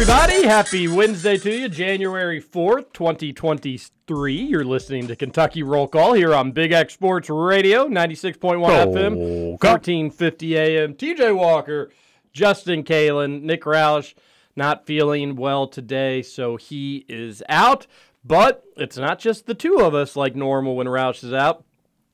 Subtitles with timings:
[0.00, 0.46] Everybody.
[0.46, 4.32] Happy Wednesday to you, January 4th, 2023.
[4.32, 9.16] You're listening to Kentucky Roll Call here on Big X Sports Radio, 96.1 FM,
[9.60, 10.94] 1450 AM.
[10.94, 11.90] TJ Walker,
[12.32, 14.14] Justin Kalen, Nick Roush,
[14.54, 17.88] not feeling well today, so he is out.
[18.24, 21.64] But it's not just the two of us like normal when Roush is out.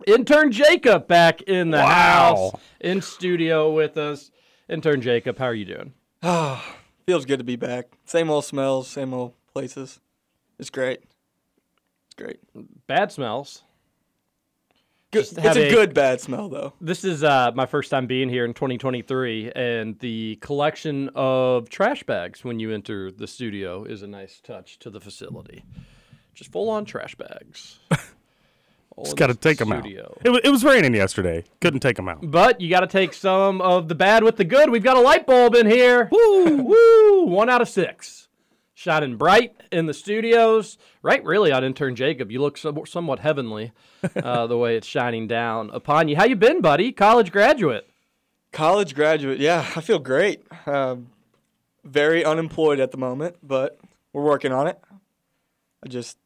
[0.06, 4.30] Intern Jacob back in the house, in studio with us.
[4.70, 5.92] Intern Jacob, how are you doing?
[7.06, 7.86] Feels good to be back.
[8.05, 10.00] Same old smells, same old places.
[10.58, 11.00] It's great.
[12.06, 12.41] It's great.
[12.86, 13.62] Bad smells.
[15.11, 15.27] Good.
[15.30, 16.73] It's a a- good bad smell though.
[16.80, 22.02] This is uh, my first time being here in 2023, and the collection of trash
[22.02, 25.64] bags when you enter the studio is a nice touch to the facility.
[26.34, 27.78] Just full on trash bags.
[28.96, 29.84] All Just got to the take them out.
[29.86, 31.44] It, wa- it was raining yesterday.
[31.60, 32.30] Couldn't take them out.
[32.30, 34.70] But you got to take some of the bad with the good.
[34.70, 36.08] We've got a light bulb in here.
[36.12, 37.24] Woo, woo.
[37.24, 38.28] One out of six.
[38.74, 40.78] Shining bright in the studios.
[41.02, 42.30] Right, really, on intern Jacob.
[42.30, 43.72] You look some, somewhat heavenly
[44.16, 46.16] uh, the way it's shining down upon you.
[46.16, 46.92] How you been, buddy?
[46.92, 47.88] College graduate.
[48.52, 49.40] College graduate.
[49.40, 50.44] Yeah, I feel great.
[50.66, 51.08] Um,
[51.84, 53.78] very unemployed at the moment, but
[54.12, 54.78] we're working on it.
[55.84, 56.16] I just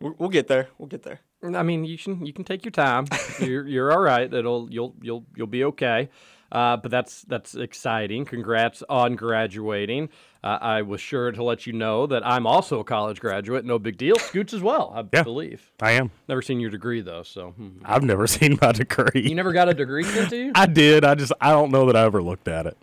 [0.00, 0.68] we'll, we'll get there.
[0.78, 1.20] We'll get there.
[1.54, 3.06] I mean, you can you can take your time.
[3.40, 4.32] you're you're all right.
[4.32, 6.08] It'll you'll you'll you'll be okay.
[6.50, 8.24] Uh, but that's that's exciting.
[8.24, 10.08] Congrats on graduating.
[10.44, 13.64] Uh, I was sure to let you know that I'm also a college graduate.
[13.64, 14.16] No big deal.
[14.16, 15.24] Scoots as well, I Yeah.
[15.24, 15.72] believe.
[15.80, 16.12] I am.
[16.28, 17.78] Never seen your degree though, so hmm.
[17.84, 19.22] I've never seen my degree.
[19.28, 20.52] you never got a degree sent to you.
[20.54, 21.04] I did.
[21.04, 22.76] I just I don't know that I ever looked at it.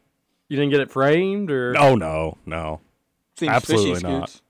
[0.50, 2.82] You didn't get it framed, or Oh no, no.
[3.38, 4.42] Seems Absolutely fishy, not.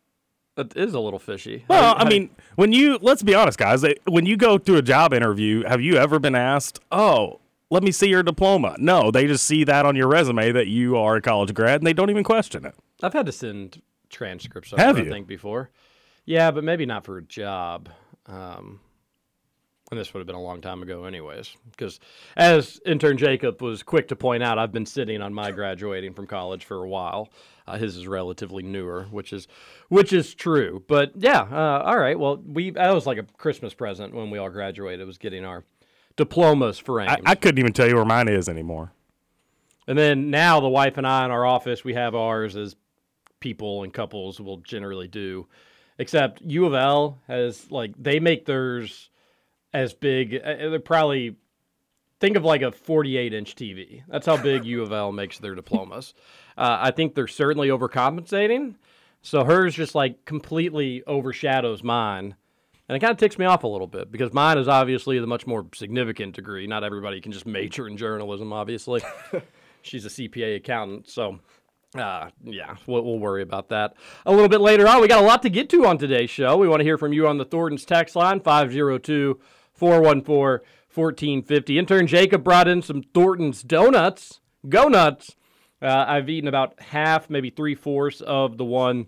[0.56, 1.66] It is a little fishy.
[1.68, 3.84] Well, How- I how- mean, when you let's be honest, guys.
[4.06, 7.40] When you go through a job interview, have you ever been asked, "Oh,
[7.72, 8.76] let me see your diploma"?
[8.78, 11.88] No, they just see that on your resume that you are a college grad, and
[11.88, 12.76] they don't even question it.
[13.02, 14.72] I've had to send transcripts.
[14.74, 15.10] Over, Have I you?
[15.10, 15.72] think before.
[16.26, 17.90] Yeah, but maybe not for a job.
[18.28, 18.80] Um,
[19.92, 21.58] and this would have been a long time ago, anyways.
[21.72, 22.00] Because
[22.38, 26.28] as intern Jacob was quick to point out, I've been sitting on my graduating from
[26.28, 27.30] college for a while.
[27.66, 29.48] Uh, his is relatively newer, which is
[29.88, 30.84] which is true.
[30.88, 32.20] But yeah, uh, all right.
[32.20, 35.08] Well, we that was like a Christmas present when we all graduated.
[35.08, 35.64] Was getting our
[36.18, 37.10] diplomas framed.
[37.10, 38.92] I, I couldn't even tell you where mine is anymore.
[39.88, 42.76] And then now the wife and I in our office, we have ours as
[43.40, 45.48] people and couples will generally do.
[45.98, 49.10] Except U of L has like they make theirs
[49.74, 50.36] as big.
[50.36, 51.36] uh, They're probably
[52.20, 54.02] think of like a 48 inch TV.
[54.08, 56.14] That's how big U of L makes their diplomas.
[56.58, 58.76] Uh, I think they're certainly overcompensating.
[59.22, 62.36] So hers just like completely overshadows mine.
[62.90, 65.28] And it kind of ticks me off a little bit because mine is obviously the
[65.28, 66.68] much more significant degree.
[66.68, 69.02] Not everybody can just major in journalism, obviously.
[69.82, 71.10] She's a CPA accountant.
[71.10, 71.40] So,
[71.96, 73.96] uh, yeah, we'll, we'll worry about that
[74.26, 75.00] a little bit later on.
[75.00, 76.58] We got a lot to get to on today's show.
[76.58, 79.40] We want to hear from you on the Thornton's text line 502
[79.74, 81.80] 414 1450.
[81.80, 84.42] Intern Jacob brought in some Thornton's donuts.
[84.68, 85.36] Go nuts.
[85.84, 89.08] Uh, I've eaten about half, maybe three fourths of the one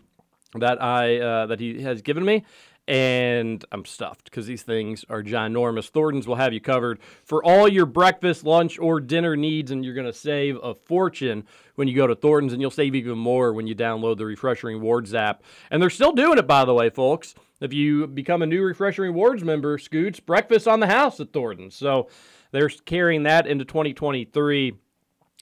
[0.55, 2.43] that I uh, that he has given me,
[2.85, 5.89] and I'm stuffed because these things are ginormous.
[5.89, 9.93] Thornton's will have you covered for all your breakfast, lunch, or dinner needs, and you're
[9.93, 11.45] going to save a fortune
[11.75, 14.69] when you go to Thornton's, and you'll save even more when you download the Refreshing
[14.69, 15.43] Rewards app.
[15.71, 17.35] And they're still doing it, by the way, folks.
[17.61, 21.75] If you become a new Refreshing Rewards member, Scoots, breakfast on the house at Thornton's.
[21.75, 22.09] So
[22.51, 24.73] they're carrying that into 2023.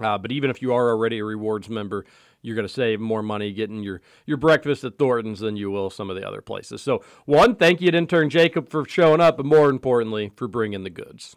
[0.02, 2.06] Uh, but even if you are already a rewards member,
[2.42, 5.90] you're going to save more money getting your, your breakfast at Thornton's than you will
[5.90, 6.82] some of the other places.
[6.82, 10.84] So, one, thank you to intern Jacob for showing up, but more importantly, for bringing
[10.84, 11.36] the goods.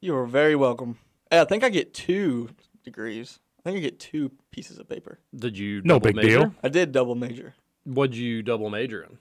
[0.00, 0.98] You are very welcome.
[1.30, 2.50] I think I get two
[2.82, 3.38] degrees.
[3.60, 5.18] I think I get two pieces of paper.
[5.36, 6.28] Did you No double big major?
[6.38, 6.54] deal.
[6.62, 7.54] I did double major
[7.84, 9.18] What'd you double major in?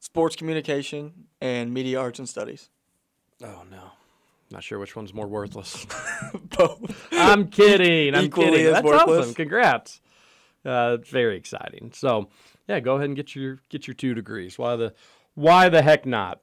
[0.00, 2.68] sports communication and media arts and studies.
[3.42, 3.90] Oh, no.
[4.50, 5.86] Not sure which one's more worthless.
[6.56, 7.08] Both.
[7.12, 8.14] I'm kidding.
[8.14, 8.72] I'm Equally kidding.
[8.72, 9.20] That's worthless.
[9.20, 9.34] awesome.
[9.34, 10.00] Congrats.
[10.64, 11.92] Uh, very exciting.
[11.94, 12.28] So,
[12.66, 14.58] yeah, go ahead and get your get your two degrees.
[14.58, 14.94] Why the
[15.34, 16.40] why the heck not?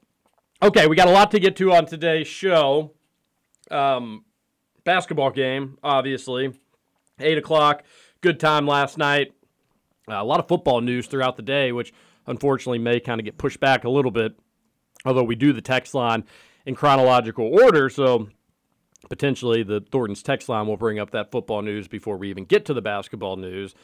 [0.61, 2.91] Okay, we got a lot to get to on today's show.
[3.71, 4.23] Um,
[4.83, 6.53] basketball game, obviously,
[7.19, 7.83] eight o'clock.
[8.21, 9.33] Good time last night.
[10.09, 11.91] Uh, a lot of football news throughout the day, which
[12.27, 14.35] unfortunately may kind of get pushed back a little bit.
[15.05, 16.23] Although we do the text line
[16.65, 18.29] in chronological order, so
[19.09, 22.65] potentially the Thornton's text line will bring up that football news before we even get
[22.65, 23.75] to the basketball news.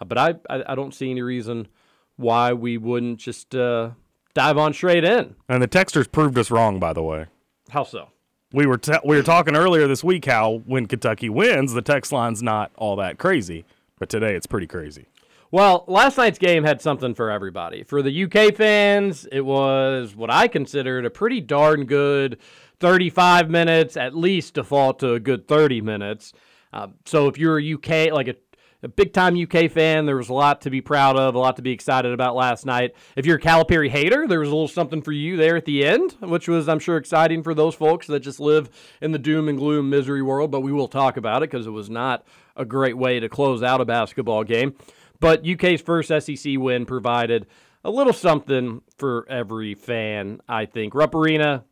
[0.00, 1.68] Uh, but I, I, I don't see any reason
[2.16, 3.90] why we wouldn't just uh,
[4.34, 5.36] dive on straight in.
[5.48, 7.26] And the texters proved us wrong, by the way.
[7.70, 8.08] How so?
[8.52, 12.12] We were te- we were talking earlier this week how when Kentucky wins, the text
[12.12, 13.64] line's not all that crazy,
[13.98, 15.06] but today it's pretty crazy.
[15.52, 17.84] Well, last night's game had something for everybody.
[17.84, 22.38] For the UK fans, it was what I considered a pretty darn good
[22.80, 26.32] 35 minutes, at least default to a good 30 minutes.
[26.72, 28.34] Uh, so if you're a UK, like a,
[28.82, 31.56] a big time UK fan, there was a lot to be proud of, a lot
[31.56, 32.96] to be excited about last night.
[33.14, 35.86] If you're a Calipari hater, there was a little something for you there at the
[35.86, 38.68] end, which was, I'm sure, exciting for those folks that just live
[39.00, 40.50] in the doom and gloom misery world.
[40.50, 42.26] But we will talk about it because it was not
[42.56, 44.74] a great way to close out a basketball game.
[45.20, 47.46] But UK's first SEC win provided
[47.84, 50.94] a little something for every fan, I think.
[50.94, 51.64] Rupp Arena,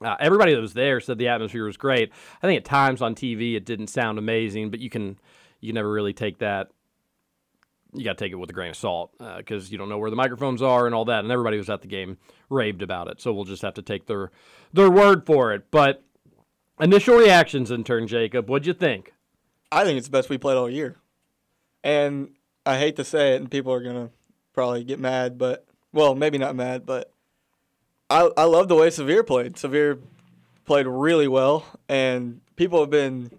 [0.00, 2.12] uh, everybody that was there said the atmosphere was great.
[2.42, 5.18] I think at times on TV it didn't sound amazing, but you can
[5.60, 6.70] you never really take that.
[7.94, 10.10] You got to take it with a grain of salt because you don't know where
[10.10, 11.24] the microphones are and all that.
[11.24, 12.18] And everybody was at the game
[12.50, 14.30] raved about it, so we'll just have to take their
[14.72, 15.70] their word for it.
[15.70, 16.04] But
[16.80, 19.14] initial reactions, in turn, Jacob, what'd you think?
[19.72, 20.96] I think it's the best we played all year.
[21.82, 22.30] And
[22.68, 24.10] I hate to say it, and people are gonna
[24.52, 27.10] probably get mad, but well, maybe not mad, but
[28.10, 29.54] I I love the way Sahvir played.
[29.54, 30.02] Sahvir
[30.66, 33.30] played really well, and people have been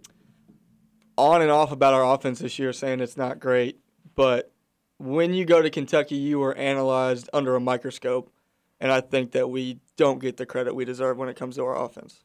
[1.15, 3.79] on and off about our offense this year, saying it's not great.
[4.15, 4.51] But
[4.97, 8.33] when you go to Kentucky, you are analyzed under a microscope,
[8.79, 11.65] and I think that we don't get the credit we deserve when it comes to
[11.65, 12.23] our offense.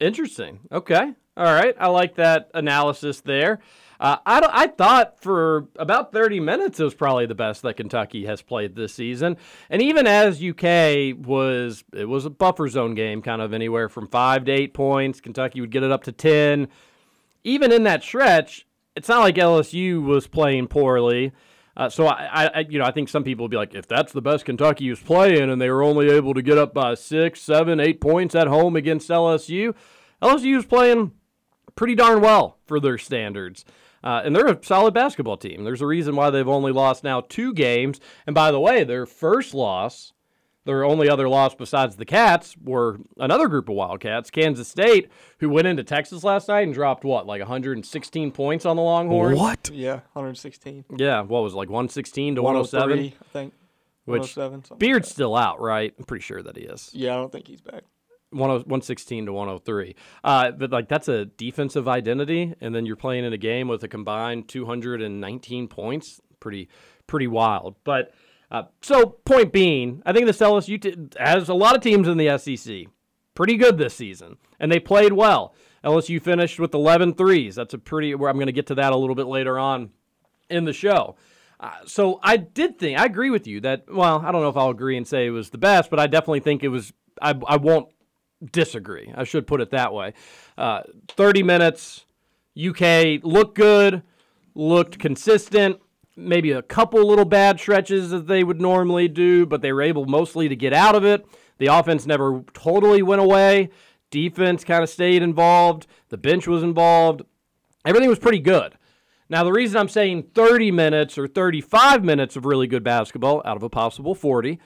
[0.00, 0.60] Interesting.
[0.70, 1.14] Okay.
[1.34, 1.74] All right.
[1.80, 3.60] I like that analysis there.
[4.00, 8.26] Uh, I, I thought for about 30 minutes it was probably the best that Kentucky
[8.26, 9.36] has played this season.
[9.70, 14.06] And even as UK was, it was a buffer zone game, kind of anywhere from
[14.06, 15.20] five to eight points.
[15.20, 16.68] Kentucky would get it up to 10.
[17.42, 21.32] Even in that stretch, it's not like LSU was playing poorly.
[21.76, 24.12] Uh, so I, I, you know, I think some people will be like, if that's
[24.12, 27.40] the best Kentucky was playing, and they were only able to get up by six,
[27.40, 29.74] seven, eight points at home against LSU,
[30.20, 31.12] LSU was playing
[31.76, 33.64] pretty darn well for their standards.
[34.02, 35.64] Uh, and they're a solid basketball team.
[35.64, 38.00] There's a reason why they've only lost now two games.
[38.26, 40.12] And by the way, their first loss,
[40.64, 45.48] their only other loss besides the Cats, were another group of Wildcats, Kansas State, who
[45.48, 49.38] went into Texas last night and dropped what, like 116 points on the Longhorns?
[49.38, 49.70] What?
[49.72, 50.84] Yeah, 116.
[50.96, 52.98] Yeah, what was it, like 116 to 107?
[52.98, 53.54] I think.
[54.04, 55.92] Which 107, something like Beard's still out, right?
[55.98, 56.90] I'm pretty sure that he is.
[56.94, 57.82] Yeah, I don't think he's back.
[58.32, 59.96] 10 116 to 103.
[60.24, 63.82] Uh, but like that's a defensive identity, and then you're playing in a game with
[63.82, 66.20] a combined 219 points.
[66.40, 66.68] Pretty,
[67.06, 67.76] pretty wild.
[67.84, 68.12] But
[68.50, 72.16] uh, so point being, I think this LSU t- has a lot of teams in
[72.16, 72.86] the SEC.
[73.34, 75.54] Pretty good this season, and they played well.
[75.84, 77.54] LSU finished with 11 threes.
[77.54, 78.14] That's a pretty.
[78.14, 79.90] Where I'm going to get to that a little bit later on
[80.50, 81.16] in the show.
[81.60, 83.84] Uh, so I did think I agree with you that.
[83.88, 86.08] Well, I don't know if I'll agree and say it was the best, but I
[86.08, 86.92] definitely think it was.
[87.22, 87.88] I I won't
[88.44, 89.12] disagree.
[89.16, 90.14] I should put it that way.
[90.56, 92.04] Uh, 30 minutes.
[92.58, 94.02] UK looked good,
[94.54, 95.80] looked consistent.
[96.16, 100.06] Maybe a couple little bad stretches that they would normally do, but they were able
[100.06, 101.24] mostly to get out of it.
[101.58, 103.70] The offense never totally went away.
[104.10, 105.86] Defense kind of stayed involved.
[106.08, 107.22] The bench was involved.
[107.84, 108.76] Everything was pretty good.
[109.28, 113.56] Now, the reason I'm saying 30 minutes or 35 minutes of really good basketball out
[113.56, 114.58] of a possible 40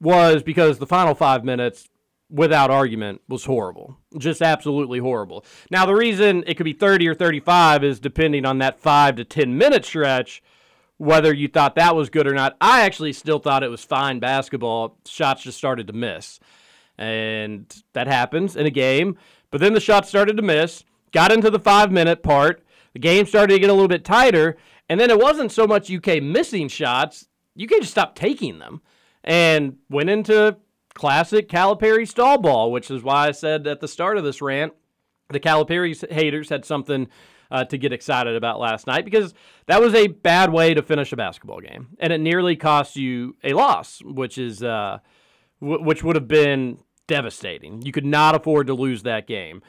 [0.00, 1.88] was because the final five minutes,
[2.30, 3.96] without argument, was horrible.
[4.16, 5.44] Just absolutely horrible.
[5.70, 9.24] Now, the reason it could be 30 or 35 is depending on that five to
[9.24, 10.42] 10 minute stretch,
[10.98, 12.56] whether you thought that was good or not.
[12.60, 14.98] I actually still thought it was fine basketball.
[15.06, 16.40] Shots just started to miss.
[16.98, 19.16] And that happens in a game.
[19.50, 22.62] But then the shots started to miss, got into the five minute part.
[22.92, 24.56] The game started to get a little bit tighter.
[24.88, 27.28] And then it wasn't so much UK missing shots,
[27.60, 28.80] UK just stopped taking them
[29.24, 30.56] and went into
[30.98, 34.72] classic Calipari stall ball, which is why I said at the start of this rant,
[35.30, 37.08] the Calipari haters had something
[37.50, 39.32] uh, to get excited about last night because
[39.66, 43.36] that was a bad way to finish a basketball game, and it nearly cost you
[43.44, 44.98] a loss, which is uh,
[45.60, 47.80] w- which would have been devastating.
[47.82, 49.62] You could not afford to lose that game.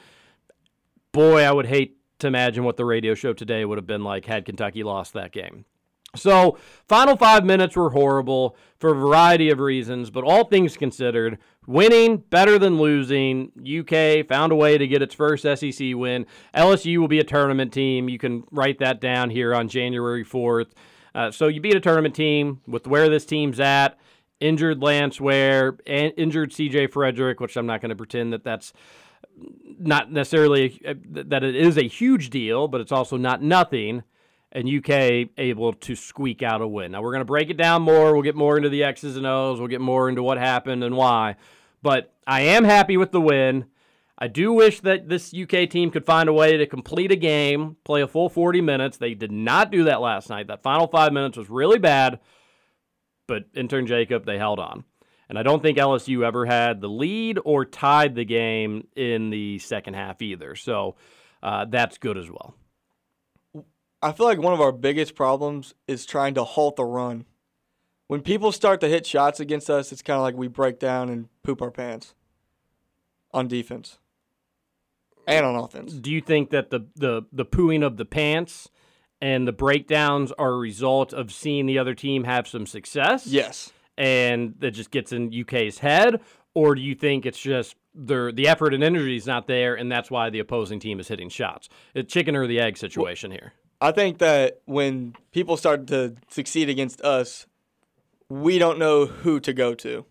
[1.12, 4.26] Boy, I would hate to imagine what the radio show today would have been like
[4.26, 5.66] had Kentucky lost that game.
[6.16, 11.38] So, final five minutes were horrible for a variety of reasons, but all things considered,
[11.68, 13.52] winning better than losing.
[13.58, 16.26] UK found a way to get its first SEC win.
[16.56, 18.10] LSU will be a tournament team.
[18.10, 20.72] You can write that down here on January 4th.
[21.14, 24.00] Uh, so, you beat a tournament team with where this team's at.
[24.40, 28.72] Injured Lance Ware, and injured CJ Frederick, which I'm not going to pretend that that's
[29.78, 34.04] not necessarily that it is a huge deal, but it's also not nothing
[34.52, 36.92] and UK able to squeak out a win.
[36.92, 38.14] Now we're going to break it down more.
[38.14, 39.60] We'll get more into the X's and O's.
[39.60, 41.36] We'll get more into what happened and why.
[41.82, 43.66] But I am happy with the win.
[44.18, 47.78] I do wish that this UK team could find a way to complete a game,
[47.86, 48.98] play a full 40 minutes.
[48.98, 50.48] They did not do that last night.
[50.48, 52.20] That final five minutes was really bad,
[53.28, 54.84] but intern Jacob, they held on.
[55.30, 59.60] And I don't think LSU ever had the lead or tied the game in the
[59.60, 60.56] second half either.
[60.56, 60.96] So
[61.42, 62.56] uh, that's good as well.
[64.02, 67.26] I feel like one of our biggest problems is trying to halt the run.
[68.08, 71.10] When people start to hit shots against us, it's kind of like we break down
[71.10, 72.16] and poop our pants
[73.32, 74.00] on defense
[75.28, 75.94] and on offense.
[75.94, 78.70] Do you think that the the the pooing of the pants
[79.22, 83.28] and the breakdowns are a result of seeing the other team have some success?
[83.28, 83.72] Yes.
[83.98, 86.22] And that just gets in UK's head,
[86.54, 89.92] or do you think it's just the the effort and energy is not there, and
[89.92, 91.70] that's why the opposing team is hitting shots?
[91.96, 93.54] A chicken or the egg situation here.
[93.82, 97.48] I think that when people start to succeed against us,
[98.30, 100.06] we don't know who to go to.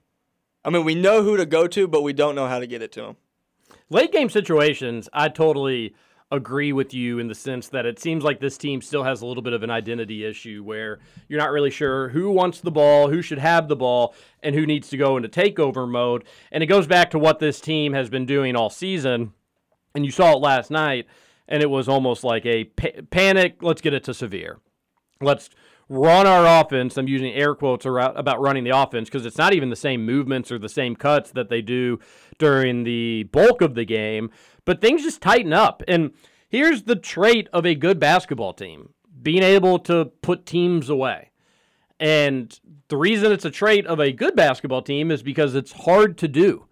[0.65, 2.83] I mean, we know who to go to, but we don't know how to get
[2.83, 3.17] it to them.
[3.91, 5.95] Late game situations, I totally
[6.31, 9.27] agree with you in the sense that it seems like this team still has a
[9.27, 10.99] little bit of an identity issue where
[11.29, 14.67] you're not really sure who wants the ball, who should have the ball, and who
[14.67, 16.25] needs to go into takeover mode.
[16.53, 19.33] And it goes back to what this team has been doing all season.
[19.95, 21.07] And you saw it last night
[21.49, 23.57] and it was almost like a pa- panic.
[23.63, 24.57] Let's get it to Sahvir.
[25.21, 25.51] Let's
[25.89, 26.97] run our offense.
[26.97, 30.53] I'm using air quotes about running the offense because it's not even the same movements
[30.53, 31.99] or the same cuts that they do
[32.39, 34.31] during the bulk of the game,
[34.65, 35.83] but things just tighten up.
[35.89, 36.13] And
[36.49, 38.91] here's the trait of a good basketball team
[39.21, 41.31] being able to put teams away.
[41.99, 46.17] And the reason it's a trait of a good basketball team is because it's hard
[46.19, 46.67] to do.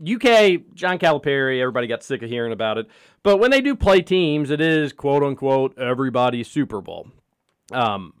[0.00, 2.86] UK, John Calipari, everybody got sick of hearing about it.
[3.22, 7.08] But when they do play teams, it is quote unquote everybody's Super Bowl.
[7.72, 8.14] Um,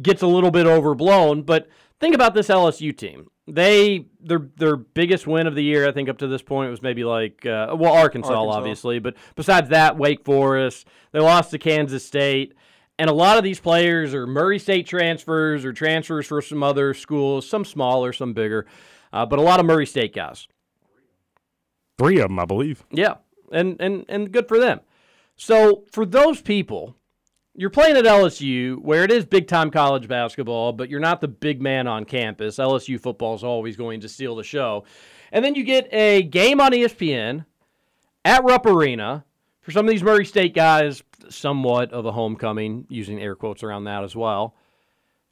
[0.00, 1.68] gets a little bit overblown, but
[2.00, 3.28] think about this LSU team.
[3.48, 6.80] They their their biggest win of the year, I think, up to this point was
[6.80, 10.86] maybe like uh, well Arkansas, Arkansas, obviously, but besides that, Wake Forest.
[11.10, 12.54] They lost to Kansas State.
[12.98, 16.94] And a lot of these players are Murray State transfers or transfers for some other
[16.94, 18.66] schools, some smaller, some bigger,
[19.12, 20.46] uh, but a lot of Murray State guys.
[22.02, 22.84] Three of them, I believe.
[22.90, 23.14] Yeah,
[23.52, 24.80] and and and good for them.
[25.36, 26.96] So for those people,
[27.54, 31.28] you're playing at LSU, where it is big time college basketball, but you're not the
[31.28, 32.56] big man on campus.
[32.56, 34.84] LSU football is always going to steal the show,
[35.30, 37.44] and then you get a game on ESPN
[38.24, 39.24] at Rupp Arena
[39.60, 41.02] for some of these Murray State guys.
[41.28, 44.56] Somewhat of a homecoming, using air quotes around that as well.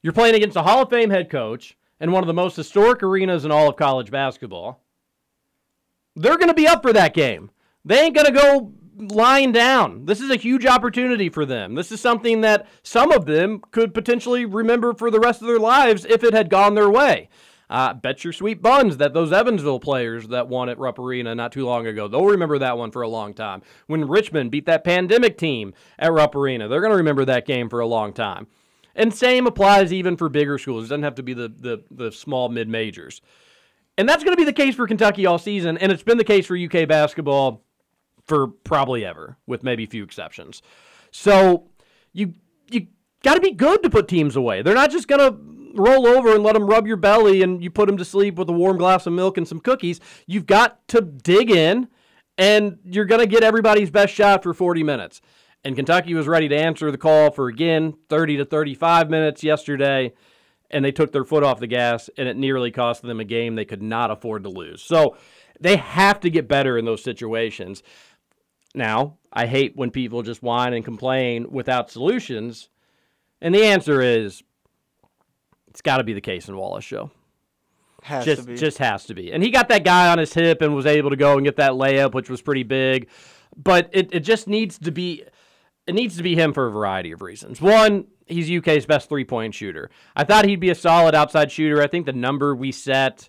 [0.02, 3.02] You're playing against a Hall of Fame head coach and one of the most historic
[3.02, 4.80] arenas in all of college basketball.
[6.20, 7.50] They're going to be up for that game.
[7.84, 8.72] They ain't going to go
[9.14, 10.04] lying down.
[10.04, 11.74] This is a huge opportunity for them.
[11.74, 15.58] This is something that some of them could potentially remember for the rest of their
[15.58, 17.30] lives if it had gone their way.
[17.70, 21.52] Uh, bet your sweet buns that those Evansville players that won at Rupp Arena not
[21.52, 23.62] too long ago, they'll remember that one for a long time.
[23.86, 27.70] When Richmond beat that pandemic team at Rupp Arena, they're going to remember that game
[27.70, 28.48] for a long time.
[28.96, 30.84] And same applies even for bigger schools.
[30.84, 33.22] It doesn't have to be the, the, the small mid majors.
[34.00, 36.24] And that's going to be the case for Kentucky all season, and it's been the
[36.24, 37.62] case for UK basketball
[38.24, 40.62] for probably ever, with maybe a few exceptions.
[41.10, 41.68] So
[42.14, 42.32] you
[42.70, 42.86] you
[43.22, 44.62] got to be good to put teams away.
[44.62, 45.36] They're not just gonna
[45.74, 48.48] roll over and let them rub your belly and you put them to sleep with
[48.48, 50.00] a warm glass of milk and some cookies.
[50.26, 51.88] You've got to dig in,
[52.38, 55.20] and you're gonna get everybody's best shot for 40 minutes.
[55.62, 60.14] And Kentucky was ready to answer the call for again 30 to 35 minutes yesterday,
[60.70, 63.54] and they took their foot off the gas, and it nearly cost them a game
[63.54, 64.82] they could not afford to lose.
[64.82, 65.16] So
[65.60, 67.82] they have to get better in those situations.
[68.74, 72.68] Now, I hate when people just whine and complain without solutions.
[73.40, 74.42] And the answer is
[75.68, 77.10] it's got to be the Cason Wallace show.
[78.02, 79.30] Has just just has to be.
[79.30, 81.56] And he got that guy on his hip and was able to go and get
[81.56, 83.08] that layup which was pretty big.
[83.56, 85.24] But it, it just needs to be
[85.86, 87.60] it needs to be him for a variety of reasons.
[87.60, 89.90] One, he's UK's best three-point shooter.
[90.14, 91.82] I thought he'd be a solid outside shooter.
[91.82, 93.28] I think the number we set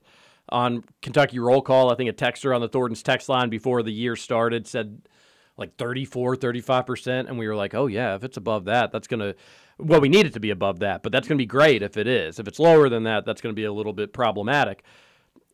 [0.49, 3.91] on Kentucky roll call, I think a texter on the Thornton's text line before the
[3.91, 5.01] year started said
[5.57, 7.27] like 34, 35%.
[7.27, 9.35] And we were like, oh, yeah, if it's above that, that's going to,
[9.77, 11.97] well, we need it to be above that, but that's going to be great if
[11.97, 12.39] it is.
[12.39, 14.83] If it's lower than that, that's going to be a little bit problematic.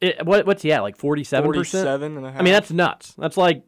[0.02, 0.82] It, what, what's he at?
[0.82, 1.44] Like 47%?
[1.44, 2.40] 47 and a half.
[2.40, 3.14] I mean, that's nuts.
[3.18, 3.64] That's like,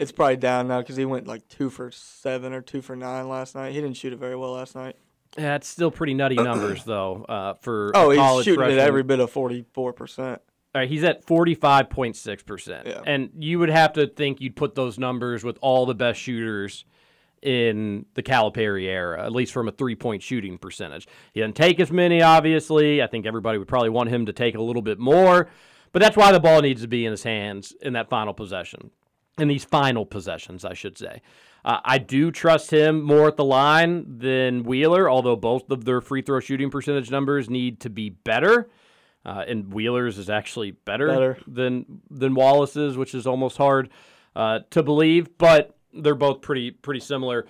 [0.00, 3.28] It's probably down now because he went like two for seven or two for nine
[3.28, 3.72] last night.
[3.72, 4.96] He didn't shoot it very well last night.
[5.38, 8.78] yeah, it's still pretty nutty numbers, though, uh, for Oh, he's shooting freshman.
[8.78, 10.38] at every bit of 44%.
[10.72, 12.86] All right, he's at 45.6%.
[12.86, 13.02] Yeah.
[13.06, 16.84] And you would have to think you'd put those numbers with all the best shooters
[17.42, 21.08] in the Calipari era, at least from a three point shooting percentage.
[21.32, 23.02] He didn't take as many, obviously.
[23.02, 25.48] I think everybody would probably want him to take a little bit more,
[25.92, 28.90] but that's why the ball needs to be in his hands in that final possession,
[29.40, 31.22] in these final possessions, I should say.
[31.64, 36.00] Uh, I do trust him more at the line than Wheeler, although both of their
[36.00, 38.70] free throw shooting percentage numbers need to be better.
[39.26, 41.38] Uh, and Wheeler's is actually better, Better.
[41.46, 43.90] than than Wallace's, which is almost hard
[44.34, 45.36] uh, to believe.
[45.36, 47.46] But they're both pretty pretty similar.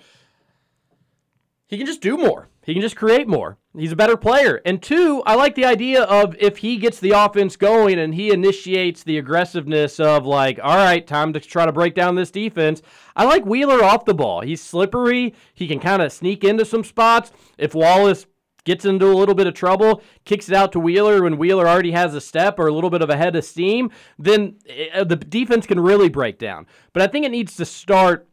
[1.71, 2.49] He can just do more.
[2.65, 3.57] He can just create more.
[3.77, 4.59] He's a better player.
[4.65, 8.29] And two, I like the idea of if he gets the offense going and he
[8.29, 12.81] initiates the aggressiveness of like, all right, time to try to break down this defense.
[13.15, 14.41] I like Wheeler off the ball.
[14.41, 15.33] He's slippery.
[15.53, 17.31] He can kind of sneak into some spots.
[17.57, 18.25] If Wallace
[18.65, 21.91] gets into a little bit of trouble, kicks it out to Wheeler when Wheeler already
[21.91, 24.57] has a step or a little bit of a head of steam, then
[24.93, 26.67] uh, the defense can really break down.
[26.91, 28.27] But I think it needs to start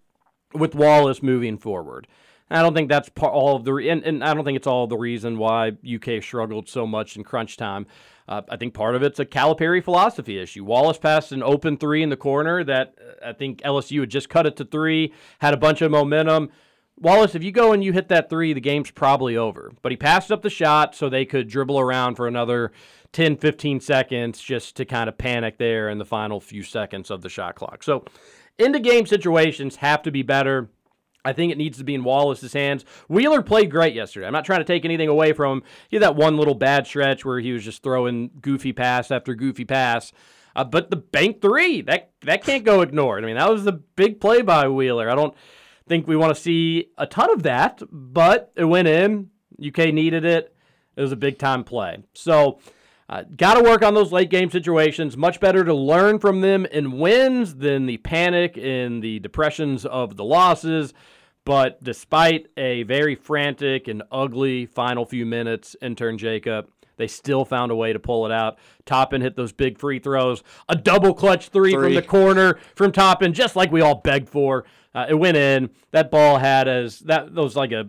[0.52, 2.08] with Wallace moving forward.
[2.50, 4.66] I don't think that's part, all of the, re- and, and I don't think it's
[4.66, 7.86] all the reason why UK struggled so much in crunch time.
[8.26, 10.64] Uh, I think part of it's a Calipari philosophy issue.
[10.64, 14.28] Wallace passed an open three in the corner that uh, I think LSU had just
[14.28, 16.50] cut it to three, had a bunch of momentum.
[17.00, 19.72] Wallace, if you go and you hit that three, the game's probably over.
[19.82, 22.72] But he passed up the shot so they could dribble around for another
[23.12, 27.22] 10, 15 seconds just to kind of panic there in the final few seconds of
[27.22, 27.82] the shot clock.
[27.82, 28.04] So,
[28.58, 30.68] into game situations have to be better.
[31.28, 32.84] I think it needs to be in Wallace's hands.
[33.08, 34.26] Wheeler played great yesterday.
[34.26, 35.62] I'm not trying to take anything away from him.
[35.88, 39.34] He had that one little bad stretch where he was just throwing goofy pass after
[39.34, 40.12] goofy pass.
[40.56, 43.22] Uh, but the bank three, that that can't go ignored.
[43.22, 45.10] I mean, that was a big play by Wheeler.
[45.10, 45.34] I don't
[45.86, 49.30] think we want to see a ton of that, but it went in.
[49.64, 50.54] UK needed it.
[50.96, 51.98] It was a big time play.
[52.14, 52.58] So,
[53.08, 55.16] uh, got to work on those late game situations.
[55.16, 60.16] Much better to learn from them in wins than the panic and the depressions of
[60.16, 60.92] the losses.
[61.48, 67.72] But despite a very frantic and ugly final few minutes, intern Jacob, they still found
[67.72, 68.58] a way to pull it out.
[68.84, 73.32] Toppin hit those big free throws, a double clutch three, from the corner from Toppin,
[73.32, 74.66] just like we all begged for.
[74.94, 75.70] Uh, it went in.
[75.92, 77.88] That ball had as that, that was like a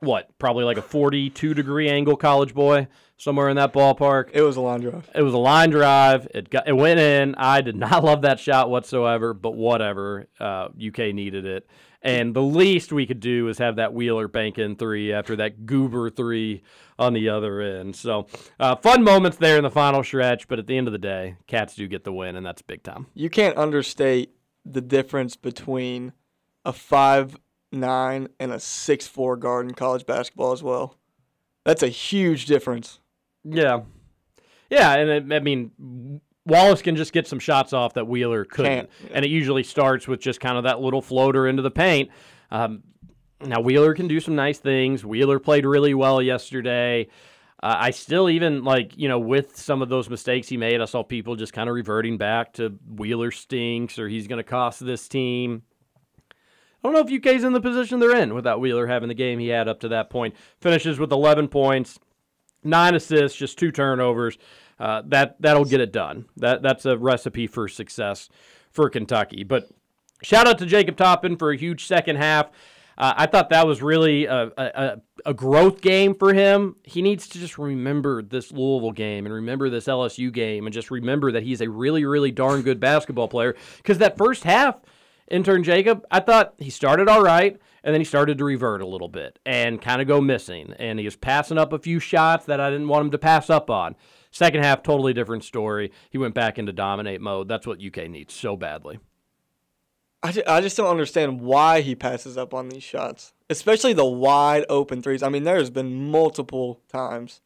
[0.00, 0.30] what?
[0.38, 2.88] Probably like a 42 degree angle, college boy,
[3.18, 4.30] somewhere in that ballpark.
[4.32, 5.10] It was a line drive.
[5.14, 6.26] It was a line drive.
[6.34, 7.34] It got it went in.
[7.34, 10.26] I did not love that shot whatsoever, but whatever.
[10.40, 11.68] Uh, UK needed it,
[12.04, 15.64] and the least we could do is have that Wheeler bank in three after that
[15.64, 16.62] Goober three
[16.98, 17.96] on the other end.
[17.96, 18.26] So
[18.60, 21.36] uh, fun moments there in the final stretch, but at the end of the day,
[21.46, 23.06] Cats do get the win, and that's big time.
[23.14, 26.12] You can't understate the difference between
[26.64, 27.36] a five
[27.72, 30.96] nine and a six four guard in college basketball as well.
[31.64, 33.00] That's a huge difference.
[33.42, 33.80] Yeah,
[34.70, 36.20] yeah, and I mean.
[36.46, 39.10] Wallace can just get some shots off that Wheeler couldn't, yeah.
[39.14, 42.10] and it usually starts with just kind of that little floater into the paint.
[42.50, 42.82] Um,
[43.40, 45.04] Now Wheeler can do some nice things.
[45.04, 47.08] Wheeler played really well yesterday.
[47.62, 50.84] Uh, I still even like you know with some of those mistakes he made, I
[50.84, 54.84] saw people just kind of reverting back to Wheeler stinks or he's going to cost
[54.84, 55.62] this team.
[56.30, 59.38] I don't know if UK's in the position they're in without Wheeler having the game
[59.38, 60.34] he had up to that point.
[60.60, 61.98] Finishes with 11 points,
[62.62, 64.36] nine assists, just two turnovers.
[64.84, 66.26] Uh, that that'll get it done.
[66.36, 68.28] That that's a recipe for success
[68.70, 69.42] for Kentucky.
[69.42, 69.70] But
[70.22, 72.50] shout out to Jacob Toppin for a huge second half.
[72.98, 76.76] Uh, I thought that was really a, a, a- a growth game for him.
[76.84, 80.90] He needs to just remember this Louisville game and remember this LSU game and just
[80.90, 83.56] remember that he's a really, really darn good basketball player.
[83.78, 84.76] Because that first half,
[85.30, 88.86] intern Jacob, I thought he started all right and then he started to revert a
[88.86, 90.74] little bit and kind of go missing.
[90.78, 93.48] And he was passing up a few shots that I didn't want him to pass
[93.48, 93.96] up on.
[94.34, 95.92] Second half, totally different story.
[96.10, 97.46] He went back into dominate mode.
[97.46, 98.98] That's what UK needs so badly.
[100.24, 104.04] I ju- I just don't understand why he passes up on these shots, especially the
[104.04, 105.22] wide open threes.
[105.22, 107.42] I mean, there's been multiple times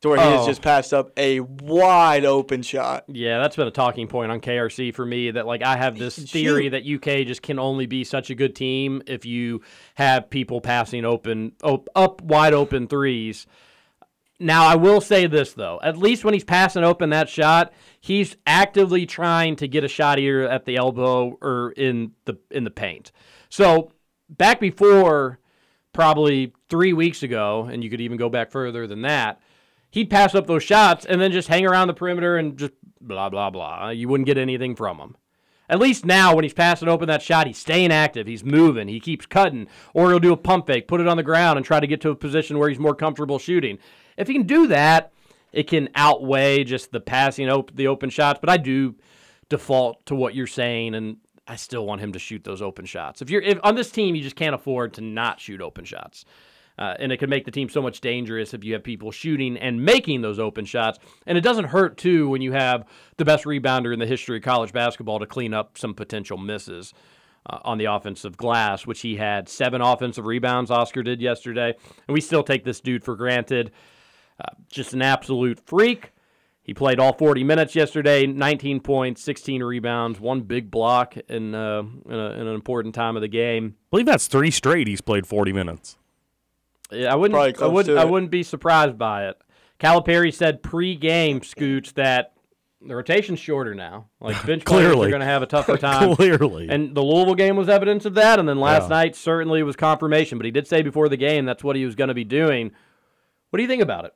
[0.00, 0.46] to where he has Oh.
[0.48, 3.04] just passed up a wide open shot.
[3.06, 5.30] Yeah, that's been a talking point on KRC for me.
[5.30, 8.56] That like I have this theory that UK just can only be such a good
[8.56, 9.60] team if you
[9.94, 13.46] have people passing open, op- up wide open threes.
[14.42, 18.36] Now I will say this though, at least when he's passing open that shot, he's
[18.46, 22.70] actively trying to get a shot either at the elbow or in the in the
[22.70, 23.12] paint.
[23.48, 23.92] So
[24.28, 25.38] back before
[25.92, 29.40] probably three weeks ago, and you could even go back further than that,
[29.90, 33.28] he'd pass up those shots and then just hang around the perimeter and just blah
[33.28, 33.90] blah blah.
[33.90, 35.16] You wouldn't get anything from him.
[35.68, 38.26] At least now, when he's passing open that shot, he's staying active.
[38.26, 38.88] He's moving.
[38.88, 41.64] He keeps cutting, or he'll do a pump fake, put it on the ground, and
[41.64, 43.78] try to get to a position where he's more comfortable shooting.
[44.16, 45.12] If he can do that,
[45.52, 48.38] it can outweigh just the passing op- the open shots.
[48.40, 48.94] But I do
[49.48, 53.20] default to what you're saying, and I still want him to shoot those open shots.
[53.22, 56.24] If you're if on this team, you just can't afford to not shoot open shots.
[56.78, 59.58] Uh, and it can make the team so much dangerous if you have people shooting
[59.58, 60.98] and making those open shots.
[61.26, 62.86] And it doesn't hurt too when you have
[63.18, 66.94] the best rebounder in the history of college basketball to clean up some potential misses
[67.44, 70.70] uh, on the offensive glass, which he had seven offensive rebounds.
[70.70, 71.74] Oscar did yesterday,
[72.08, 73.70] and we still take this dude for granted.
[74.42, 76.12] Uh, just an absolute freak.
[76.64, 81.82] He played all 40 minutes yesterday, 19 points, 16 rebounds, one big block in, uh,
[82.08, 83.74] in, a, in an important time of the game.
[83.76, 84.86] I believe that's three straight.
[84.88, 85.96] He's played 40 minutes.
[86.90, 87.60] Yeah, I wouldn't.
[87.60, 87.98] I wouldn't.
[87.98, 89.36] I wouldn't be surprised by it.
[89.80, 92.34] Calipari said pre-game, Scooch, that
[92.80, 94.06] the rotation's shorter now.
[94.20, 96.14] Like bench players are going to have a tougher time.
[96.14, 96.68] Clearly.
[96.68, 98.38] And the Louisville game was evidence of that.
[98.38, 98.88] And then last Yeah.
[98.96, 100.38] night certainly was confirmation.
[100.38, 102.70] But he did say before the game that's what he was going to be doing.
[103.50, 104.12] What do you think about it?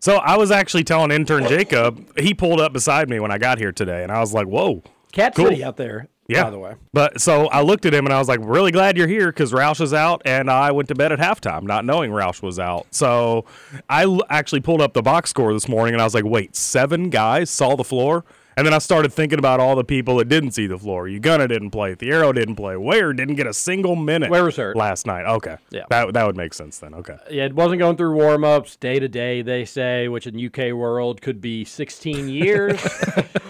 [0.00, 3.58] So I was actually telling intern Jacob, he pulled up beside me when I got
[3.58, 4.82] here today, and I was like, whoa.
[5.12, 5.46] Cat Cool.
[5.46, 6.08] City out there.
[6.28, 6.44] Yeah.
[6.44, 6.74] By the way.
[6.92, 9.50] But so I looked at him and I was like, really glad you're here because
[9.50, 12.86] Roush is out, and I went to bed at halftime not knowing Roush was out.
[12.92, 13.44] So
[13.88, 16.54] I l- actually pulled up the box score this morning and I was like, wait,
[16.54, 18.24] seven guys saw the floor?
[18.56, 21.06] And then I started thinking about all the people that didn't see the floor.
[21.06, 21.94] Ugonna didn't play.
[21.94, 22.76] Thiero didn't play.
[22.76, 24.76] Ware didn't get a single minute Ware was hurt.
[24.76, 25.24] last night.
[25.24, 25.56] Okay.
[25.70, 25.84] Yeah.
[25.88, 26.94] That, that would make sense then.
[26.94, 27.16] Okay.
[27.30, 30.74] Yeah, it wasn't going through warm ups day to day, they say, which in UK
[30.74, 32.80] world could be 16 years,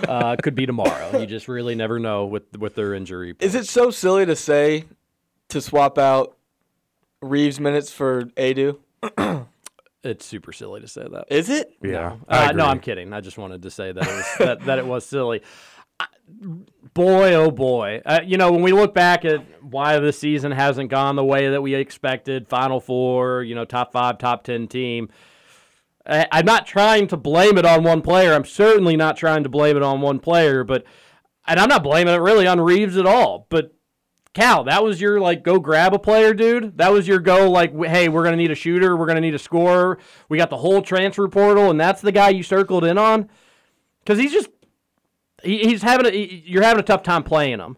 [0.07, 1.19] uh, could be tomorrow.
[1.19, 3.35] You just really never know with with their injury.
[3.41, 4.85] Is it so silly to say
[5.49, 6.37] to swap out
[7.23, 8.79] Reeves minutes for Adu?
[10.03, 11.25] It's super silly to say that.
[11.31, 11.73] Is it?
[11.83, 12.17] Yeah.
[12.29, 12.65] I Uh, no.
[12.65, 13.13] I'm kidding.
[13.13, 15.43] I just wanted to say that it was that, that it was silly.
[15.99, 16.07] I-
[16.95, 18.01] Boy, oh boy!
[18.07, 21.49] Uh, you know when we look back at why the season hasn't gone the way
[21.51, 25.09] that we expected, Final Four, you know, top five, top ten team.
[26.07, 28.33] I, I'm not trying to blame it on one player.
[28.33, 30.85] I'm certainly not trying to blame it on one player, but
[31.47, 33.47] and I'm not blaming it really on Reeves at all.
[33.51, 33.75] But
[34.33, 36.79] Cal, that was your like go grab a player, dude.
[36.79, 39.38] That was your go like, hey, we're gonna need a shooter, we're gonna need a
[39.40, 39.99] scorer.
[40.29, 43.29] We got the whole transfer portal, and that's the guy you circled in on,
[44.01, 44.49] because he's just
[45.43, 47.77] he, he's having a he- you're having a tough time playing him,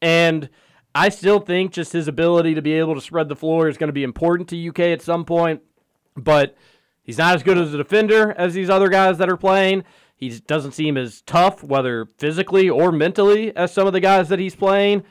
[0.00, 0.48] and
[0.94, 3.88] I still think just his ability to be able to spread the floor is going
[3.88, 5.62] to be important to UK at some point,
[6.16, 6.56] but
[7.02, 9.84] he's not as good as a defender as these other guys that are playing.
[10.16, 14.38] He doesn't seem as tough, whether physically or mentally, as some of the guys that
[14.38, 15.04] he's playing.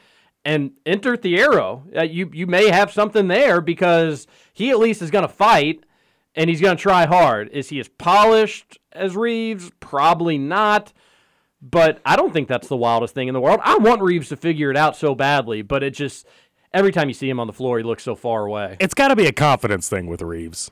[0.46, 1.84] And enter Thiero.
[1.96, 5.84] Uh, you you may have something there because he at least is going to fight
[6.36, 7.50] and he's going to try hard.
[7.50, 9.72] Is he as polished as Reeves?
[9.80, 10.94] Probably not.
[11.62, 13.60] But I don't think that's the wildest thing in the world.
[13.64, 16.26] I want Reeves to figure it out so badly, but it just
[16.74, 18.78] every time you see him on the floor, he looks so far away.
[18.80, 20.72] It's got to be a confidence thing with Reeves.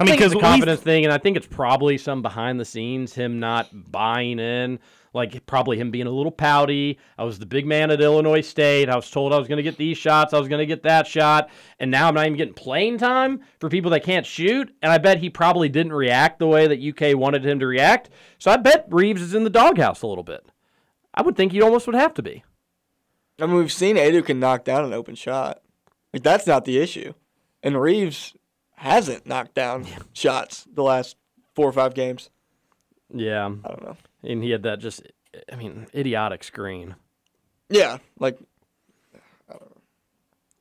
[0.00, 2.64] I I mean, because a confidence thing, and I think it's probably some behind the
[2.64, 4.78] scenes, him not buying in,
[5.12, 6.98] like probably him being a little pouty.
[7.16, 8.88] I was the big man at Illinois State.
[8.88, 10.82] I was told I was going to get these shots, I was going to get
[10.82, 14.74] that shot, and now I'm not even getting playing time for people that can't shoot.
[14.82, 18.10] And I bet he probably didn't react the way that UK wanted him to react.
[18.38, 20.46] So I bet Reeves is in the doghouse a little bit.
[21.14, 22.44] I would think he almost would have to be.
[23.40, 25.62] I mean, we've seen Adu can knock down an open shot.
[26.12, 27.12] Like that's not the issue,
[27.62, 28.34] and Reeves
[28.76, 31.16] hasn't knocked down shots the last
[31.54, 32.30] four or five games.
[33.12, 33.96] Yeah, I don't know.
[34.22, 35.02] And he had that just,
[35.52, 36.96] I mean, idiotic screen.
[37.68, 38.38] Yeah, like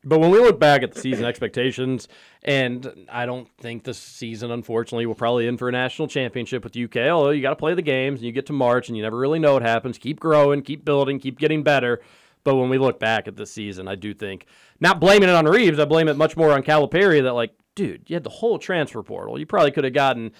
[0.08, 2.08] But when we look back at the season expectations,
[2.42, 6.78] and I don't think this season, unfortunately, will probably in for a national championship with
[6.78, 7.10] UK.
[7.10, 9.18] Although you got to play the games, and you get to March, and you never
[9.18, 9.98] really know what happens.
[9.98, 12.00] Keep growing, keep building, keep getting better.
[12.46, 14.46] But when we look back at this season, I do think
[14.80, 17.22] not blaming it on Reeves, I blame it much more on Calipari.
[17.22, 19.38] That like, dude, you had the whole transfer portal.
[19.38, 20.32] You probably could have gotten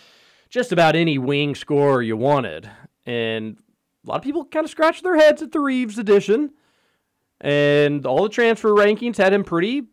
[0.50, 2.70] just about any wing scorer you wanted,
[3.08, 3.58] and
[4.06, 6.52] a lot of people kind of scratched their heads at the Reeves edition
[7.42, 9.84] and all the transfer rankings had him pretty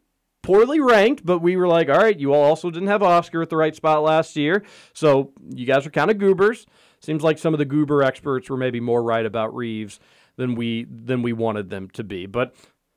[0.42, 3.50] poorly ranked, but we were like, all right, you all also didn't have Oscar at
[3.50, 6.66] the right spot last year, so you guys are kind of goobers.
[7.00, 10.00] Seems like some of the goober experts were maybe more right about Reeves
[10.36, 12.54] than we than we wanted them to be, but.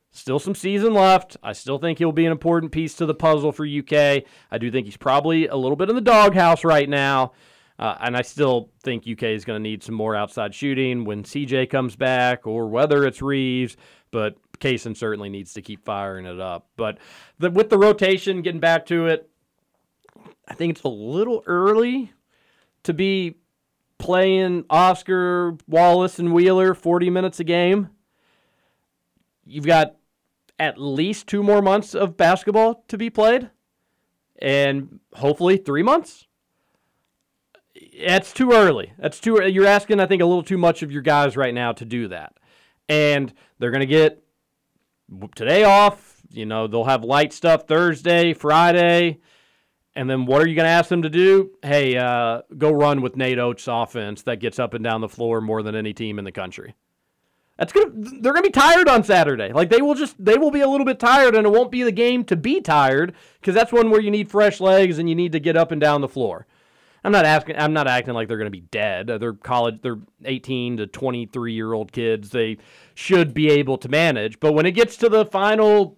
[0.09, 1.37] Still some season left.
[1.43, 4.23] I still think he'll be an important piece to the puzzle for UK.
[4.49, 7.33] I do think he's probably a little bit in the doghouse right now.
[7.79, 11.23] Uh, and I still think UK is going to need some more outside shooting when
[11.23, 13.77] CJ comes back or whether it's Reeves
[14.11, 16.67] but Cason certainly needs to keep firing it up.
[16.75, 16.97] But
[17.39, 19.29] the, with the rotation, getting back to it,
[20.47, 22.13] I think it's a little early
[22.83, 23.35] to be
[23.97, 27.89] playing Oscar, Wallace, and Wheeler 40 minutes a game.
[29.45, 29.95] You've got
[30.59, 33.49] at least two more months of basketball to be played,
[34.39, 36.27] and hopefully three months.
[38.05, 38.93] That's too early.
[38.97, 39.43] That's too.
[39.47, 42.07] You're asking, I think, a little too much of your guys right now to do
[42.09, 42.33] that
[42.89, 44.23] and they're going to get
[45.35, 46.21] today off.
[46.29, 49.19] You know, they'll have light stuff Thursday, Friday.
[49.95, 51.51] And then what are you going to ask them to do?
[51.63, 55.41] Hey, uh, go run with Nate Oats' offense that gets up and down the floor
[55.41, 56.75] more than any team in the country.
[57.57, 57.89] That's gonna.
[57.91, 59.51] They're gonna be tired on Saturday.
[59.51, 60.23] Like they will just.
[60.23, 62.61] They will be a little bit tired, and it won't be the game to be
[62.61, 65.71] tired because that's one where you need fresh legs and you need to get up
[65.71, 66.45] and down the floor.
[67.07, 67.57] I'm not asking.
[67.57, 69.09] I'm not acting like they're going to be dead.
[69.09, 69.79] Uh, they're college.
[69.81, 72.31] They're 18 to 23 year old kids.
[72.31, 72.57] They
[72.95, 74.41] should be able to manage.
[74.41, 75.97] But when it gets to the final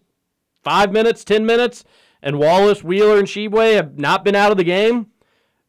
[0.63, 1.84] five minutes, 10 minutes,
[2.22, 5.08] and Wallace, Wheeler, and Tshiebwe have not been out of the game,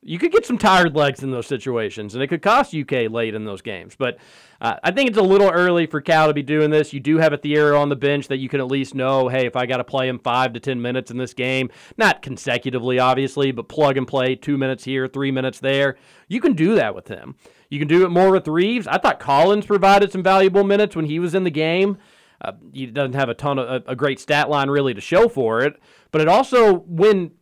[0.03, 3.35] you could get some tired legs in those situations, and it could cost UK late
[3.35, 3.95] in those games.
[3.99, 4.17] But
[4.59, 6.95] uh, I think it's a little early for Cal to be doing this.
[6.95, 9.45] You do have a Thiero on the bench that you can at least know, hey,
[9.45, 12.99] if I got to play him five to ten minutes in this game, not consecutively,
[12.99, 15.97] obviously, but plug and play two minutes here, three minutes there.
[16.29, 17.37] You can do that with him.
[17.69, 18.87] You can do it more with Reeves.
[18.87, 21.99] I thought Collins provided some valuable minutes when he was in the game.
[22.43, 25.29] Uh, he doesn't have a ton of a, a great stat line really to show
[25.29, 25.79] for it,
[26.11, 27.33] but it also when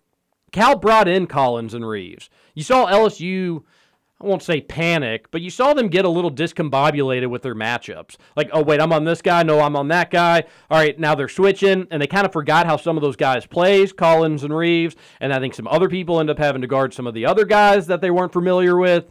[0.51, 3.63] Cal brought in Collins and Reeves you saw LSU.
[4.21, 8.17] I won't say panic, but you saw them get a little discombobulated with their matchups.
[8.35, 9.45] Like, oh, wait, I'm on this guy.
[9.45, 10.43] No, I'm on that guy.
[10.69, 13.47] All right, now they're switching, and they kind of forgot how some of those guys
[13.47, 16.93] plays, Collins and Reeves, and I think some other people end up having to guard
[16.93, 19.09] some of the other guys that they weren't familiar with.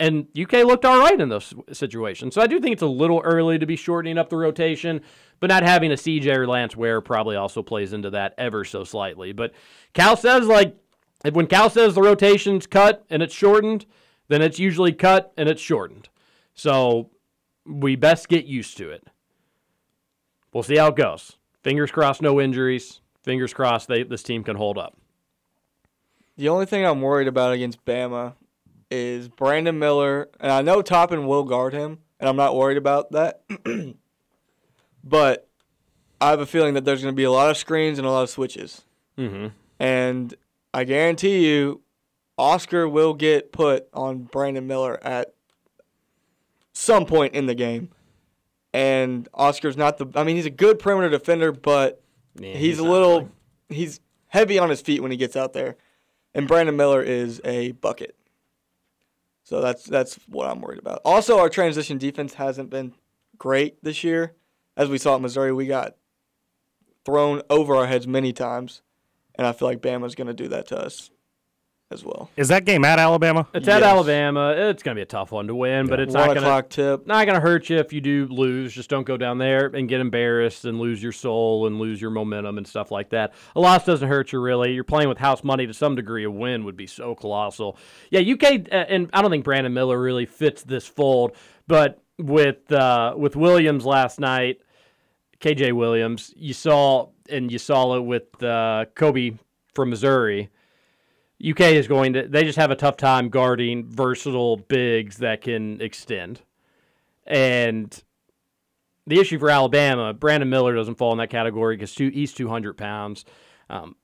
[0.00, 2.34] And UK looked all right in those situations.
[2.34, 5.00] So I do think it's a little early to be shortening up the rotation,
[5.38, 8.82] but not having a CJ or Lance Ware probably also plays into that ever so
[8.82, 9.30] slightly.
[9.30, 9.52] But
[9.92, 10.76] Cal says, like,
[11.24, 13.86] if when Cal says the rotation's cut and it's shortened,
[14.28, 16.08] then it's usually cut and it's shortened.
[16.54, 17.10] So
[17.66, 19.06] we best get used to it.
[20.52, 21.36] We'll see how it goes.
[21.62, 23.00] Fingers crossed, no injuries.
[23.22, 24.96] Fingers crossed, they, this team can hold up.
[26.36, 28.34] The only thing I'm worried about against Bama
[28.90, 33.12] is Brandon Miller, and I know Toppin will guard him, and I'm not worried about
[33.12, 33.42] that.
[35.04, 35.48] but
[36.20, 38.10] I have a feeling that there's going to be a lot of screens and a
[38.10, 38.82] lot of switches.
[39.16, 39.48] Mm-hmm.
[39.78, 40.34] And
[40.74, 41.82] I guarantee you,
[42.36, 45.32] Oscar will get put on Brandon Miller at
[46.72, 47.90] some point in the game.
[48.72, 50.06] And Oscar's not the.
[50.16, 52.02] I mean, he's a good perimeter defender, but
[52.38, 53.20] he's, he's, a little.
[53.20, 53.30] Really.
[53.68, 55.76] He's heavy on his feet when he gets out there,
[56.34, 58.16] and Brandon Miller is a bucket.
[59.44, 61.02] So that's that's what I'm worried about.
[61.04, 62.94] Also, our transition defense hasn't been
[63.38, 64.32] great this year,
[64.76, 65.52] as we saw at Missouri.
[65.52, 65.94] We got
[67.04, 68.82] thrown over our heads many times
[69.36, 71.10] and I feel like Bama's going to do that to us
[71.90, 72.30] as well.
[72.36, 73.46] Is that game at Alabama?
[73.54, 73.76] It's yes.
[73.76, 74.54] at Alabama.
[74.56, 75.90] It's going to be a tough one to win, yeah.
[75.90, 78.72] but it's one not going to not going to hurt you if you do lose.
[78.72, 82.10] Just don't go down there and get embarrassed and lose your soul and lose your
[82.10, 83.32] momentum and stuff like that.
[83.54, 84.72] A loss doesn't hurt you really.
[84.72, 86.24] You're playing with house money to some degree.
[86.24, 87.78] A win would be so colossal.
[88.10, 92.70] Yeah, UK uh, and I don't think Brandon Miller really fits this fold, but with
[92.72, 94.60] uh, with Williams last night,
[95.40, 99.38] KJ Williams, you saw and you saw it with uh, Kobe
[99.74, 100.50] from Missouri.
[101.44, 105.80] UK is going to, they just have a tough time guarding versatile bigs that can
[105.80, 106.40] extend.
[107.26, 108.02] And
[109.06, 113.24] the issue for Alabama, Brandon Miller doesn't fall in that category because he's 200 pounds.
[113.68, 113.96] Um,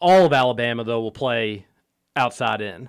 [0.00, 1.66] all of Alabama, though, will play
[2.14, 2.88] outside in.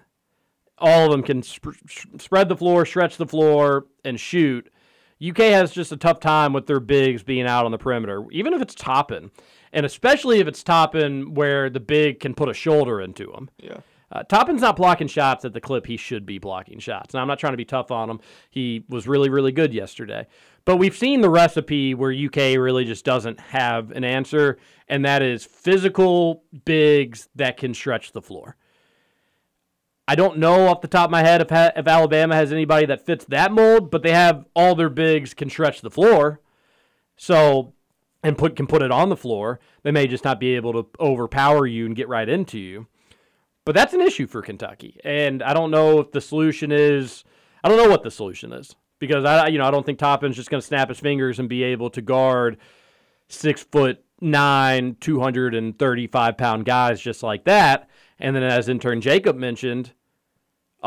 [0.78, 1.82] All of them can sp-
[2.20, 4.72] spread the floor, stretch the floor, and shoot
[5.26, 8.54] UK has just a tough time with their bigs being out on the perimeter, even
[8.54, 9.32] if it's Toppin,
[9.74, 13.50] and especially if it's Toppin where the big can put a shoulder into him.
[13.58, 13.80] Yeah.
[14.10, 17.14] Uh, Toppin's not blocking shots at the clip he should be blocking shots.
[17.14, 18.20] Now, I'm not trying to be tough on him.
[18.50, 20.28] He was really, really good yesterday.
[20.64, 25.22] But we've seen the recipe where UK really just doesn't have an answer, and that
[25.22, 28.56] is physical bigs that can stretch the floor.
[30.08, 33.06] I don't know off the top of my head if, if Alabama has anybody that
[33.06, 36.40] fits that mold, but they have all their bigs can stretch the floor.
[37.18, 37.74] So,
[38.24, 39.60] and put can put it on the floor.
[39.84, 42.88] They may just not be able to overpower you and get right into you.
[43.66, 47.26] But that's an issue for Kentucky, and I don't know if the solution is.
[47.64, 50.38] I don't know what the solution is because I, you know, I don't think Toppin's
[50.38, 52.60] just going to snap his fingers and be able to guard
[53.28, 57.90] six foot nine, two hundred and thirty-five pound guys just like that.
[58.20, 59.92] And then, as intern Jacob mentioned,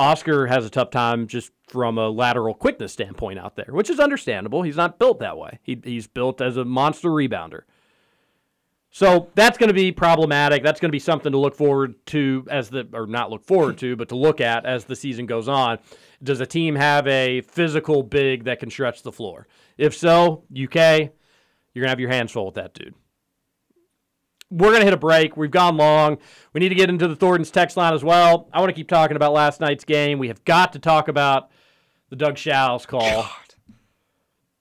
[0.00, 4.00] Oscar has a tough time just from a lateral quickness standpoint out there, which is
[4.00, 4.62] understandable.
[4.62, 5.58] He's not built that way.
[5.62, 7.64] He, he's built as a monster rebounder.
[8.90, 10.62] So that's going to be problematic.
[10.62, 13.76] That's going to be something to look forward to as the, or not look forward
[13.78, 15.78] to, but to look at as the season goes on.
[16.22, 19.48] Does a team have a physical big that can stretch the floor?
[19.76, 21.10] If so, UK,
[21.74, 22.94] you're going to have your hands full with that dude.
[24.50, 25.36] We're going to hit a break.
[25.36, 26.18] We've gone long.
[26.52, 28.48] We need to get into the Thornton's text line as well.
[28.52, 30.18] I want to keep talking about last night's game.
[30.18, 31.50] We have got to talk about
[32.08, 33.28] the Doug Shows call.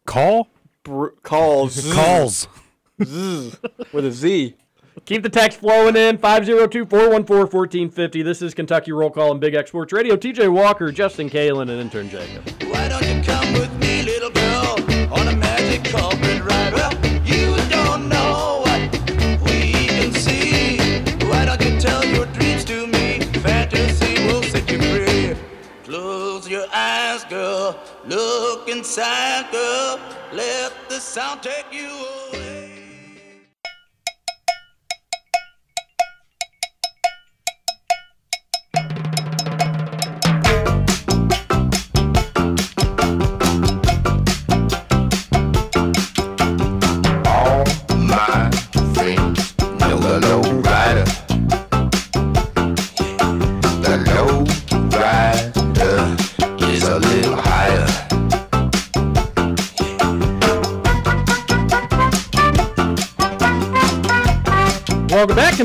[0.06, 0.47] Call?
[0.84, 1.91] Br- calls.
[1.93, 2.47] Calls.
[3.04, 3.58] Zzz,
[3.93, 4.56] with a Z.
[5.06, 8.21] Keep the text flowing in 502 414 1450.
[8.21, 10.15] This is Kentucky Roll Call and Big X Sports Radio.
[10.15, 12.45] TJ Walker, Justin Kalen, and intern Jacob.
[28.09, 29.99] Look inside, girl.
[30.33, 31.91] Let the sound take you.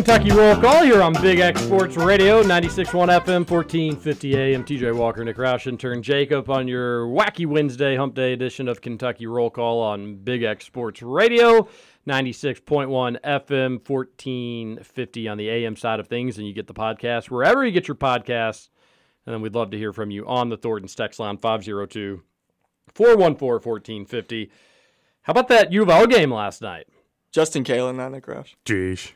[0.05, 4.62] Kentucky Roll Call here on Big X Sports Radio, 96.1 FM, 1450 AM.
[4.62, 9.27] TJ Walker, Nick Roush, intern Jacob on your wacky Wednesday hump day edition of Kentucky
[9.27, 11.67] Roll Call on Big X Sports Radio,
[12.07, 16.37] 96.1 FM, 1450 on the AM side of things.
[16.37, 18.69] And you get the podcast wherever you get your podcasts.
[19.25, 22.23] And then we'd love to hear from you on the Thornton's text line, 502
[22.93, 24.51] 414 1450.
[25.23, 26.88] How about that U of L game last night?
[27.33, 28.55] Justin Kalen, not Nick Roush.
[28.67, 29.12] Jeez.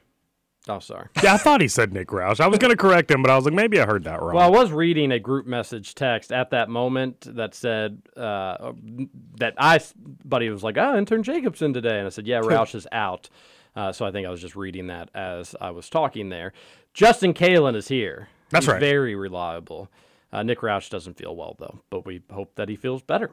[0.69, 1.09] Oh, sorry.
[1.23, 2.41] Yeah, I thought he said Nick Roush.
[2.41, 4.35] I was going to correct him, but I was like, maybe I heard that wrong.
[4.35, 8.73] Well, I was reading a group message text at that moment that said uh,
[9.39, 9.81] that I,
[10.25, 11.99] buddy was like, oh, intern Jacobson today.
[11.99, 13.29] And I said, yeah, Roush is out.
[13.75, 16.53] Uh, so I think I was just reading that as I was talking there.
[16.95, 18.29] Justin Kalen is here.
[18.51, 18.81] That's He's right.
[18.81, 19.91] Very reliable.
[20.33, 23.31] Uh, Nick Roush doesn't feel well, though, but we hope that he feels better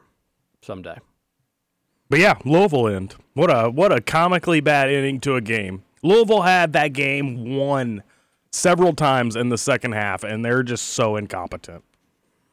[0.62, 0.98] someday.
[2.10, 3.15] But yeah, Louisville end.
[3.34, 5.84] What a what a comically bad ending to a game.
[6.06, 8.04] Louisville had that game won
[8.52, 11.84] several times in the second half, and they're just so incompetent.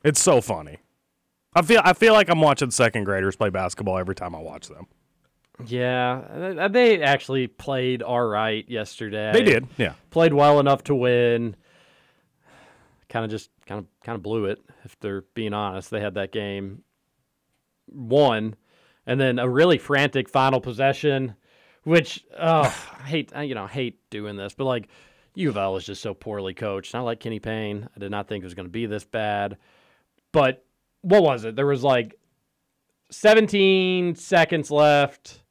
[0.02, 0.78] It's so funny.
[1.54, 4.68] I feel I feel like I'm watching second graders play basketball every time I watch
[4.68, 4.86] them.
[5.66, 9.30] Yeah, they actually played all right yesterday.
[9.32, 9.94] They did, yeah.
[10.10, 11.54] Played well enough to win.
[13.10, 15.90] Kind of just kind of kind of blew it if they're being honest.
[15.90, 16.84] They had that game
[17.86, 18.56] won
[19.06, 21.34] and then a really frantic final possession
[21.84, 22.62] which oh,
[22.98, 24.88] I hate I, you know, I hate doing this, but like
[25.34, 26.94] U of L is just so poorly coached.
[26.94, 27.88] I like Kenny Payne.
[27.96, 29.56] I did not think it was going to be this bad.
[30.32, 30.64] But
[31.02, 31.56] what was it?
[31.56, 32.18] There was like
[33.10, 35.42] 17 seconds left.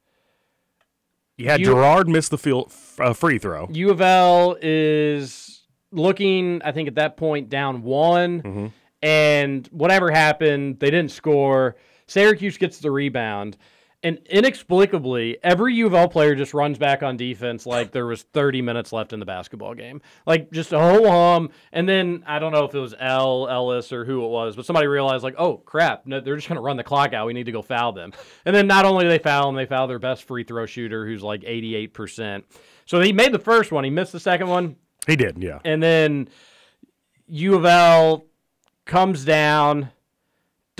[1.36, 3.68] You had U- Gerard miss the field uh, free throw.
[3.72, 10.78] U of L is looking, I think, at that point down one, and whatever happened,
[10.78, 11.76] they didn't score.
[12.06, 13.56] Syracuse gets the rebound,
[14.04, 18.22] and inexplicably, every U of L player just runs back on defense like there was
[18.22, 20.00] 30 minutes left in the basketball game.
[20.26, 23.92] Like just a whole hum, and then I don't know if it was El, Ellis,
[23.92, 26.76] or who it was, but somebody realized like, oh crap, no, they're just gonna run
[26.76, 27.26] the clock out.
[27.26, 28.12] We need to go foul them.
[28.44, 31.06] And then not only do they foul them, they foul their best free throw shooter,
[31.06, 32.42] who's like 88%.
[32.86, 34.76] So he made the first one, he missed the second one,
[35.06, 35.60] He did, yeah.
[35.64, 36.28] and then
[37.28, 38.26] U of L
[38.84, 39.90] comes down,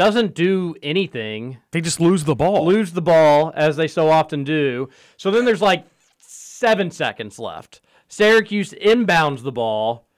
[0.03, 1.59] doesn't do anything.
[1.71, 2.67] They just lose the ball.
[2.67, 4.89] Lose the ball as they so often do.
[5.17, 5.87] So then there's like
[6.19, 7.81] seven seconds left.
[8.09, 10.09] Syracuse inbounds the ball.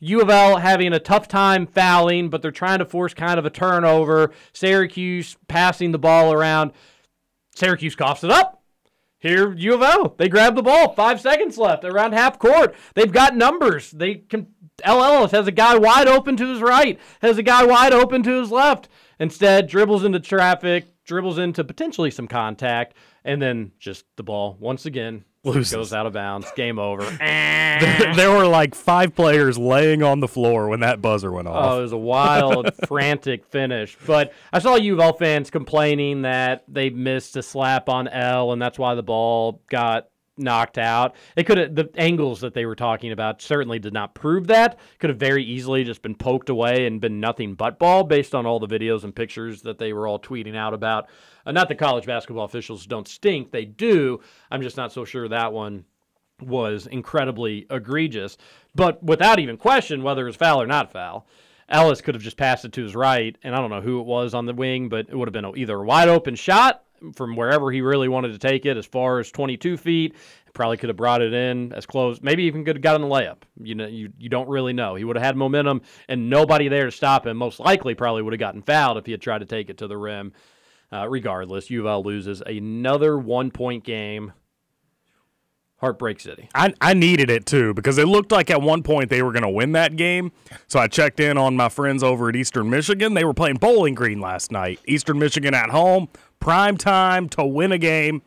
[0.00, 3.46] U of L having a tough time fouling, but they're trying to force kind of
[3.46, 4.32] a turnover.
[4.52, 6.72] Syracuse passing the ball around.
[7.54, 8.57] Syracuse coughs it up.
[9.20, 10.14] Here, U of L.
[10.16, 10.94] They grab the ball.
[10.94, 12.74] Five seconds left around half court.
[12.94, 13.90] They've got numbers.
[13.90, 14.48] They can.
[14.84, 15.02] El.
[15.02, 18.38] Ellis has a guy wide open to his right, has a guy wide open to
[18.38, 18.88] his left.
[19.18, 22.94] Instead, dribbles into traffic, dribbles into potentially some contact,
[23.24, 25.72] and then just the ball once again Loses.
[25.72, 26.50] goes out of bounds.
[26.56, 27.02] Game over.
[27.20, 27.78] Eh.
[27.80, 31.72] there, there were like five players laying on the floor when that buzzer went off.
[31.72, 33.96] Oh, it was a wild, frantic finish.
[34.06, 38.52] But I saw U of L fans complaining that they missed a slap on El,
[38.52, 40.08] and that's why the ball got
[40.38, 41.14] knocked out.
[41.36, 44.78] It could have the angles that they were talking about certainly did not prove that.
[44.98, 48.46] Could have very easily just been poked away and been nothing but ball based on
[48.46, 51.08] all the videos and pictures that they were all tweeting out about.
[51.46, 54.20] Uh, not that college basketball officials don't stink, they do.
[54.50, 55.84] I'm just not so sure that one
[56.40, 58.36] was incredibly egregious.
[58.74, 61.26] But without even question whether it was foul or not foul,
[61.68, 64.06] Ellis could have just passed it to his right, and I don't know who it
[64.06, 66.84] was on the wing, but it would have been either a wide open shot
[67.14, 70.14] from wherever he really wanted to take it, as far as 22 feet.
[70.54, 73.42] Probably could have brought it in as close, maybe even could have gotten the layup.
[73.62, 74.94] You know, you, you don't really know.
[74.94, 77.36] He would have had momentum and nobody there to stop him.
[77.36, 79.86] Most likely, probably would have gotten fouled if he had tried to take it to
[79.86, 80.32] the rim.
[80.90, 84.32] Uh, regardless, U of L loses another one point game.
[85.78, 86.48] Heartbreak City.
[86.54, 89.44] I, I needed it too because it looked like at one point they were going
[89.44, 90.32] to win that game.
[90.66, 93.14] So I checked in on my friends over at Eastern Michigan.
[93.14, 94.80] They were playing Bowling Green last night.
[94.86, 96.08] Eastern Michigan at home,
[96.40, 98.22] prime time to win a game.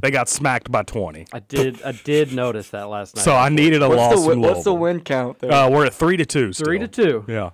[0.00, 1.26] They got smacked by 20.
[1.32, 3.24] I did I did notice that last night.
[3.24, 5.52] So I needed a What's loss the, from what's the win count there?
[5.52, 6.52] Uh, we're at three to two.
[6.52, 7.24] Three to two.
[7.28, 7.50] Yeah.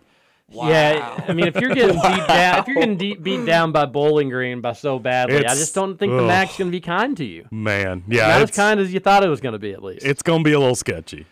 [0.55, 3.87] Yeah, I mean, if you're getting beat down, if you're getting de- beat down by
[3.87, 6.29] Bowling Green by so badly, I just don't think the ugh.
[6.29, 7.47] MAC's going to be kind to you.
[7.51, 10.05] Man, yeah, Not as kind as you thought it was going to be, at least.
[10.05, 11.27] it's gonna be a little sketchy.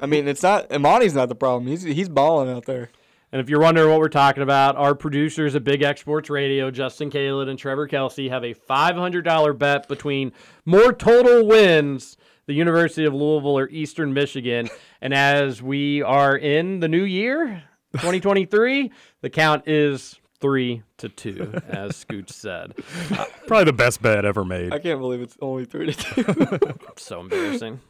[0.00, 0.68] I mean, it's not.
[0.70, 1.66] Emoni's not the problem.
[1.68, 2.90] He's he's balling out there.
[3.30, 6.70] And if you're wondering what we're talking about, our producers at Big X Sports Radio,
[6.70, 10.32] Justin Kalen and Trevor Kelsey, have a $500 bet between
[10.66, 14.68] more total wins, the University of Louisville or Eastern Michigan.
[15.00, 17.62] and as we are in the new year,
[17.92, 18.90] 2023,
[19.20, 22.74] the count is three to two, as Scooch said.
[23.46, 24.72] Probably the best bet ever made.
[24.72, 26.58] I can't believe it's only three to two.
[26.96, 27.80] so embarrassing.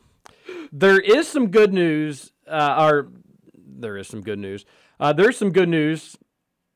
[0.70, 2.32] There is some good news.
[2.46, 3.09] Uh, or
[3.55, 4.64] there is some good news.
[5.00, 6.16] Uh, there's some good news.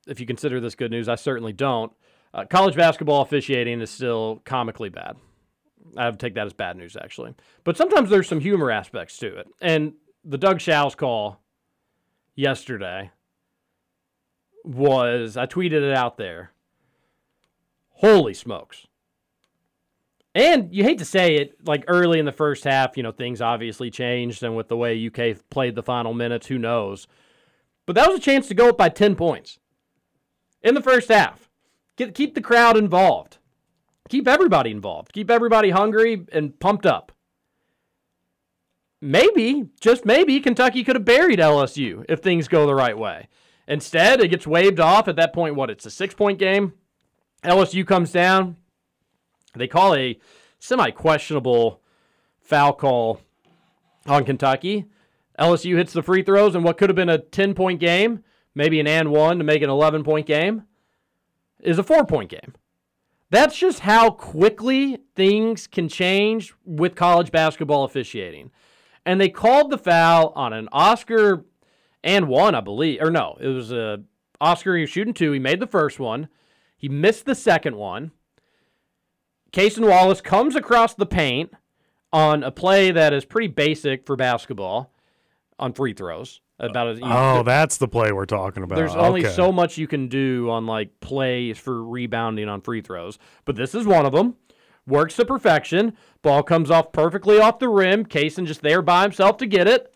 [0.07, 1.93] If you consider this good news, I certainly don't.
[2.33, 5.17] Uh, college basketball officiating is still comically bad.
[5.97, 7.35] I would take that as bad news, actually.
[7.65, 9.49] But sometimes there's some humor aspects to it.
[9.61, 11.41] And the Doug Shows call
[12.35, 13.11] yesterday
[14.67, 16.53] was, I tweeted it out there.
[17.91, 18.87] Holy smokes.
[20.35, 23.41] And you hate to say it, like early in the first half, you know, things
[23.41, 24.43] obviously changed.
[24.43, 27.07] And with the way UK played the final minutes, who knows?
[27.87, 29.59] But that was a chance to go up by 10 points
[30.63, 31.49] in the first half.
[31.97, 33.39] Get, keep the crowd involved.
[34.11, 35.13] Keep everybody involved.
[35.13, 37.13] Keep everybody hungry and pumped up.
[39.01, 43.29] Maybe, just maybe, Kentucky could have buried LSU if things go the right way.
[43.69, 45.55] Instead, it gets waved off at that point.
[45.55, 45.71] What?
[45.71, 46.75] It's a six point game.
[47.45, 48.57] LSU comes down.
[49.55, 50.19] They call a
[50.59, 51.81] semi questionable
[52.41, 53.21] foul call
[54.07, 54.87] on Kentucky.
[55.39, 58.81] LSU hits the free throws, and what could have been a 10 point game, maybe
[58.81, 60.63] an and one to make an 11 point game,
[61.61, 62.55] is a four point game.
[63.31, 68.51] That's just how quickly things can change with college basketball officiating.
[69.05, 71.45] And they called the foul on an Oscar
[72.05, 73.01] and one, I believe.
[73.03, 74.03] Or no, it was a
[74.41, 75.33] Oscar he was shooting two.
[75.33, 76.29] He made the first one.
[76.77, 78.13] He missed the second one.
[79.53, 81.53] Cason Wallace comes across the paint
[82.13, 84.93] on a play that is pretty basic for basketball
[85.59, 86.41] on free throws.
[86.59, 88.77] About as Oh, that's the play we're talking about.
[88.77, 89.35] there's only Okay.
[89.35, 93.75] so much you can do on like plays for rebounding on free throws, but this
[93.75, 94.37] is one of them.
[94.87, 95.95] Works to perfection.
[96.23, 98.07] Ball comes off perfectly off the rim.
[98.07, 99.93] Cason just there by himself to get it.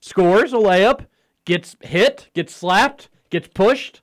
[0.00, 1.06] Scores a layup.
[1.44, 2.30] Gets hit.
[2.34, 3.08] Gets slapped.
[3.30, 4.02] Gets pushed.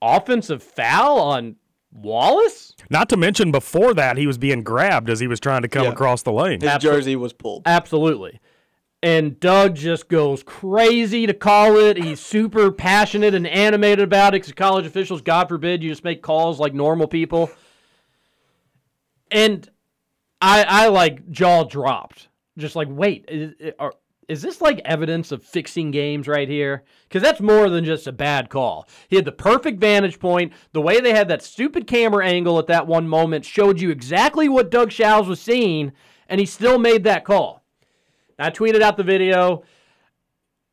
[0.00, 1.56] Offensive foul on
[1.92, 2.74] Wallace.
[2.90, 5.84] Not to mention before that he was being grabbed as he was trying to come
[5.84, 5.92] Yeah.
[5.92, 6.60] across the lane.
[6.60, 7.62] His jersey was pulled.
[7.66, 8.40] Absolutely.
[9.02, 11.98] And Doug just goes crazy to call it.
[12.02, 16.22] He's super passionate and animated about it because college officials, God forbid, you just make
[16.22, 17.50] calls like normal people.
[19.30, 19.68] And
[20.40, 23.92] I, I like jaw dropped, just like, wait, is, are,
[24.28, 26.84] is this like evidence of fixing games right here?
[27.08, 28.88] Because that's more than just a bad call.
[29.08, 30.52] He had the perfect vantage point.
[30.72, 34.48] The way they had that stupid camera angle at that one moment showed you exactly
[34.48, 35.92] what Doug Shows was seeing,
[36.28, 37.64] and he still made that call.
[38.38, 39.62] I tweeted out the video.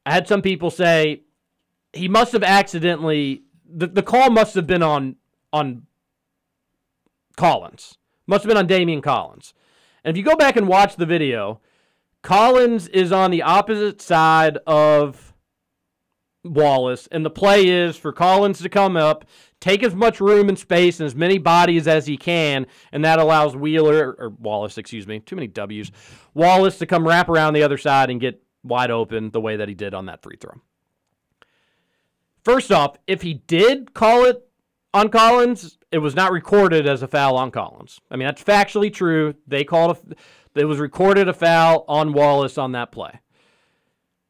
[0.05, 1.23] I had some people say
[1.93, 3.43] he must have accidentally
[3.73, 5.15] the, the call must have been on
[5.53, 5.83] on
[7.37, 7.97] Collins.
[8.27, 9.53] Must have been on Daimion Collins.
[10.03, 11.61] And if you go back and watch the video,
[12.23, 15.33] Collins is on the opposite side of
[16.43, 19.25] Wallace, and the play is for Collins to come up,
[19.59, 23.19] take as much room and space and as many bodies as he can, and that
[23.19, 25.91] allows Wheeler or Wallace, excuse me, too many W's,
[26.33, 29.67] Wallace to come wrap around the other side and get wide open the way that
[29.67, 30.61] he did on that free throw.
[32.43, 34.47] First off, if he did call it
[34.93, 37.99] on Collins, it was not recorded as a foul on Collins.
[38.09, 39.35] I mean, that's factually true.
[39.47, 40.15] They called a,
[40.55, 43.19] it was recorded a foul on Wallace on that play.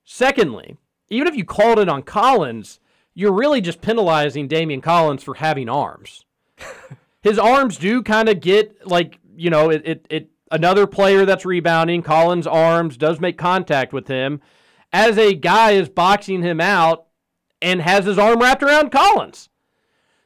[0.04, 0.78] Secondly,
[1.10, 2.80] even if you called it on Collins,
[3.14, 6.26] you're really just penalizing Daimion Collins for having arms.
[7.22, 11.46] His arms do kind of get like, you know, it, it, it another player that's
[11.46, 14.42] rebounding, Collins' arms does make contact with him
[14.94, 17.08] as a guy is boxing him out
[17.62, 19.50] and has his arm wrapped around Collins.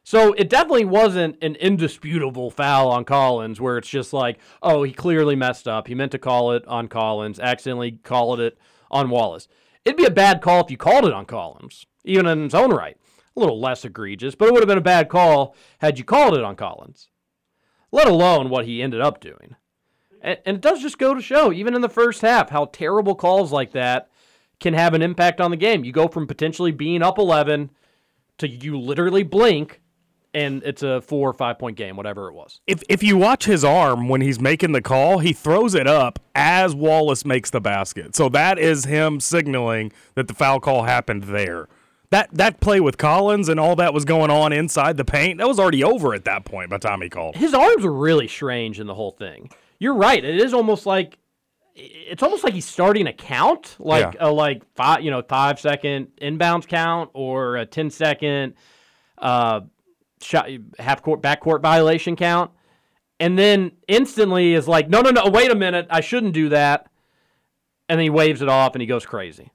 [0.06, 4.94] So it definitely wasn't an indisputable foul on Collins where it's just like, oh, he
[4.94, 5.88] clearly messed up.
[5.88, 8.56] He meant to call it on Collins, accidentally called it
[8.92, 9.48] on Wallace.
[9.84, 12.70] It'd be a bad call if you called it on Collins, even in its own
[12.70, 12.96] right.
[13.36, 16.38] A little less egregious, but it would have been a bad call had you called
[16.38, 17.10] it on Collins,
[17.92, 19.56] let alone what he ended up doing.
[20.22, 23.16] And, and it does just go to show, even in the first half, how terrible
[23.16, 24.12] calls like that
[24.60, 25.84] can have an impact on the game.
[25.84, 27.72] You go from potentially being up 11
[28.38, 29.82] to you literally blink
[30.36, 32.60] and it's a four or five point game, whatever it was.
[32.68, 36.20] If if you watch his arm when he's making the call, he throws it up
[36.36, 38.16] as Wallace makes the basket.
[38.16, 41.68] So that is him signaling that the foul call happened there.
[42.12, 45.48] That that play with Collins and all that was going on inside the paint, that
[45.48, 47.36] was already over at that point by the time he called.
[47.36, 49.50] His arms were really strange in the whole thing.
[49.80, 50.24] You're right.
[50.24, 51.18] It is almost like
[51.78, 54.28] it's almost like he's starting a count, like Yeah.
[54.28, 58.54] a like five, you know, five second inbounds count or a 10 second
[59.18, 59.62] uh,
[60.26, 60.50] shot
[60.80, 62.52] half court back court violation count,
[63.20, 66.88] and then instantly is like, no, no, no, wait a minute, I shouldn't do that,
[67.88, 69.52] and then he waves it off and he goes crazy.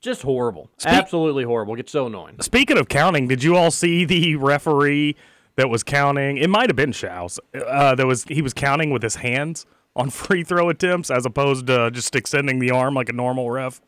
[0.00, 1.74] Just horrible, absolutely horrible.
[1.74, 2.36] Gets so annoying.
[2.40, 5.16] Speaking of counting, did you all see the referee
[5.56, 6.36] that was counting?
[6.36, 7.40] It might have been Shows.
[7.52, 9.66] Uh, that was he was counting with his hands
[9.96, 13.80] on free throw attempts as opposed to just extending the arm like a normal ref.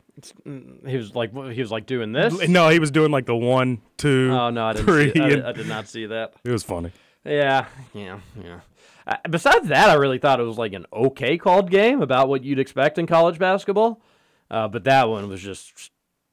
[0.45, 2.47] He was like he was like doing this.
[2.47, 4.85] No, he was doing like the one, two, Oh no, I didn't.
[4.85, 6.33] three, See, I, did, I did not see that.
[6.43, 6.91] It was funny.
[7.23, 8.59] Yeah, yeah, yeah.
[9.07, 12.43] Uh, besides that, I really thought it was like an okay called game about what
[12.43, 14.01] you'd expect in college basketball.
[14.49, 15.91] Uh, but that one was just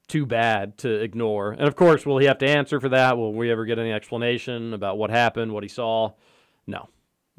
[0.09, 1.53] too bad to ignore.
[1.53, 3.16] And of course, will he have to answer for that?
[3.16, 6.12] Will we ever get any explanation about what happened, what he saw?
[6.66, 6.89] No,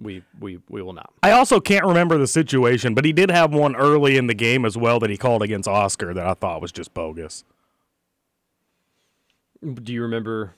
[0.01, 1.13] we we we will not.
[1.21, 4.65] I also can't remember the situation, but he did have one early in the game
[4.65, 7.43] as well that he called against Oscar that I thought was just bogus.
[9.61, 10.55] Do you remember?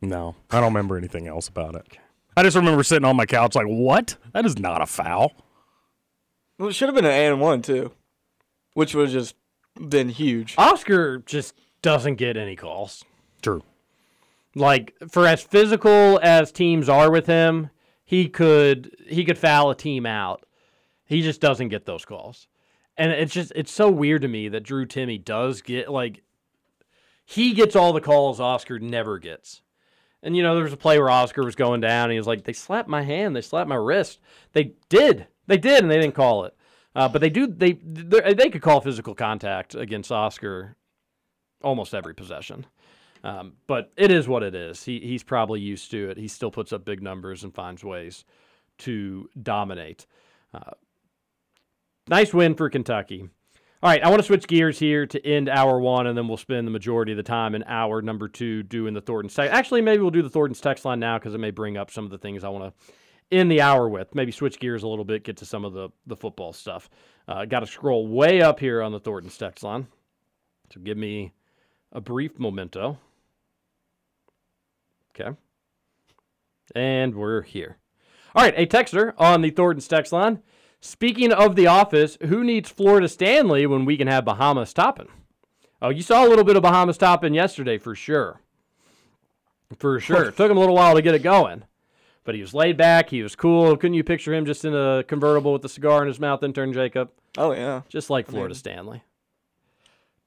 [0.00, 1.98] No, I don't remember anything else about it.
[2.36, 4.16] I just remember sitting on my couch like, "What?
[4.32, 5.32] That is not a foul."
[6.58, 7.92] Well, it should have been an and one too,
[8.74, 9.34] which would have just
[9.88, 10.54] been huge.
[10.56, 13.04] Oscar just doesn't get any calls.
[13.42, 13.62] True.
[14.54, 17.70] Like for as physical as teams are with him,
[18.08, 20.46] he could he could foul a team out.
[21.04, 22.48] He just doesn't get those calls.
[22.96, 26.22] And it's just it's so weird to me that Drew Timme does get like
[27.26, 29.60] he gets all the calls Oscar never gets.
[30.22, 32.26] And you know, there was a play where Oscar was going down and he was
[32.26, 34.20] like, They slapped my hand, they slapped my wrist.
[34.54, 35.26] They did.
[35.46, 36.56] They did and they didn't call it.
[36.94, 40.76] Uh, but they do they they they could call physical contact against Oscar
[41.62, 42.64] almost every possession.
[43.24, 44.84] Um, but it is what it is.
[44.84, 46.18] He he's probably used to it.
[46.18, 48.24] He still puts up big numbers and finds ways
[48.78, 50.06] to dominate.
[50.54, 50.72] Uh,
[52.08, 53.28] nice win for Kentucky.
[53.80, 56.36] All right, I want to switch gears here to end hour one, and then we'll
[56.36, 59.54] spend the majority of the time in hour number two doing the Thornton's text.
[59.54, 62.04] Actually, maybe we'll do the Thornton's text line now because it may bring up some
[62.04, 62.92] of the things I want to
[63.30, 64.16] end the hour with.
[64.16, 66.90] Maybe switch gears a little bit, get to some of the the football stuff.
[67.28, 69.86] Uh, Got to scroll way up here on the Thornton's text line.
[70.72, 71.32] So give me
[71.92, 72.98] a brief memento.
[75.20, 75.36] Okay.
[76.74, 77.78] And we're here.
[78.34, 80.42] All right, a texter on the Thornton's text line.
[80.80, 85.08] Speaking of the office, who needs Florida Stanley when we can have Bahamas Toppin?
[85.82, 88.40] Oh, you saw a little bit of Bahamas Toppin yesterday for sure.
[89.78, 90.30] For sure.
[90.30, 91.64] Took him a little while to get it going.
[92.24, 93.10] But he was laid back.
[93.10, 93.76] He was cool.
[93.76, 96.72] Couldn't you picture him just in a convertible with a cigar in his mouth, intern
[96.72, 97.10] Jacob?
[97.36, 99.02] Oh yeah, Just like I Florida mean- Stanley.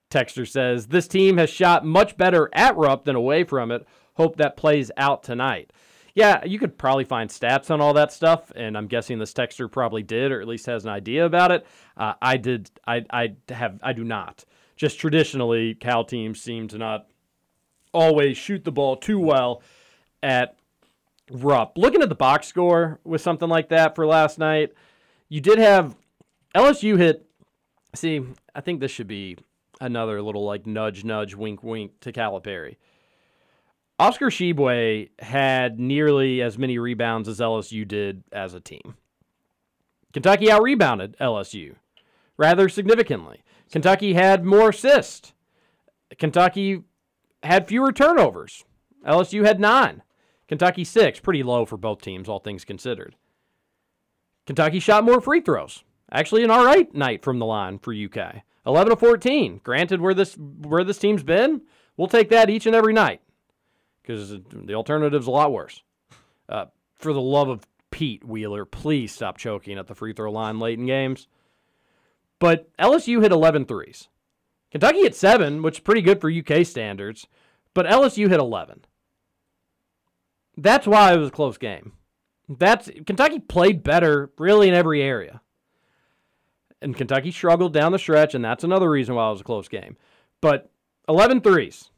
[0.09, 3.87] Texter says, This team has shot much better at Rupp than away from it.
[4.21, 5.73] Hope that plays out tonight.
[6.13, 9.71] Yeah, you could probably find stats on all that stuff, and I'm guessing this texter
[9.71, 11.65] probably did, or at least has an idea about it.
[11.97, 12.69] Uh, I did.
[12.85, 13.79] I I have.
[13.81, 14.45] I do not.
[14.75, 17.07] Just traditionally, Cal teams seem to not
[17.95, 19.63] always shoot the ball too well
[20.21, 20.55] at
[21.31, 21.75] Rupp.
[21.75, 24.71] Looking at the box score with something like that for last night,
[25.29, 25.95] you did have
[26.53, 27.25] LSU hit.
[27.95, 28.21] See,
[28.53, 29.37] I think this should be
[29.79, 32.75] another little like nudge, nudge, wink, wink to Calipari.
[34.01, 38.95] Oscar Tshiebwe had nearly as many rebounds as LSU did as a team.
[40.11, 41.75] Kentucky out rebounded LSU
[42.35, 43.43] rather significantly.
[43.71, 45.33] Kentucky had more assists.
[46.17, 46.81] Kentucky
[47.43, 48.65] had fewer turnovers.
[49.05, 50.01] LSU had nine.
[50.47, 53.15] Kentucky six, pretty low for both teams, all things considered.
[54.47, 55.83] Kentucky shot more free throws.
[56.11, 58.41] Actually, an all right night from the line for UK.
[58.65, 59.61] 11 to 14.
[59.63, 61.61] Granted, where this where this team's been,
[61.97, 63.21] we'll take that each and every night
[64.01, 65.83] because the alternative's a lot worse.
[66.49, 70.59] Uh, for the love of Pete Wheeler, please stop choking at the free throw line
[70.59, 71.27] late in games.
[72.39, 74.07] But LSU hit 11 threes.
[74.71, 77.27] Kentucky hit seven, which is pretty good for UK standards,
[77.73, 78.85] but LSU hit 11.
[80.57, 81.93] That's why it was a close game.
[82.49, 85.41] That's Kentucky played better really in every area.
[86.81, 89.67] And Kentucky struggled down the stretch, and that's another reason why it was a close
[89.67, 89.97] game.
[90.41, 90.71] But
[91.07, 91.90] 11 threes.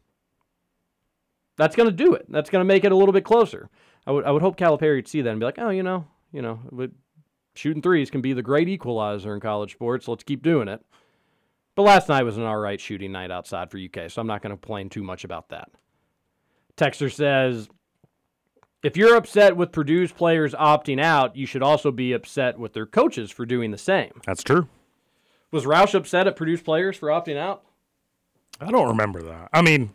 [1.58, 2.26] That's going to do it.
[2.30, 3.70] That's going to make it a little bit closer.
[4.06, 6.08] I would, I would hope Calipari would see that and be like, oh, you know,
[6.32, 6.60] you know,
[7.56, 10.08] shooting threes can be the great equalizer in college sports.
[10.08, 10.82] Let's keep doing it.
[11.76, 14.42] But last night was an all right shooting night outside for UK, so I'm not
[14.42, 15.70] going to complain too much about that.
[16.78, 17.70] Texter says,
[18.84, 22.86] if you're upset with Purdue's players opting out, you should also be upset with their
[22.86, 24.12] coaches for doing the same.
[24.26, 24.68] That's true.
[25.52, 27.64] Was Roush upset at Purdue's players for opting out?
[28.60, 29.50] I don't remember that.
[29.54, 29.94] I mean,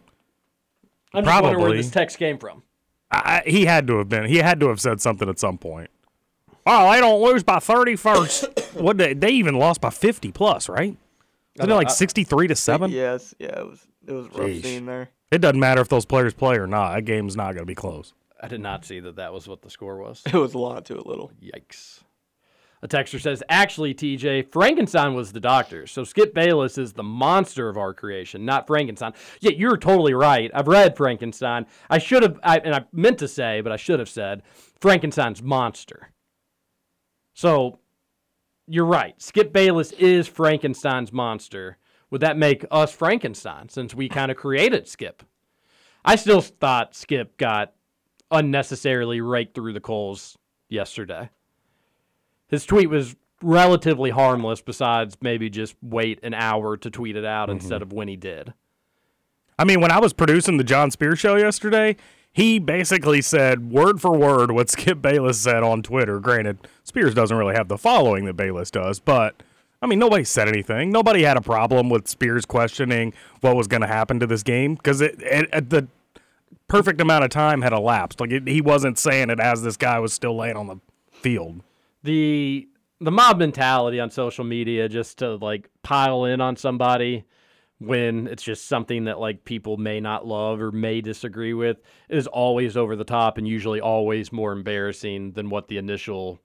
[1.14, 2.62] I'm just wondering where this text came from.
[3.10, 4.26] I, he had to have been.
[4.26, 5.90] He had to have said something at some point.
[6.66, 8.44] Oh, they don't lose by 30 first.
[8.74, 10.96] what they, they even lost by 50 plus, right?
[11.54, 12.90] Isn't it like 63 to 7?
[12.90, 14.62] Yes, yeah, it was it was a rough Jeez.
[14.62, 15.08] scene there.
[15.30, 16.94] It doesn't matter if those players play or not.
[16.94, 18.14] That game's not going to be close.
[18.40, 20.22] I did not see that that was what the score was.
[20.26, 21.32] It was a lot to a little.
[21.42, 22.00] Yikes.
[22.82, 25.86] A texter says, actually, TJ, Frankenstein was the doctor.
[25.86, 29.14] So Skip Bayless is the monster of our creation, not Frankenstein.
[29.40, 30.50] Yeah, you're totally right.
[30.54, 31.66] I've read Frankenstein.
[31.90, 34.42] I should have, I, and I meant to say, but I should have said
[34.80, 36.10] Frankenstein's monster.
[37.34, 37.80] So
[38.68, 39.20] you're right.
[39.20, 41.78] Skip Bayless is Frankenstein's monster.
[42.10, 45.22] Would that make us Frankenstein since we kind of created Skip?
[46.04, 47.74] I still thought Skip got
[48.30, 51.30] unnecessarily raked through the coals yesterday.
[52.48, 57.48] His tweet was relatively harmless, besides maybe just wait an hour to tweet it out
[57.48, 57.58] mm-hmm.
[57.58, 58.52] instead of when he did.
[59.58, 61.96] I mean, when I was producing the John Spears show yesterday,
[62.32, 66.20] he basically said word for word what Skip Bayless said on Twitter.
[66.20, 69.42] Granted, Spears doesn't really have the following that Bayless does, but
[69.80, 70.90] I mean, nobody said anything.
[70.90, 74.74] Nobody had a problem with Spears questioning what was going to happen to this game
[74.74, 75.86] because it, it, at the
[76.66, 78.20] perfect amount of time had elapsed.
[78.20, 80.76] Like it, he wasn't saying it as this guy was still laying on the
[81.12, 81.62] field.
[82.02, 82.68] The
[83.00, 87.24] the mob mentality on social media just to like pile in on somebody
[87.78, 92.26] when it's just something that like people may not love or may disagree with is
[92.26, 96.40] always over the top and usually always more embarrassing than what the initial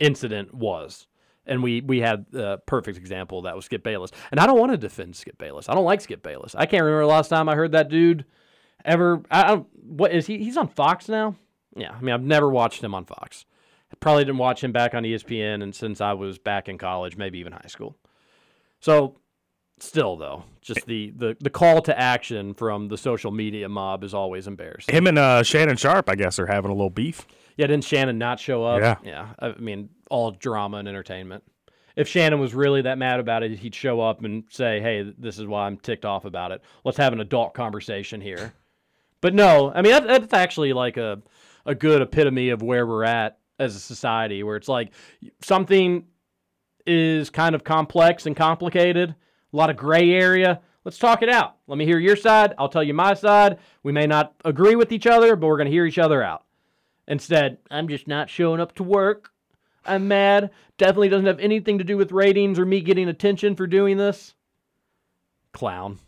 [0.00, 1.06] incident was.
[1.46, 4.10] And we we had the perfect example that was Skip Bayless.
[4.30, 5.68] And I don't want to defend Skip Bayless.
[5.68, 6.54] I don't like Skip Bayless.
[6.54, 8.24] I can't remember the last time I heard that dude
[8.86, 9.22] ever.
[9.30, 10.38] I, I what is he?
[10.38, 11.36] He's on Fox now.
[11.76, 13.44] Yeah, I mean I've never watched him on Fox.
[14.00, 17.38] Probably didn't watch him back on ESPN and since I was back in college, maybe
[17.38, 17.96] even high school.
[18.80, 19.18] So
[19.78, 24.14] still though, just the, the, the call to action from the social media mob is
[24.14, 24.94] always embarrassing.
[24.94, 27.26] Him and uh, Shannon Sharpe, I guess, are having a little beef.
[27.56, 28.80] Yeah, didn't Shannon not show up?
[28.80, 28.96] Yeah.
[29.04, 29.28] Yeah.
[29.38, 31.44] I mean, all drama and entertainment.
[31.96, 35.38] If Shannon was really that mad about it, he'd show up and say, Hey, this
[35.38, 36.60] is why I'm ticked off about it.
[36.82, 38.52] Let's have an adult conversation here.
[39.20, 41.22] But no, I mean that, that's actually like a
[41.64, 44.90] a good epitome of where we're at as a society, where it's like
[45.40, 46.04] something
[46.86, 50.60] is kind of complex and complicated, a lot of gray area.
[50.84, 51.56] Let's talk it out.
[51.66, 52.54] Let me hear your side.
[52.58, 53.58] I'll tell you my side.
[53.82, 56.44] We may not agree with each other, but we're going to hear each other out.
[57.08, 59.30] Instead, I'm just not showing up to work.
[59.86, 60.50] I'm mad.
[60.78, 64.34] Definitely doesn't have anything to do with ratings or me getting attention for doing this.
[65.52, 65.98] Clown.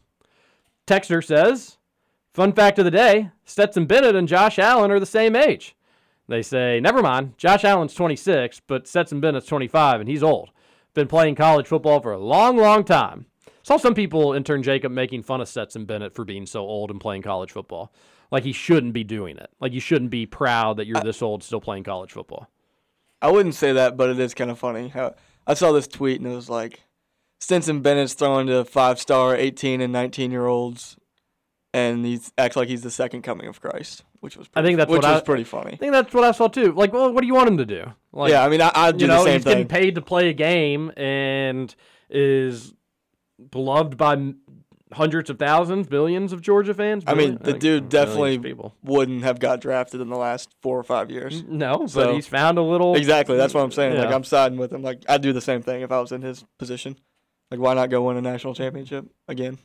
[0.86, 1.78] Texter says,
[2.32, 5.75] Fun fact of the day Stetson Bennett and Josh Allen are the same age.
[6.28, 10.50] They say, never mind, Josh Allen's 26, but Stetson Bennett's 25, and he's old.
[10.94, 13.26] Been playing college football for a long, long time.
[13.62, 17.00] Saw some people, intern Jacob, making fun of Stetson Bennett for being so old and
[17.00, 17.92] playing college football.
[18.30, 19.50] Like he shouldn't be doing it.
[19.60, 22.50] Like you shouldn't be proud that you're this old still playing college football.
[23.22, 24.92] I wouldn't say that, but it is kind of funny.
[25.46, 26.82] I saw this tweet and it was like,
[27.38, 30.96] Stetson Bennett's throwing to five-star 18 and 19-year-olds,
[31.74, 34.90] and he acts like he's the second coming of Christ, which was I think that's
[34.90, 35.74] which what was I, pretty funny.
[35.74, 36.72] I think that's what I saw too.
[36.72, 37.84] Like, well, what do you want him to do?
[38.12, 40.02] Like, Yeah, I mean, I- I'd do you the know, same he's getting paid to
[40.02, 41.72] play a game and
[42.10, 42.74] is
[43.52, 44.32] beloved by
[44.92, 47.04] hundreds of thousands, billions of Georgia fans.
[47.06, 48.52] I mean, the think dude definitely
[48.82, 51.44] wouldn't have got drafted in the last four or five years.
[51.44, 52.96] No, but he's found a little.
[52.96, 53.96] Exactly, that's what I'm saying.
[53.96, 54.82] Like I'm siding with him.
[54.82, 56.98] Like I'd do the same thing if I was in his position.
[57.52, 59.58] Like why not go win a national championship again?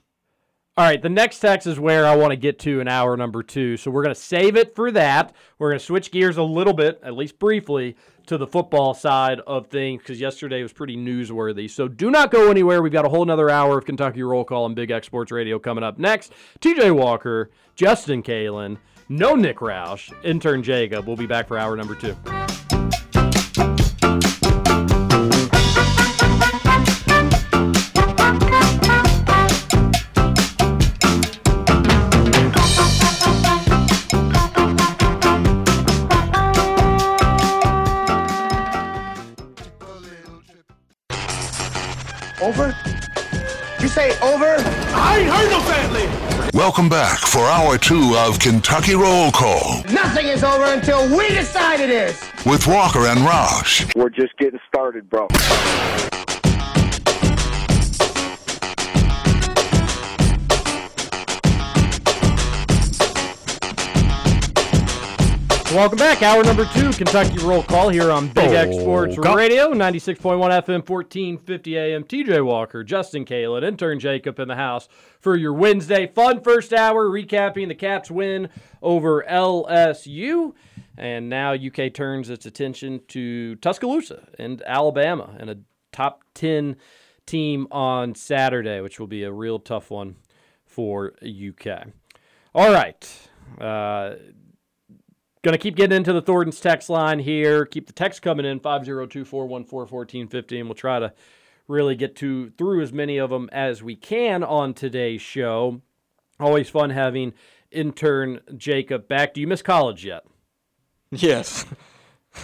[0.77, 3.43] All right, the next text is where I want to get to in hour number
[3.43, 3.75] two.
[3.75, 5.35] So we're going to save it for that.
[5.59, 7.97] We're going to switch gears a little bit, at least briefly,
[8.27, 11.69] to the football side of things because yesterday was pretty newsworthy.
[11.69, 12.81] So do not go anywhere.
[12.81, 15.59] We've got a whole another hour of Kentucky Roll Call and Big X Sports Radio
[15.59, 16.31] coming up next.
[16.61, 18.77] TJ Walker, Justin Kalen,
[19.09, 21.05] no Nick Roush, intern Jacob.
[21.05, 22.15] We'll be back for hour number two.
[42.41, 42.75] Over?
[43.79, 44.55] You say over?
[44.95, 46.07] I ain't heard no family.
[46.55, 51.79] Welcome back for hour two of Kentucky Roll Call Nothing is over until we decide
[51.79, 52.19] it is.
[52.45, 53.93] with Walker and Roush.
[53.95, 55.27] We're just getting started, bro.
[65.73, 66.21] Welcome back.
[66.21, 69.37] Hour number two, Kentucky Roll Call here on Big X Sports Roll.
[69.37, 72.03] Radio, 96.1 FM, 1450 AM.
[72.03, 74.89] TJ Walker, Justin Kalen, intern Jacob in the house
[75.21, 78.49] for your Wednesday fun first hour, recapping the Cats win
[78.81, 80.53] over LSU.
[80.97, 85.59] And now UK turns its attention to Tuscaloosa and Alabama and a
[85.93, 86.75] top 10
[87.25, 90.17] team on Saturday, which will be a real tough one
[90.65, 91.87] for UK.
[92.53, 93.29] All right.
[93.59, 94.15] Uh,
[95.43, 97.65] Going to keep getting into the Thornton's text line here.
[97.65, 101.13] Keep the text coming in 502 414 1450, and we'll try to
[101.67, 105.81] really get to through as many of them as we can on today's show.
[106.39, 107.33] Always fun having
[107.71, 109.33] intern Jacob back.
[109.33, 110.25] Do you miss college yet?
[111.11, 111.65] Yes.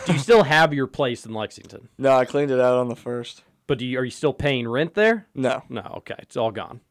[0.06, 1.90] Do you still have your place in Lexington?
[1.98, 3.44] No, I cleaned it out on the first.
[3.68, 5.28] But do you, are you still paying rent there?
[5.36, 5.64] No.
[5.70, 6.16] No, okay.
[6.20, 6.82] It's all gone.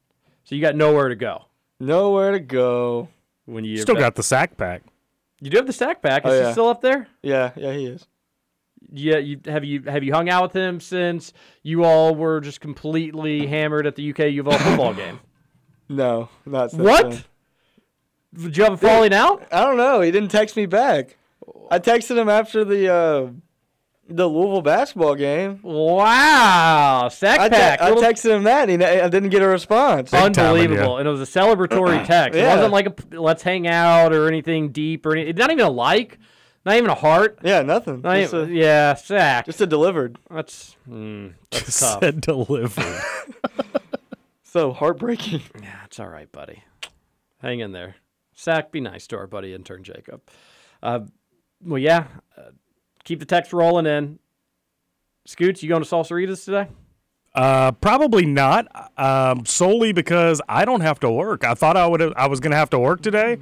[0.45, 1.47] So you got nowhere to go.
[1.81, 3.09] Nowhere to go.
[3.45, 4.83] When you Still got the sack pack.
[5.41, 6.25] You do have the stack pack.
[6.27, 7.09] Is Oh, he still up there?
[7.23, 8.07] Yeah, yeah, he is.
[8.93, 11.33] Yeah, you have you have you hung out with him since
[11.63, 15.21] you all were just completely hammered at the UK U of L football game?
[15.89, 17.11] No, not since What?
[17.11, 17.25] then.
[18.35, 19.47] Did you have a falling out?
[19.51, 20.01] I don't know.
[20.03, 21.17] He didn't text me back.
[21.71, 23.27] I texted him after the uh,
[24.09, 25.61] the Louisville basketball game.
[25.63, 27.81] Wow, sack I, te- pack.
[27.81, 28.69] I little- texted him that.
[28.71, 30.13] And he, I didn't get a response.
[30.15, 32.37] Unbelievable, and it was a celebratory text.
[32.37, 32.55] It Yeah.
[32.55, 35.35] wasn't like a p- let's hang out or anything deep or anything.
[35.37, 36.19] Not even a like,
[36.65, 37.39] not even a heart.
[37.43, 38.01] Yeah, nothing.
[38.03, 39.47] Not Just even- a- yeah, sack.
[39.47, 40.19] Just a delivered.
[40.31, 42.01] That's mm, that's tough.
[42.01, 43.01] Said delivered.
[44.43, 45.43] So heartbreaking.
[45.63, 46.63] Yeah, it's all right, buddy.
[47.43, 47.97] Hang in there.
[48.33, 50.23] Sack, be nice to our buddy intern Jacob.
[50.83, 51.01] Uh,
[51.63, 52.07] well, yeah,
[53.07, 54.19] keep the text rolling in.
[55.25, 56.69] Scoots, you going to Salsaritas today?
[57.35, 58.93] Uh, probably not.
[58.99, 61.45] Um, solely because I don't have to work.
[61.45, 62.15] I thought I would.
[62.15, 63.39] I was gonna have to work today,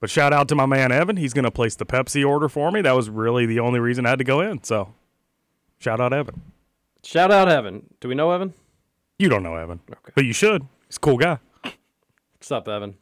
[0.00, 1.18] but shout out to my man Evan.
[1.18, 2.80] He's gonna place the Pepsi order for me.
[2.80, 4.62] That was really the only reason I had to go in.
[4.62, 4.94] So,
[5.78, 6.40] shout out Evan.
[7.02, 7.86] Shout out Evan.
[8.00, 8.54] Do we know Evan?
[9.18, 10.12] You don't know Evan, okay.
[10.14, 10.66] but you should.
[10.86, 11.38] He's a cool guy.
[12.38, 12.96] What's up, Evan?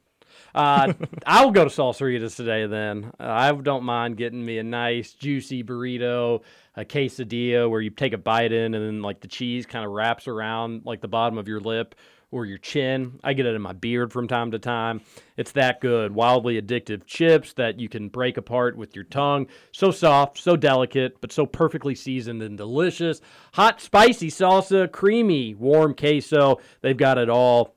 [0.55, 0.92] Uh,
[1.26, 3.12] I'll go to Salsaritas today then.
[3.18, 6.42] Uh, I don't mind getting me a nice, juicy burrito,
[6.76, 9.92] a quesadilla where you take a bite in and then like the cheese kind of
[9.92, 11.94] wraps around like the bottom of your lip
[12.32, 13.20] or your chin.
[13.22, 15.03] I get it in my beard from time to time.
[15.36, 16.12] It's that good.
[16.12, 19.46] Wildly addictive chips that you can break apart with your tongue.
[19.70, 23.20] So soft, so delicate, but so perfectly seasoned and delicious.
[23.53, 26.59] Hot, spicy salsa, creamy, warm queso.
[26.80, 27.76] They've got it all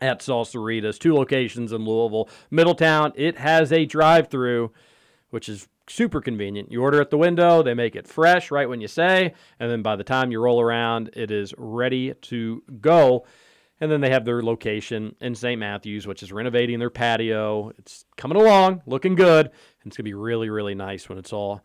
[0.00, 2.28] at Salsaritas, two locations in Louisville.
[2.50, 4.72] Middletown, it has a drive through,
[5.30, 6.70] which is super convenient.
[6.70, 9.82] You order at the window, they make it fresh right when you say, and then
[9.82, 13.24] by the time you roll around, it is ready to go.
[13.80, 15.58] And then they have their location in St.
[15.58, 17.72] Matthews, which is renovating their patio.
[17.76, 21.32] It's coming along, looking good, and it's going to be really, really nice when it's
[21.32, 21.62] all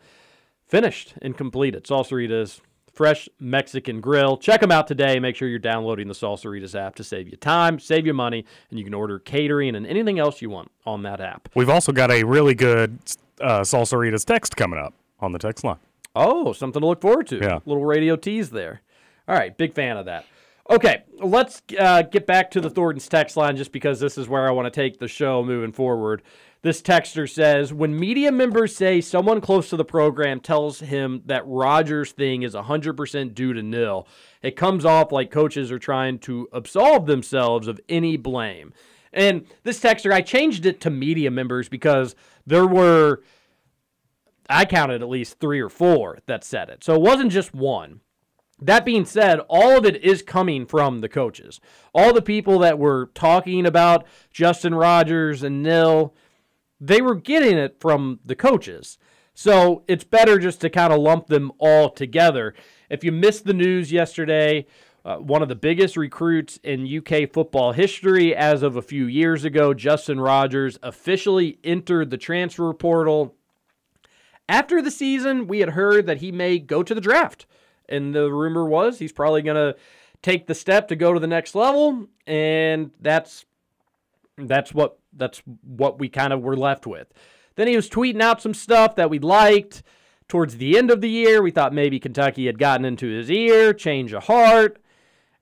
[0.68, 2.62] finished and complete at Salsaritas.
[2.94, 4.38] Fresh Mexican Grill.
[4.38, 5.20] Check them out today.
[5.20, 8.80] Make sure you're downloading the Salsaritas app to save you time, save you money, and
[8.80, 11.50] you can order catering and anything else you want on that app.
[11.56, 13.00] We've also got a really good
[13.42, 15.80] uh, Salsaritas text coming up on the text line.
[16.16, 17.38] Oh, something to look forward to.
[17.38, 17.60] Yeah.
[17.66, 18.82] Little radio tease there.
[19.28, 20.26] All right, big fan of that.
[20.70, 24.48] Okay, let's uh, get back to the Thornton's text line just because this is where
[24.48, 26.22] I want to take the show moving forward.
[26.62, 31.48] This texter says When media members say someone close to the program tells him that
[31.48, 34.08] Rogers' thing is 100% due to nil,
[34.42, 38.74] it comes off like coaches are trying to absolve themselves of any blame.
[39.14, 43.24] And this texter, I changed it to media members because there were,
[44.50, 46.84] I counted at least three or four that said it.
[46.84, 48.02] So it wasn't just one.
[48.62, 51.62] That being said, all of it is coming from the coaches.
[51.94, 56.14] All the people that were talking about Justin Rogers and Nil,
[56.80, 58.98] they were getting it from the coaches.
[59.34, 62.54] So it's better just to kind of lump them all together.
[62.90, 64.66] If you missed the news yesterday,
[65.06, 69.46] uh, one of the biggest recruits in UK football history as of a few years
[69.46, 73.36] ago, Justin Rogers, officially entered the transfer portal.
[74.50, 77.46] After the season, we had heard that he may go to the draft.
[77.88, 79.80] And the rumor was he's probably going to
[80.22, 82.08] take the step to go to the next level.
[82.28, 83.46] And that's
[84.48, 87.12] that's what that's what we kind of were left with.
[87.56, 89.84] Then he was tweeting out some stuff that we liked.
[90.28, 93.74] Towards the end of the year, we thought maybe Kentucky had gotten into his ear,
[93.74, 94.80] change of heart,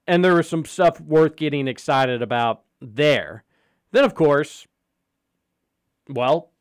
[0.08, 3.43] and there was some stuff worth getting excited about there.
[3.91, 4.66] Then, of course,
[6.10, 6.52] well,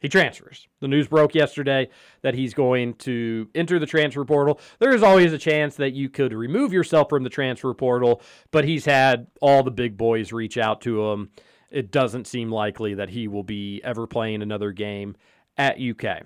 [0.00, 0.66] he transfers.
[0.80, 1.90] The news broke yesterday
[2.22, 4.58] that he's going to enter the transfer portal.
[4.78, 8.64] There is always a chance that you could remove yourself from the transfer portal, but
[8.64, 11.30] he's had all the big boys reach out to him.
[11.70, 15.16] It doesn't seem likely that he will be ever playing another game
[15.56, 16.22] at UK.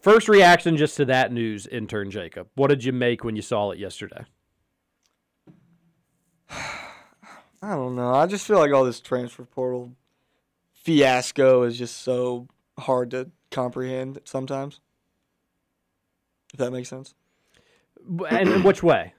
[0.00, 2.48] First reaction just to that news, intern Jacob.
[2.54, 4.24] What did you make when you saw it yesterday?
[6.50, 8.14] I don't know.
[8.14, 9.92] I just feel like all this transfer portal
[10.86, 12.46] fiasco is just so
[12.78, 14.78] hard to comprehend sometimes.
[16.52, 17.12] If that makes sense.
[18.30, 19.14] And in which way?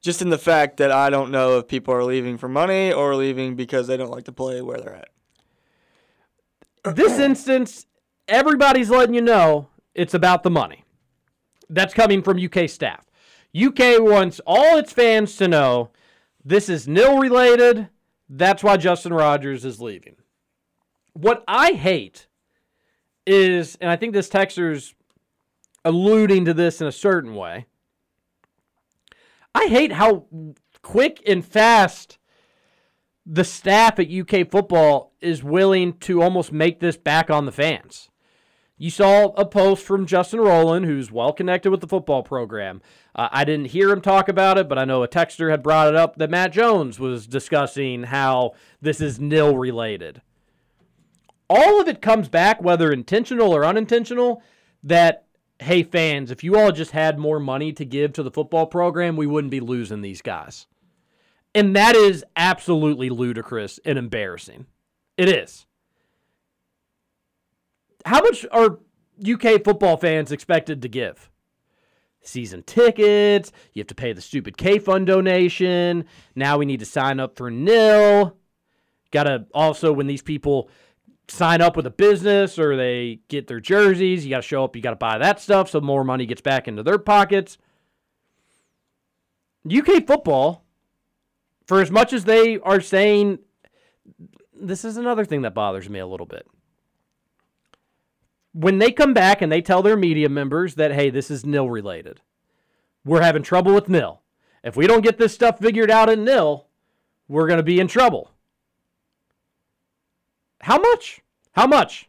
[0.00, 3.14] Just in the fact that I don't know if people are leaving for money or
[3.14, 5.10] leaving because they don't like to play where they're at.
[6.96, 7.84] This instance,
[8.26, 10.84] everybody's letting you know it's about the money.
[11.68, 13.04] That's coming from UK staff.
[13.54, 15.90] UK wants all its fans to know
[16.42, 17.90] this is nil related.
[18.26, 20.16] That's why Justin Rogers is leaving.
[21.16, 22.26] What I hate
[23.26, 24.94] is, and I think this texter's
[25.82, 27.64] alluding to this in a certain way.
[29.54, 30.26] I hate how
[30.82, 32.18] quick and fast
[33.24, 38.10] the staff at UK football is willing to almost make this back on the fans.
[38.76, 42.82] You saw a post from Justin Rowland, who's well connected with the football program.
[43.14, 45.88] Uh, I didn't hear him talk about it, but I know a texter had brought
[45.88, 48.52] it up that Matt Jones was discussing how
[48.82, 50.20] this is nil related.
[51.48, 54.42] All of it comes back, whether intentional or unintentional,
[54.82, 55.26] that,
[55.60, 59.16] hey, fans, if you all just had more money to give to the football program,
[59.16, 60.66] we wouldn't be losing these guys.
[61.54, 64.66] And that is absolutely ludicrous and embarrassing.
[65.16, 65.66] It is.
[68.04, 68.78] How much are
[69.22, 71.30] UK football fans expected to give?
[72.20, 76.04] Season tickets, you have to pay the stupid K Fund donation.
[76.34, 78.36] Now we need to sign up for nil.
[79.12, 80.68] Got to also, when these people
[81.28, 84.76] sign up with a business or they get their jerseys, you got to show up,
[84.76, 87.58] you got to buy that stuff so more money gets back into their pockets.
[89.66, 90.64] UK football,
[91.66, 93.40] for as much as they are saying,
[94.54, 96.46] this is another thing that bothers me a little bit.
[98.52, 101.68] When they come back and they tell their media members that, hey, this is nil
[101.68, 102.20] related,
[103.04, 104.22] we're having trouble with nil.
[104.64, 106.68] If we don't get this stuff figured out in nil,
[107.28, 108.30] we're going to be in trouble.
[110.60, 111.22] How much?
[111.52, 112.08] How much?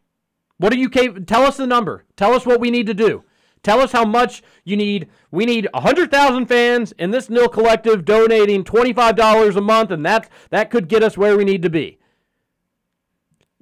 [0.58, 2.06] What are you tell us the number.
[2.16, 3.24] Tell us what we need to do.
[3.64, 5.10] Tell us how much you need.
[5.32, 10.70] We need 100,000 fans in this nil collective donating $25 a month and that that
[10.70, 12.00] could get us where we need to be.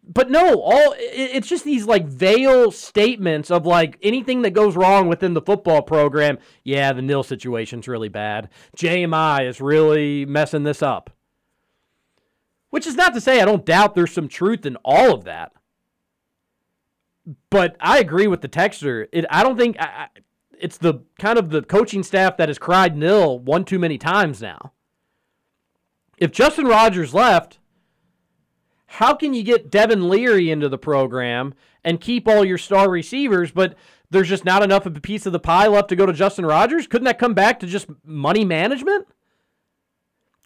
[0.07, 5.07] But no, all it's just these like veil statements of like anything that goes wrong
[5.07, 6.37] within the football program.
[6.63, 8.49] Yeah, the nil situation's really bad.
[8.77, 11.09] JMI is really messing this up.
[12.75, 15.53] Which is not to say I don't doubt there's some truth in all of that.
[17.49, 19.07] But I agree with the texter.
[19.13, 20.09] It, I don't think I,
[20.59, 24.41] it's the kind of the coaching staff that has cried nil one too many times
[24.41, 24.73] now.
[26.17, 27.59] If Justin Rogers left,
[28.87, 33.51] how can you get Devin Leary into the program and keep all your star receivers,
[33.51, 33.77] but
[34.09, 36.45] there's just not enough of a piece of the pie left to go to Justin
[36.45, 36.87] Rogers?
[36.87, 39.07] Couldn't that come back to just money management?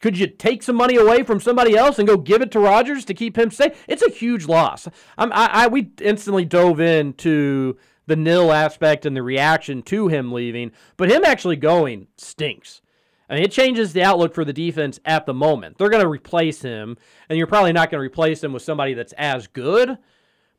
[0.01, 3.03] Could you take some money away from somebody else and go give it to Rogers
[3.05, 3.83] to keep him safe?
[3.87, 4.87] It's a huge loss.
[5.17, 7.77] I'm, I, I we instantly dove into
[8.07, 12.81] the nil aspect and the reaction to him leaving, but him actually going stinks.
[13.29, 15.77] I mean, it changes the outlook for the defense at the moment.
[15.77, 16.97] They're going to replace him,
[17.29, 19.97] and you're probably not going to replace him with somebody that's as good.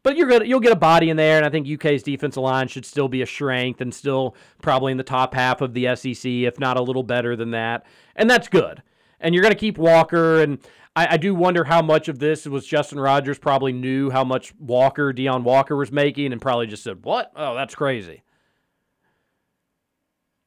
[0.03, 2.68] But you're gonna you'll get a body in there, and I think UK's defensive line
[2.68, 6.24] should still be a strength and still probably in the top half of the SEC,
[6.24, 7.84] if not a little better than that.
[8.16, 8.82] And that's good.
[9.20, 10.58] And you're gonna keep Walker, and
[10.96, 14.54] I, I do wonder how much of this was Justin Rogers probably knew how much
[14.58, 17.32] Walker, Deone Walker was making, and probably just said, What?
[17.36, 18.22] Oh, that's crazy.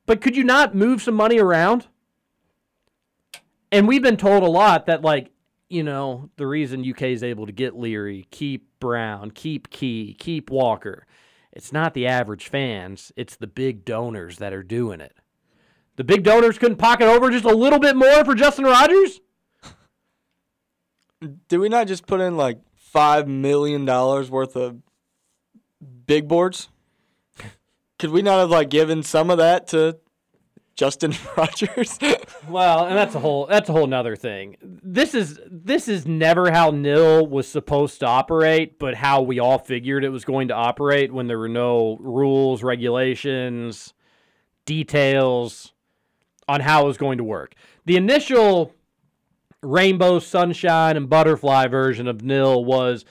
[0.06, 1.88] But could you not move some money around?
[3.72, 5.32] And we've been told a lot that, like,
[5.70, 10.52] you know, the reason UK is able to get Leary, keep Brown, keep Key, keep
[10.52, 11.08] Walker,
[11.52, 15.16] it's not the average fans, it's the big donors that are doing it.
[15.96, 19.22] The big donors couldn't pocket over just a little bit more for Justin Rogers?
[21.48, 24.78] Did we not just put in like five million dollars worth of
[26.06, 26.70] big boards?
[28.00, 30.00] Could we not have like given some of that to
[30.76, 32.00] Justin Rogers?
[32.50, 34.58] Well, and that's a whole that's a whole nother thing.
[34.62, 39.60] This is this is never how Nil was supposed to operate, but how we all
[39.60, 43.94] figured it was going to operate when there were no rules, regulations,
[44.66, 45.73] details
[46.48, 47.54] on how it was going to work.
[47.86, 48.74] The initial
[49.62, 53.06] rainbow, sunshine, and butterfly version of Nil was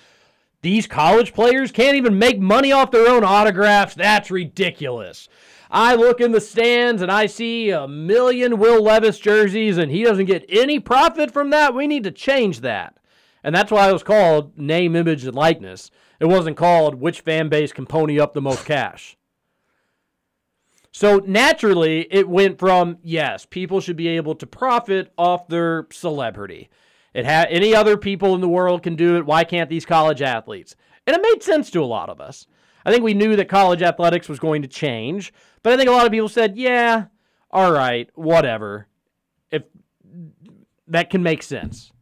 [0.61, 3.95] these college players can't even make money off their own autographs.
[3.95, 5.28] That's ridiculous.
[5.70, 10.05] I look in the stands and I see a million Will Levis jerseys and he
[10.05, 11.74] doesn't get any profit from that.
[11.74, 12.99] We need to change that.
[13.43, 15.91] And that's why it was called name, image, and likeness.
[16.20, 19.16] It wasn't called which fan base can pony up the most cash.
[20.93, 26.68] So naturally, it went from yes, people should be able to profit off their celebrity.
[27.14, 29.26] It ha- any other people in the world can do it.
[29.26, 30.76] Why can't these college athletes?
[31.07, 32.47] And it made sense to a lot of us.
[32.84, 35.32] I think we knew that college athletics was going to change,
[35.62, 37.07] but I think a lot of people said, "Yeah,
[37.51, 38.86] all right, whatever."
[39.51, 39.62] If
[40.88, 41.93] that can make sense.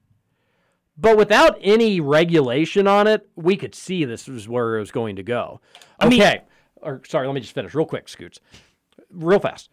[0.97, 5.16] But without any regulation on it, we could see this was where it was going
[5.16, 5.61] to go.
[6.03, 6.43] Okay.
[6.76, 8.41] or sorry, let me just finish real quick, Scoots.
[9.12, 9.68] Real fast.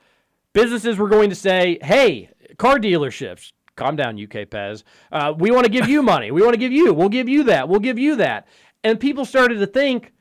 [0.54, 4.84] Businesses were going to say, hey, car dealerships, calm down, UK Pez.
[5.12, 6.32] Uh, we want to give you money.
[6.32, 6.94] We want to give you.
[6.94, 7.70] We'll give you that.
[7.70, 8.48] We'll give you that.
[8.84, 10.14] And people started to think,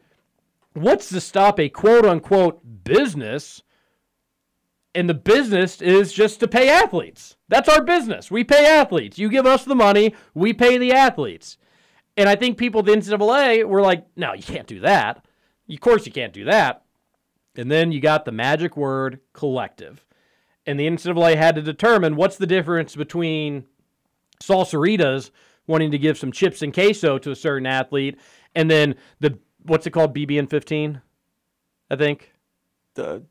[0.74, 3.62] what's to stop a quote unquote business?
[4.94, 7.36] And the business is just to pay athletes.
[7.48, 8.30] That's our business.
[8.30, 9.18] We pay athletes.
[9.18, 11.58] You give us the money, we pay the athletes.
[12.16, 15.26] And I think people at the NCAA were like, no, you can't do that.
[15.70, 16.85] Of course, you can't do that.
[17.58, 20.04] And then you got the magic word collective.
[20.66, 23.66] And the NCAA had to determine what's the difference between
[24.42, 25.30] salsaritas
[25.66, 28.18] wanting to give some chips and queso to a certain athlete
[28.54, 31.00] and then the what's it called BBN 15
[31.90, 32.32] I think
[32.94, 33.22] the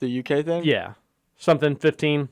[0.00, 0.64] the UK thing?
[0.64, 0.94] yeah
[1.36, 2.28] something 15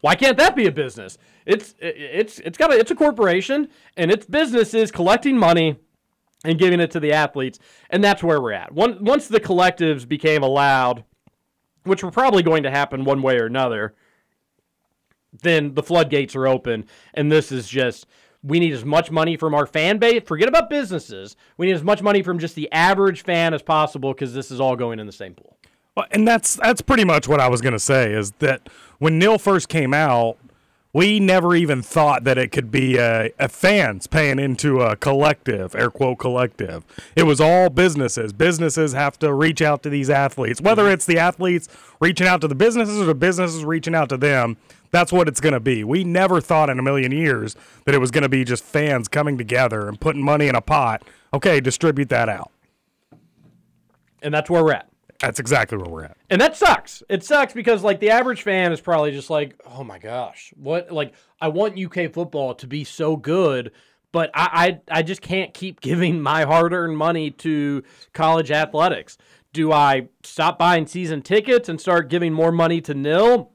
[0.00, 4.10] why can't that be a business it's it's it's got a, it's a corporation and
[4.10, 5.76] its business is collecting money
[6.44, 7.58] and giving it to the athletes
[7.90, 8.72] and that's where we're at.
[8.72, 11.04] One, once the collectives became allowed
[11.84, 13.94] which were probably going to happen one way or another
[15.42, 16.84] then the floodgates are open
[17.14, 18.06] and this is just
[18.42, 20.22] we need as much money from our fan base.
[20.26, 21.36] Forget about businesses.
[21.56, 24.60] We need as much money from just the average fan as possible because this is
[24.60, 25.56] all going in the same pool.
[25.96, 28.68] Well, and that's that's pretty much what I was going to say is that
[28.98, 30.38] when Nil first came out,
[30.94, 35.74] we never even thought that it could be a, a fans paying into a collective,
[35.74, 36.84] air quote collective.
[37.16, 38.32] It was all businesses.
[38.32, 41.68] Businesses have to reach out to these athletes, whether it's the athletes
[42.00, 44.58] reaching out to the businesses or the businesses reaching out to them.
[44.90, 45.84] That's what it's going to be.
[45.84, 49.08] We never thought in a million years that it was going to be just fans
[49.08, 51.02] coming together and putting money in a pot.
[51.32, 52.50] Okay, distribute that out.
[54.22, 54.91] and that's where we're at
[55.22, 56.16] That's exactly where we're at.
[56.30, 57.02] And that sucks.
[57.08, 60.90] It sucks because like the average fan is probably just like, oh my gosh, what?
[60.90, 63.70] Like I want UK football to be so good,
[64.10, 69.16] but I I, I just can't keep giving my hard-earned money to college athletics.
[69.52, 73.52] Do I stop buying season tickets and start giving more money to nil?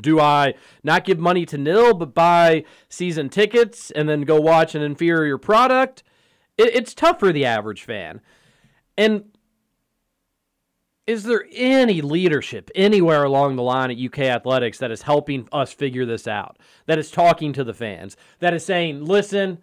[0.00, 4.74] Do I not give money to nil but buy season tickets and then go watch
[4.74, 6.02] an inferior product?
[6.56, 8.22] It, it's tough for the average fan.
[8.96, 9.24] And
[11.10, 15.72] is there any leadership anywhere along the line at UK Athletics that is helping us
[15.72, 16.56] figure this out?
[16.86, 18.16] That is talking to the fans?
[18.38, 19.58] That is saying, listen,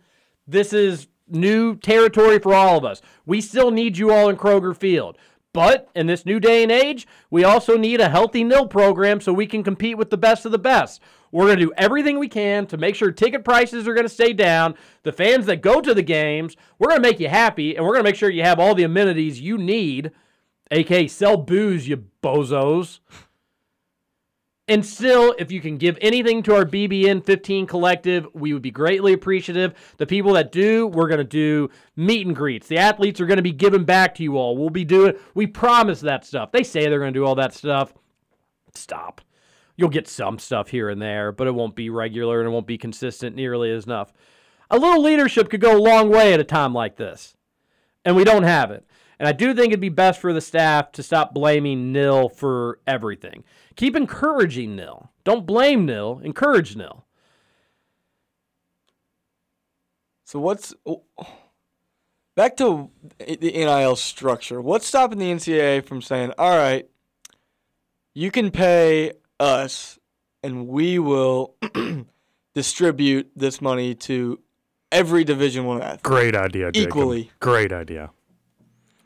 [0.46, 3.02] this is new territory for all of us.
[3.26, 5.18] We still need you all in Kroger Field.
[5.54, 9.32] But in this new day and age, we also need a healthy nil program so
[9.32, 11.02] we can compete with the best of the best.
[11.32, 14.14] We're going to do everything we can to make sure ticket prices are going to
[14.14, 14.76] stay down.
[15.04, 17.94] The fans that go to the games, we're going to make you happy, and we're
[17.94, 20.12] going to make sure you have all the amenities you need,
[20.72, 23.00] aka sell booze, you bozos.
[24.70, 28.72] And still, if you can give anything to our BBN 15 collective, we would be
[28.72, 29.74] greatly appreciative.
[29.96, 32.68] The people that do, we're going to do meet and greets.
[32.68, 34.58] The athletes are going to be giving back to you all.
[34.58, 36.52] We'll be doing, we promise that stuff.
[36.52, 37.94] They say they're going to do all that stuff.
[38.74, 39.22] Stop.
[39.78, 42.68] You'll get some stuff here and there, but it won't be regular and it won't
[42.68, 44.12] be consistent nearly as enough.
[44.70, 47.38] A little leadership could go a long way at a time like this,
[48.04, 48.86] and we don't have it.
[49.20, 52.80] And I do think it'd be best for the staff to stop blaming Nil for
[52.86, 53.44] everything.
[53.76, 55.12] Keep encouraging Nil.
[55.24, 57.06] Don't blame Nil, encourage Nil.
[60.28, 61.04] So what's oh,
[62.36, 64.62] back to the NIL structure?
[64.62, 66.86] What's stopping the NCAA from saying, "All right,
[68.14, 69.98] you can pay us,
[70.44, 71.56] and we will
[72.56, 74.42] distribute this money to
[74.92, 76.90] every Division One athlete Great idea, Jacob.
[76.90, 78.12] equally," Great idea.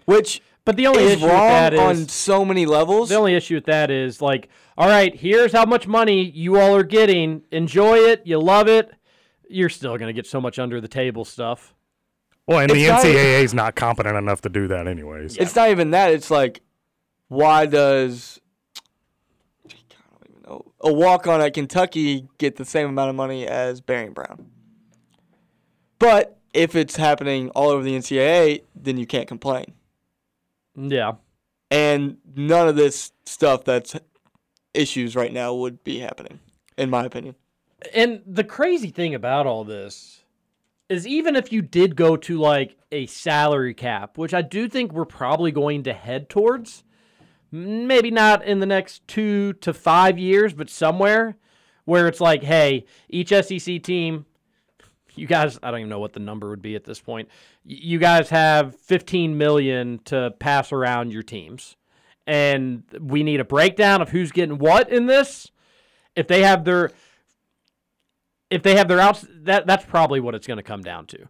[0.05, 3.09] Which But the only is issue with wrong that is on so many levels.
[3.09, 6.75] The only issue with that is like, all right, here's how much money you all
[6.75, 7.43] are getting.
[7.51, 8.21] Enjoy it.
[8.25, 8.91] You love it.
[9.49, 11.73] You're still gonna get so much under the table stuff.
[12.47, 15.37] Well, and the It's not- NCAA is not competent enough to do that, anyways.
[15.37, 16.11] It's not even that.
[16.13, 16.61] It's like,
[17.27, 18.39] why does
[19.65, 23.47] I don't even know, a walk on at Kentucky get the same amount of money
[23.47, 24.47] as Barion Brown?
[25.99, 29.73] But if it's happening all over the NCAA, then you can't complain.
[30.75, 31.13] Yeah.
[31.69, 33.95] And none of this stuff that's
[34.73, 36.39] issues right now would be happening,
[36.77, 37.35] in my opinion.
[37.93, 40.23] And the crazy thing about all this
[40.89, 44.91] is even if you did go to like a salary cap, which I do think
[44.91, 46.83] we're probably going to head towards,
[47.51, 51.37] maybe not in the next two to five years, but somewhere
[51.85, 54.25] where it's like, hey, each SEC team,
[55.15, 57.29] you guys, I don't even know what the number would be at this point.
[57.63, 61.75] You guys have 15 million to pass around your teams.
[62.27, 65.51] And we need a breakdown of who's getting what in this.
[66.15, 66.91] If they have their
[68.49, 71.27] if they have their outs that that's probably what it's going to come down to.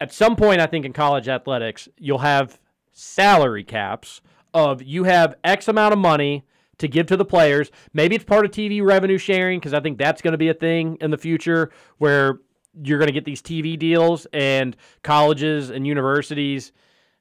[0.00, 2.58] At some point I think in college athletics, you'll have
[2.92, 4.20] salary caps
[4.52, 6.44] of you have X amount of money
[6.78, 7.70] to give to the players.
[7.92, 10.54] Maybe it's part of TV revenue sharing because I think that's going to be a
[10.54, 12.40] thing in the future where
[12.82, 16.72] you're going to get these TV deals and colleges and universities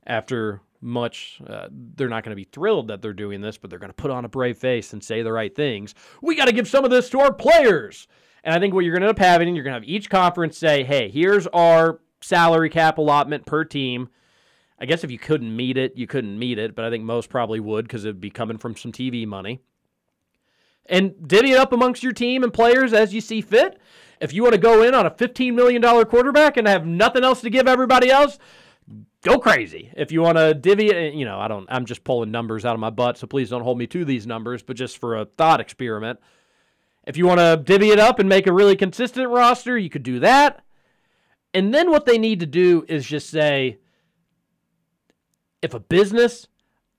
[0.05, 3.79] after much uh, they're not going to be thrilled that they're doing this but they're
[3.79, 5.93] going to put on a brave face and say the right things.
[6.21, 8.07] We got to give some of this to our players.
[8.43, 10.09] And i think what you're going to end up having you're going to have each
[10.09, 14.09] conference say hey here's our salary cap allotment per team.
[14.79, 17.29] I guess if you couldn't meet it you couldn't meet it but i think most
[17.29, 19.61] probably would because it'd be coming from some tv money.
[20.87, 23.79] And divvy it up amongst your team and players as you see fit.
[24.21, 27.41] If you want to go in on a $15 million quarterback and have nothing else
[27.41, 28.37] to give everybody else,
[29.23, 29.91] go crazy.
[29.97, 32.75] If you want to divvy it, you know, I don't, I'm just pulling numbers out
[32.75, 35.25] of my butt, so please don't hold me to these numbers, but just for a
[35.25, 36.19] thought experiment.
[37.07, 40.03] If you want to divvy it up and make a really consistent roster, you could
[40.03, 40.63] do that.
[41.51, 43.79] And then what they need to do is just say,
[45.63, 46.47] if a business,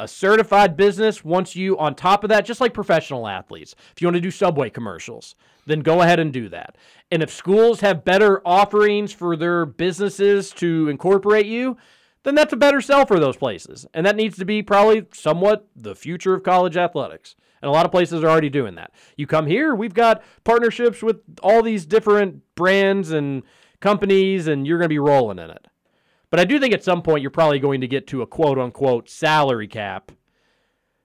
[0.00, 4.08] a certified business wants you on top of that, just like professional athletes, if you
[4.08, 5.36] want to do subway commercials,
[5.66, 6.76] then go ahead and do that.
[7.10, 11.76] And if schools have better offerings for their businesses to incorporate you,
[12.24, 13.86] then that's a better sell for those places.
[13.94, 17.34] And that needs to be probably somewhat the future of college athletics.
[17.60, 18.92] And a lot of places are already doing that.
[19.16, 23.42] You come here, we've got partnerships with all these different brands and
[23.80, 25.68] companies, and you're going to be rolling in it.
[26.30, 28.58] But I do think at some point you're probably going to get to a quote
[28.58, 30.10] unquote salary cap.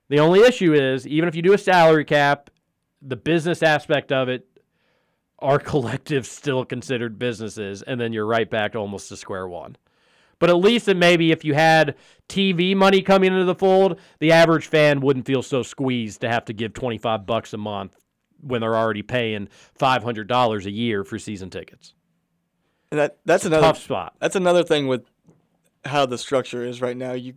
[0.10, 2.50] The only issue is, even if you do a salary cap,
[3.02, 4.47] the business aspect of it
[5.40, 9.78] are collectives still considered businesses, and then you're right back to almost to square one.
[10.40, 11.96] But at least it maybe if you had
[12.30, 16.46] TV money coming into the fold, the average fan wouldn't feel so squeezed to have
[16.46, 17.98] to give 25 bucks a month
[18.42, 19.50] when they're already paying
[19.80, 21.94] $500 a year for season tickets.
[22.92, 24.16] And that that's It's another tough spot.
[24.20, 25.06] That's another thing with
[25.84, 27.14] how the structure is right now.
[27.14, 27.34] You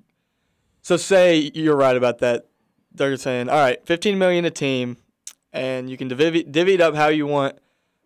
[0.82, 2.46] so say you're right about that.
[2.92, 4.96] They're saying, all right, 15 million a team,
[5.52, 7.58] and you can divvy, divvy it up how you want.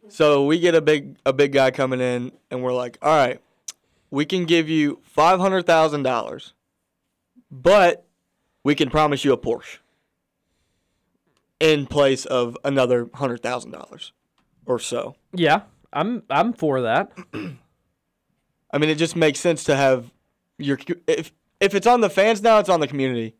[0.09, 3.41] So we get a big a big guy coming in, and we're like, all right,
[4.11, 6.53] we can give you five hundred thousand dollars,
[7.51, 8.07] but
[8.63, 9.79] we can promise you a Porsche
[11.61, 14.13] in place of another hundred thousand dollars
[14.67, 15.17] or so.
[15.33, 15.63] Yeah,
[15.93, 17.13] I'm I'm for that.
[17.35, 20.13] I mean, it just makes sense to have
[20.59, 23.35] your if if it's on the fans now, it's on the community,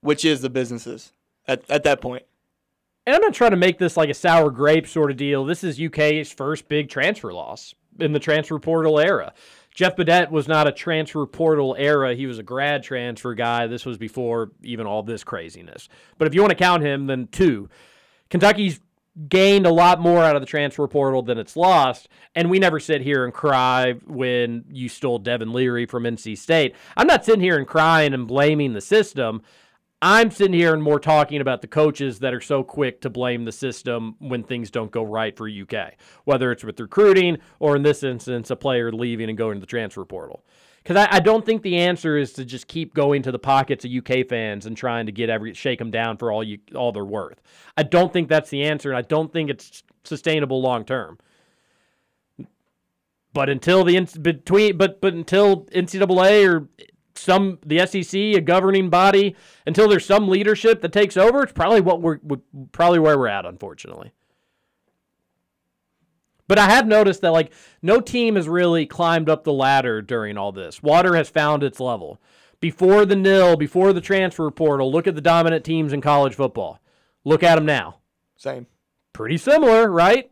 [0.00, 1.12] which is the businesses
[1.46, 2.24] at at that point.
[3.06, 5.44] And I'm not trying to make this like a sour grape sort of deal.
[5.44, 9.32] This is UK's first big transfer loss in the transfer portal era.
[9.74, 12.14] Jeff Badet was not a transfer portal era.
[12.14, 13.66] He was a grad transfer guy.
[13.66, 15.88] This was before even all this craziness.
[16.18, 17.68] But if you want to count him, then two.
[18.28, 18.80] Kentucky's
[19.28, 22.08] gained a lot more out of the transfer portal than it's lost.
[22.34, 26.74] And we never sit here and cry when you stole Devin Leary from NC State.
[26.96, 29.42] I'm not sitting here and crying and blaming the system.
[30.02, 33.44] I'm sitting here and more talking about the coaches that are so quick to blame
[33.44, 35.94] the system when things don't go right for UK,
[36.24, 39.66] whether it's with recruiting or in this instance, a player leaving and going to the
[39.66, 40.42] transfer portal.
[40.82, 43.84] Because I, I, don't think the answer is to just keep going to the pockets
[43.84, 46.90] of UK fans and trying to get every shake them down for all you all
[46.90, 47.42] they're worth.
[47.76, 51.18] I don't think that's the answer, and I don't think it's sustainable long term.
[53.34, 56.68] But until the between, but but until NCAA or
[57.20, 59.36] some the SEC, a governing body,
[59.66, 62.18] until there's some leadership that takes over, it's probably what we're
[62.72, 64.12] probably where we're at, unfortunately.
[66.50, 70.36] But I have noticed that like no team has really climbed up the ladder during
[70.36, 70.82] all this.
[70.82, 72.20] Water has found its level.
[72.58, 76.80] Before the nil, before the transfer portal, look at the dominant teams in college football.
[77.24, 77.98] Look at them now.
[78.36, 78.66] Same.
[79.12, 80.30] Pretty similar, right?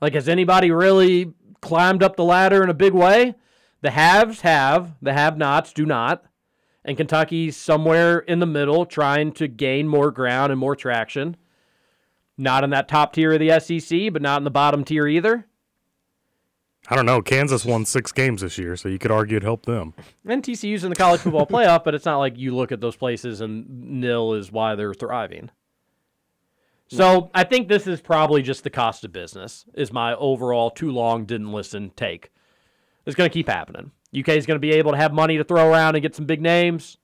[0.00, 3.34] Like has anybody really climbed up the ladder in a big way?
[3.82, 6.24] The haves have, the have nots do not.
[6.84, 11.36] And Kentucky's somewhere in the middle trying to gain more ground and more traction.
[12.38, 15.46] Not in that top tier of the SEC, but not in the bottom tier either.
[16.88, 17.22] I don't know.
[17.22, 19.94] Kansas won six games this year, so you could argue it helped them.
[20.26, 22.96] And TCU's in the college football playoff, but it's not like you look at those
[22.96, 25.50] places and nil is why they're thriving.
[26.88, 30.90] So I think this is probably just the cost of business, is my overall too
[30.90, 32.31] long didn't listen take.
[33.06, 33.90] It's going to keep happening.
[34.16, 36.26] UK is going to be able to have money to throw around and get some
[36.26, 36.98] big names.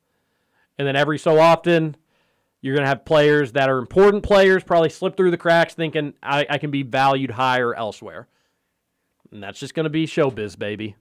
[0.78, 1.96] And then every so often,
[2.60, 6.14] you're going to have players that are important players probably slip through the cracks thinking,
[6.22, 8.28] I, I can be valued higher elsewhere.
[9.32, 10.96] And that's just going to be showbiz, baby.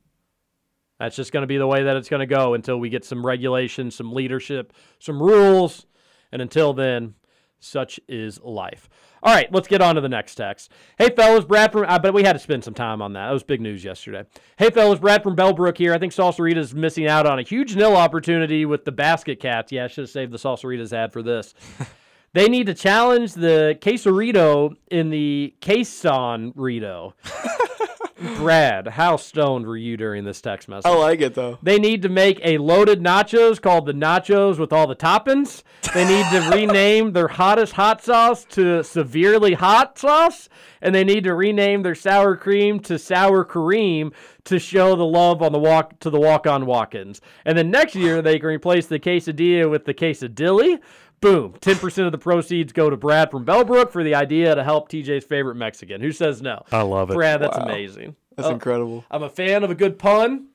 [0.99, 3.06] That's just going to be the way that it's going to go until we get
[3.06, 5.86] some regulation, some leadership, some rules.
[6.32, 7.14] And until then,
[7.59, 8.89] such is life.
[9.23, 10.71] All right, let's get on to the next text.
[10.97, 13.27] Hey, fellas, Brad from, I bet we had to spend some time on that.
[13.27, 14.25] That was big news yesterday.
[14.57, 15.93] Hey, fellas, Brad from Bellbrook here.
[15.93, 19.71] I think Salsarita's missing out on a huge nil opportunity with the basket cats.
[19.71, 21.55] Yeah, I should have saved the Salsaritas ad for this.
[22.34, 27.15] they need to challenge the Quesarito in the Queson Rito.
[28.19, 30.85] Brad, how stoned were you during this text message?
[30.85, 31.60] I like it though.
[31.61, 35.64] They need to make a loaded nachos called the nachos with all the toppings.
[35.94, 40.49] They need to rename their hottest hot sauce to severely hot sauce,
[40.81, 44.11] and they need to rename their sour cream to sour cream
[44.45, 47.22] to show the love on the walk to the walk-on walk-ins.
[47.45, 50.80] And then next year they can replace the quesadilla with the quesadilly.
[51.19, 51.53] Boom.
[51.53, 55.26] 10% of the proceeds go to Brad from Bellbrook for the idea to help TJ's
[55.26, 55.99] favorite Mexican.
[56.02, 56.64] Who says no?
[56.72, 57.15] I love it.
[57.15, 57.64] Brad, that's Wow.
[57.65, 58.15] amazing.
[58.35, 59.03] That's Oh, incredible.
[59.10, 60.48] I'm a fan of a good pun.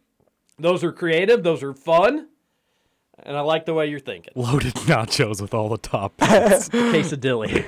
[0.59, 2.29] Those are creative, those are fun.
[3.25, 4.33] And I like the way you're thinking.
[4.37, 6.71] Loaded nachos with all the toppings.
[6.93, 7.65] Quesadilly.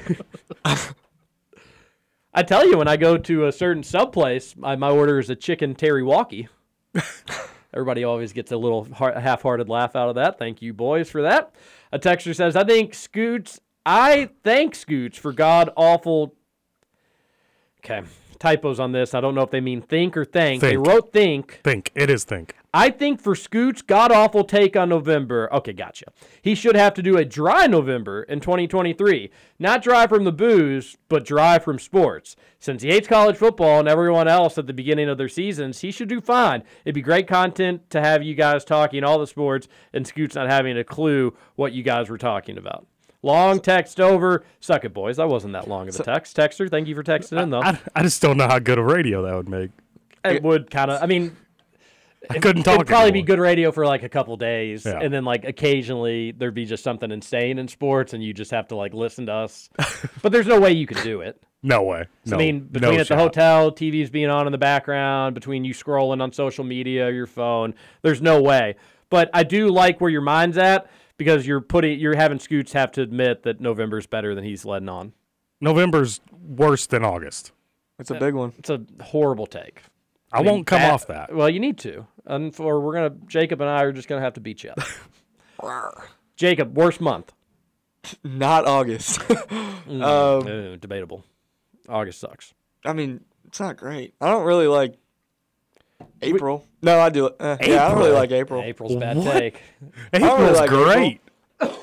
[2.32, 5.30] I tell you, when I go to a certain sub place, my, my order is
[5.30, 6.48] a chicken teriyaki.
[7.72, 10.38] Everybody always gets a little heart, half-hearted laugh out of that.
[10.38, 11.54] Thank you, boys, for that.
[11.94, 13.60] A texter says, "I think Scoots.
[13.86, 16.34] I thank Scoots for god awful."
[17.78, 18.02] Okay,
[18.38, 19.14] typos on this.
[19.14, 20.60] I don't know if they mean think or thank.
[20.60, 21.60] They wrote think.
[21.64, 21.90] think.
[21.94, 22.54] It is think.
[22.76, 26.06] I think for Scoot's god awful take on November, okay, gotcha.
[26.42, 29.30] He should have to do a dry November in 2023.
[29.60, 32.34] Not dry from the booze, but dry from sports.
[32.58, 35.92] Since he hates college football and everyone else at the beginning of their seasons, he
[35.92, 36.64] should do fine.
[36.84, 40.50] It'd be great content to have you guys talking all the sports and Scoot's not
[40.50, 42.88] having a clue what you guys were talking about.
[43.24, 44.44] Long text over.
[44.60, 45.16] Suck it, boys.
[45.16, 46.36] That wasn't that long of a text.
[46.36, 47.62] Texter, thank you for texting in, though.
[47.62, 49.70] I, I just don't know how good a radio that would make.
[50.24, 51.34] it would kind of, I mean,
[52.28, 52.74] I couldn't talk.
[52.76, 55.00] It'd probably be good radio for like a couple days, Yeah.
[55.00, 58.68] and then like occasionally there'd be just something insane in sports, and you just have
[58.68, 59.70] to like listen to us.
[60.22, 61.42] but there's no way you could do it.
[61.62, 62.06] No way.
[62.26, 63.18] No, I mean, no between at the shot.
[63.18, 67.72] hotel, TV's being on in the background, between you scrolling on social media, your phone,
[68.02, 68.76] there's no way.
[69.08, 70.90] But I do like where your mind's at
[71.24, 74.88] because you're putting, you're having Scoots have to admit that November's better than he's letting
[74.88, 75.12] on.
[75.60, 77.52] November's worse than August.
[77.98, 78.52] It's a big one.
[78.58, 79.82] It's a horrible take.
[80.32, 81.34] I, mean, won't come bad- off that.
[81.34, 84.34] Well, you need to, and for we're gonna Jacob and I are just gonna have
[84.34, 86.02] to beat you up.
[86.36, 87.32] Jacob, worst month.
[88.22, 89.20] Not August.
[89.84, 91.24] Mm, um, uh, debatable.
[91.90, 92.54] August sucks.
[92.86, 94.14] I mean, it's not great.
[94.18, 94.94] I don't really like
[96.22, 96.64] April.
[96.82, 97.26] No, I do.
[97.28, 98.62] Uh, Yeah, I don't really like April.
[98.62, 99.32] April's bad What?
[99.32, 99.60] take.
[100.12, 100.84] I don't really April's like April.
[100.84, 101.20] great.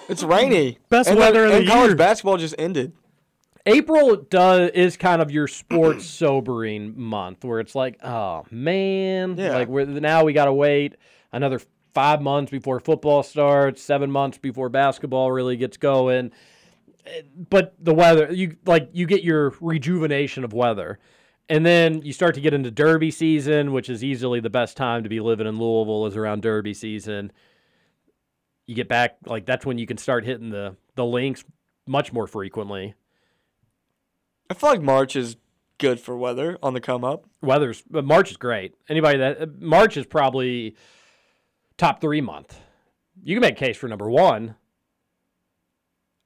[0.09, 0.77] It's rainy.
[0.89, 1.95] Best and weather of the and college year.
[1.95, 2.93] basketball just ended.
[3.65, 9.53] April does is kind of your sports sobering month where it's like, oh man, Yeah.
[9.55, 10.95] like we're now we gotta wait
[11.31, 11.61] another
[11.93, 16.31] five months before football starts, seven months before basketball really gets going.
[17.05, 20.99] Eh, But the weather, you like you get your rejuvenation of weather.
[21.49, 25.03] And then you start to get into derby season, which is easily the best time
[25.03, 27.31] to be living in Louisville is around derby season.
[28.67, 31.43] You get back like that's when you can start hitting the the links
[31.85, 32.93] much more frequently.
[34.49, 35.35] I feel like March is
[35.77, 37.25] good for weather on the come up.
[37.41, 38.75] weather's but March is great.
[38.87, 40.75] Anybody that March is probably
[41.77, 42.59] top three month.
[43.23, 44.55] You can make a case for number one.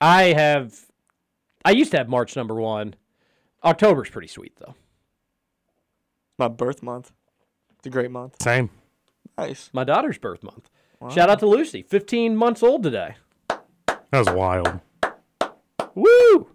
[0.02, 0.86] I have,
[1.64, 2.96] I used to have March number one.
[3.64, 4.76] October's pretty sweet though.
[6.38, 7.12] My birth month.
[7.78, 8.42] It's a great month.
[8.42, 8.70] Same.
[9.38, 9.70] Nice.
[9.74, 10.70] My daughter's birth month.
[11.14, 13.16] Shout out to Lucy, 15 months old today.
[13.48, 14.80] That was wild.
[15.94, 16.50] Woo!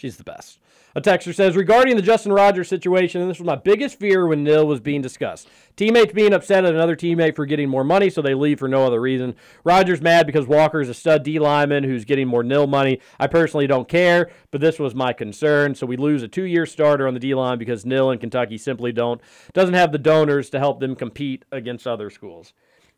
[0.00, 0.58] She's the best.
[0.96, 4.42] A texter says regarding the Justin Rogers situation, and this was my biggest fear when
[4.42, 5.46] Nil was being discussed.
[5.76, 8.86] Teammates being upset at another teammate for getting more money, so they leave for no
[8.86, 9.34] other reason.
[9.62, 12.98] Rogers mad because Walker is a stud D lineman who's getting more Nil money.
[13.18, 15.74] I personally don't care, but this was my concern.
[15.74, 18.90] So we lose a two-year starter on the D line because Nil and Kentucky simply
[18.90, 19.20] don't
[19.52, 22.54] doesn't have the donors to help them compete against other schools.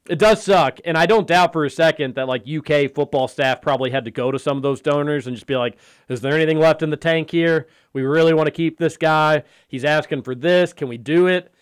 [0.09, 3.62] It does suck, and I don't doubt for a second that like UK football staff
[3.62, 5.77] probably had to go to some of those donors and just be like,
[6.09, 7.69] "Is there anything left in the tank here?
[7.93, 9.45] We really want to keep this guy.
[9.69, 10.73] He's asking for this.
[10.73, 11.55] Can we do it?"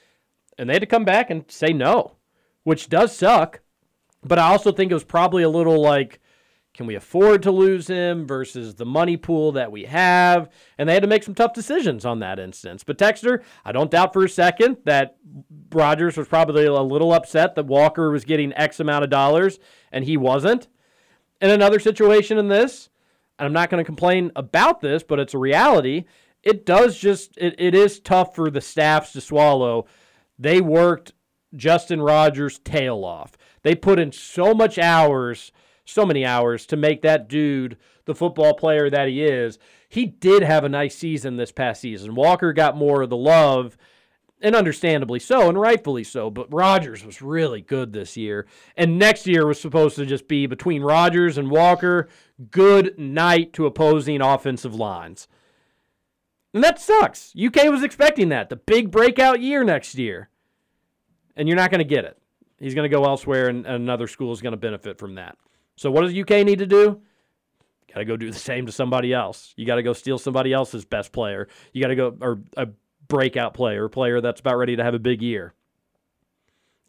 [0.57, 2.17] And they had to come back and say no,
[2.65, 3.61] which does suck.
[4.23, 6.19] But I also think it was probably a little like,
[6.73, 10.49] can we afford to lose him versus the money pool that we have?
[10.79, 12.85] And they had to make some tough decisions on that instance.
[12.85, 15.17] But Texter, I don't doubt for a second that
[15.73, 19.59] Rogers was probably a little upset that Walker was getting X amount of dollars
[19.91, 20.69] and he wasn't.
[21.41, 22.91] In another situation in this,
[23.39, 26.05] and I'm not going to complain about this, but it's a reality.
[26.43, 29.87] It does just, it, it is tough for the staffs to swallow.
[30.39, 31.13] They worked
[31.57, 33.33] Justin Rogers' tail off.
[33.63, 35.53] They put in so much hours,
[35.93, 39.59] so many hours to make that dude the football player that he is.
[39.89, 42.15] He did have a nice season this past season.
[42.15, 43.77] Walker got more of the love,
[44.41, 46.31] and understandably so, and rightfully so.
[46.31, 48.47] But Rogers was really good this year.
[48.77, 52.09] And next year was supposed to just be between Rogers and Walker,
[52.51, 55.29] good night to opposing offensive lines.
[56.53, 57.33] And that sucks.
[57.37, 58.49] UK was expecting that.
[58.49, 60.31] The big breakout year next year.
[61.37, 62.19] And you're not going to get it.
[62.59, 65.39] He's going to go elsewhere, and, and another school is going to benefit from that.
[65.81, 67.01] So, what does UK need to do?
[67.91, 69.55] Got to go do the same to somebody else.
[69.57, 71.49] You got to go steal somebody else's best player.
[71.73, 72.69] You got to go, or a
[73.09, 75.55] breakout player, a player that's about ready to have a big year.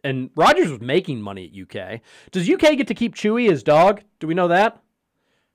[0.04, 2.02] And Rogers was making money at UK.
[2.32, 4.02] Does UK get to keep Chewy as dog?
[4.20, 4.82] Do we know that?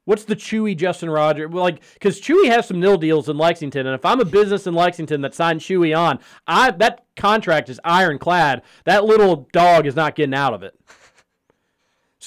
[0.07, 1.53] What's the Chewy Justin Rogers?
[1.53, 4.73] Like, because Chewy has some nil deals in Lexington, and if I'm a business in
[4.73, 8.63] Lexington that signed Chewy on, I that contract is ironclad.
[8.87, 10.75] That little dog is not getting out of it.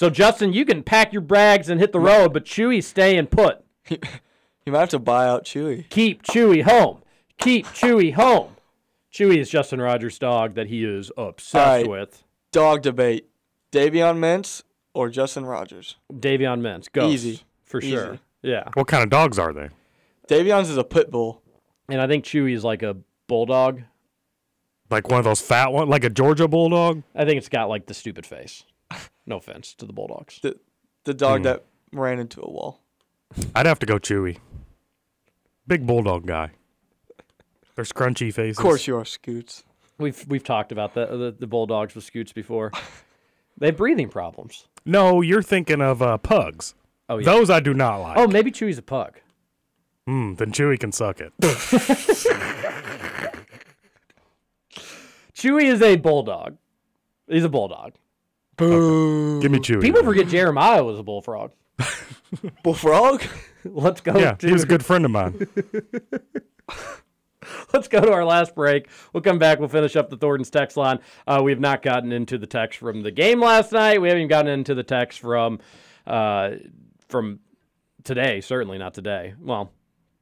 [0.00, 3.62] So Justin, you can pack your bags and hit the road, but Chewy's staying put.
[3.90, 5.90] You might have to buy out Chewy.
[5.90, 7.02] Keep Chewy home.
[7.36, 8.56] Keep Chewy home.
[9.12, 11.86] Chewy is Justin Rogers' dog that he is obsessed All right.
[11.86, 12.24] with.
[12.50, 13.28] Dog debate:
[13.72, 14.62] Davion Mintz
[14.94, 15.96] or Justin Rogers?
[16.10, 17.42] Davion Mintz, go Easy.
[17.66, 17.90] for Easy.
[17.90, 18.18] sure.
[18.40, 19.68] Yeah, What kind of dogs are they?
[20.30, 21.42] Davion's is a pit bull.
[21.90, 22.96] and I think Chewy is like a
[23.26, 23.82] bulldog.
[24.88, 27.02] Like one of those fat ones, like a Georgia bulldog?
[27.14, 28.64] I think it's got like the stupid face.
[29.30, 30.40] No offense to the bulldogs.
[30.42, 30.58] The
[31.04, 31.44] the dog Hmm.
[31.44, 32.80] that ran into a wall.
[33.54, 34.38] I'd have to go Chewy.
[35.68, 36.50] Big bulldog guy.
[37.76, 38.58] Their scrunchy faces.
[38.58, 39.62] Of course you are, Scoots.
[39.98, 42.72] We've we've talked about the the, the bulldogs with scoots before.
[43.58, 44.66] they have breathing problems.
[44.84, 46.74] No, you're thinking of uh, pugs.
[47.08, 47.24] Oh yeah.
[47.26, 48.18] Those I do not like.
[48.18, 49.20] Oh, maybe Chewy's a pug.
[50.08, 51.32] Mm, then Chewy can suck it.
[55.34, 56.56] Chewy is a bulldog.
[57.28, 57.92] He's a bulldog.
[58.60, 59.40] Boo.
[59.40, 59.80] Give me Chewy.
[59.80, 61.52] People forget Jeremiah was a bullfrog.
[62.62, 63.22] Bullfrog?
[63.64, 64.16] Let's go.
[64.18, 65.46] Yeah, to, he was a good friend of mine.
[67.72, 68.88] Let's go to our last break.
[69.12, 69.58] We'll come back.
[69.58, 71.00] We'll finish up the Thornton's text line.
[71.26, 74.00] Uh, we have not gotten into the text from the game last night.
[74.00, 75.58] We haven't even gotten into the text from
[76.06, 76.50] uh,
[77.08, 77.40] from
[78.04, 78.40] today.
[78.40, 79.34] Certainly not today.
[79.40, 79.72] Well,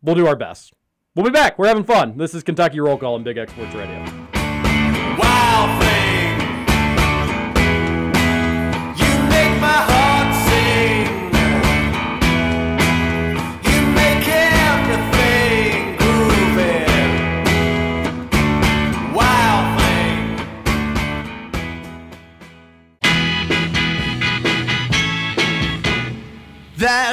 [0.03, 0.73] we'll do our best.
[1.15, 1.59] We'll be back.
[1.59, 2.17] We're having fun.
[2.17, 4.28] This is Kentucky Roll Call and Big X Sports Radio.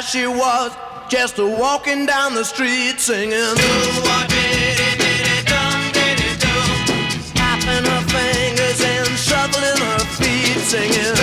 [0.05, 0.71] She was,
[1.09, 3.55] just a walking down the street singing.
[7.31, 11.15] Snapping her fingers and shuffling her feet, singing.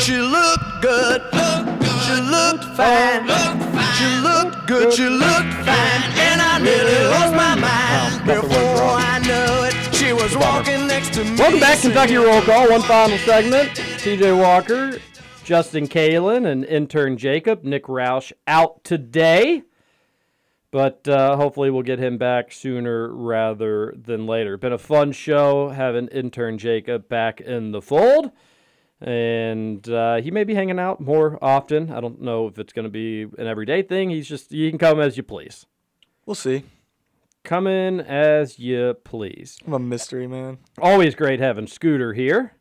[0.00, 1.22] She looked good,
[2.06, 3.26] she looked fine,
[3.96, 8.24] she looked good, she looked fine, and I nearly lost my mind.
[8.26, 11.36] Before I knew it, she was walking next to me.
[11.36, 12.16] Welcome back, Kentucky.
[12.16, 12.70] Roll Call.
[12.70, 13.70] One final segment.
[13.70, 14.98] TJ Walker,
[15.50, 17.64] Justin Kalen, and intern Jacob.
[17.64, 19.64] Nick Roush out today.
[20.70, 24.56] But uh, hopefully we'll get him back sooner rather than later.
[24.56, 28.30] Been a fun show having intern Jacob back in the fold.
[29.00, 31.90] And uh, he may be hanging out more often.
[31.90, 34.10] I don't know if it's going to be an everyday thing.
[34.10, 35.66] He's just, you can come as you please.
[36.26, 36.62] We'll see.
[37.42, 39.58] Come in as you please.
[39.66, 40.58] I'm a mystery man.
[40.78, 42.52] Always great having Scooter here.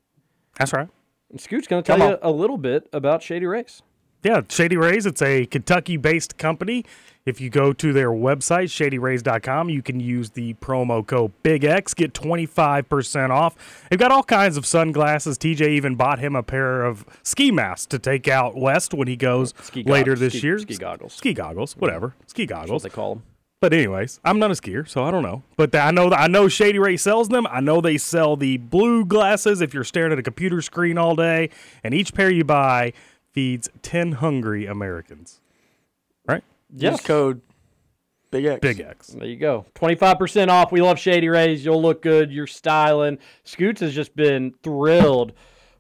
[0.58, 0.90] That's right.
[1.32, 3.82] And Scoot's going to tell Come you a little bit about Shady Rays.
[4.24, 6.84] Yeah, Shady Rays, it's a Kentucky based company.
[7.26, 12.14] If you go to their website, shadyrays.com, you can use the promo code BIGX, get
[12.14, 13.86] 25% off.
[13.90, 15.38] They've got all kinds of sunglasses.
[15.38, 19.16] TJ even bought him a pair of ski masks to take out west when he
[19.16, 20.60] goes Ski later gog- this ski- year.
[20.60, 21.14] ski goggles.
[21.14, 22.16] Ski goggles, whatever.
[22.28, 22.84] Ski That's what goggles.
[22.84, 23.24] they call them.
[23.62, 25.44] But anyways, I'm not a skier, so I don't know.
[25.58, 27.46] But I know I know Shady Ray sells them.
[27.48, 31.16] I know they sell the blue glasses if you're staring at a computer screen all
[31.16, 31.50] day,
[31.84, 32.94] and each pair you buy
[33.32, 35.42] feeds 10 hungry Americans.
[36.26, 36.44] Right?
[36.74, 37.42] Use code
[38.32, 38.60] Big X.
[38.62, 39.08] Big X.
[39.08, 39.66] There you go.
[39.76, 40.72] 25% off.
[40.72, 41.66] We love Shady Rays.
[41.66, 42.32] You'll look good.
[42.32, 43.18] You're styling.
[43.44, 45.34] Scoots has just been thrilled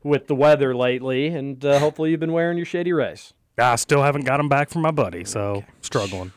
[0.03, 3.34] with the weather lately, and uh, hopefully you've been wearing your Shady Rays.
[3.57, 6.31] I still haven't got them back from my buddy, so struggling.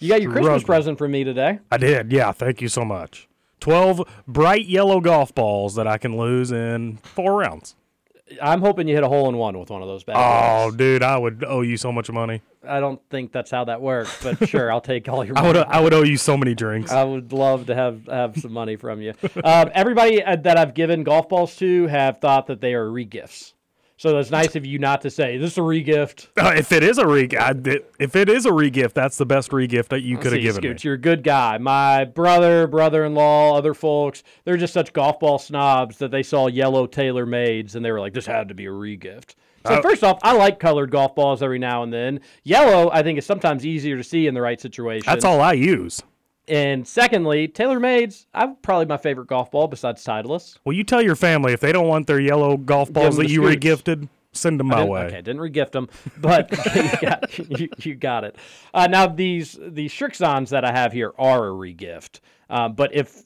[0.00, 1.58] You got your Christmas present for me today.
[1.70, 2.32] I did, yeah.
[2.32, 3.28] Thank you so much.
[3.60, 7.74] 12 bright yellow golf balls that I can lose in four rounds.
[8.42, 10.76] I'm hoping you hit a hole in one with one of those bad Oh, boys.
[10.76, 12.42] dude, I would owe you so much money.
[12.66, 15.56] I don't think that's how that works, but sure, I'll take all your I would
[15.56, 16.92] I would owe you so many drinks.
[16.92, 19.14] I would love to have have some money from you.
[19.42, 23.54] Um, everybody uh, that I've given golf balls to have thought that they are regifts.
[23.98, 26.28] So that's nice of you not to say this is a regift.
[26.38, 27.52] Uh, if it is a re, I,
[27.98, 30.68] if it is a regift, that's the best regift that you could have given me.
[30.70, 31.58] Scooch, you're a good guy.
[31.58, 36.86] My brother, brother-in-law, other folks, they're just such golf ball snobs that they saw yellow
[36.86, 39.34] TaylorMades and they were like, this had to be a regift.
[39.66, 42.20] So Uh, first off, I like colored golf balls every now and then.
[42.44, 45.04] Yellow, I think, is sometimes easier to see in the right situation.
[45.06, 46.00] That's all I use.
[46.48, 50.58] And secondly, TaylorMades, I'm probably my favorite golf ball besides Titleist.
[50.64, 53.42] Well, you tell your family if they don't want their yellow golf balls that you
[53.46, 53.64] Scoots.
[53.82, 55.00] regifted, send them my didn't- way.
[55.02, 55.88] Okay, didn't regift them,
[56.18, 58.36] but you, got, you, you got it.
[58.72, 63.22] Uh, now these these Strixons that I have here are a regift, um, but if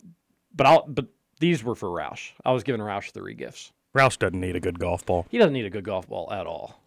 [0.55, 1.07] but I'll but
[1.39, 2.33] these were for Roush.
[2.45, 3.71] I was giving Roush the regifts.
[3.95, 5.27] Roush doesn't need a good golf ball.
[5.29, 6.81] He doesn't need a good golf ball at all.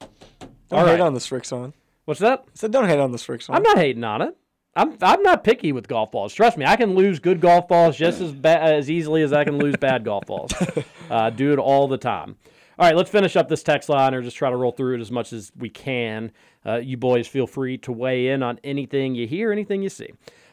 [0.00, 1.00] Don't All hate right.
[1.00, 1.72] on the Strixon.
[2.06, 2.40] What's that?
[2.46, 3.54] I said don't hate on the Strixon.
[3.54, 4.36] I'm not hating on it.
[4.74, 6.32] I'm I'm not picky with golf balls.
[6.32, 9.44] Trust me, I can lose good golf balls just as ba- as easily as I
[9.44, 10.52] can lose bad golf balls.
[11.10, 12.36] Uh, do it all the time.
[12.78, 15.02] All right, let's finish up this text line or just try to roll through it
[15.02, 16.32] as much as we can.
[16.64, 20.08] Uh, you boys feel free to weigh in on anything you hear, anything you see.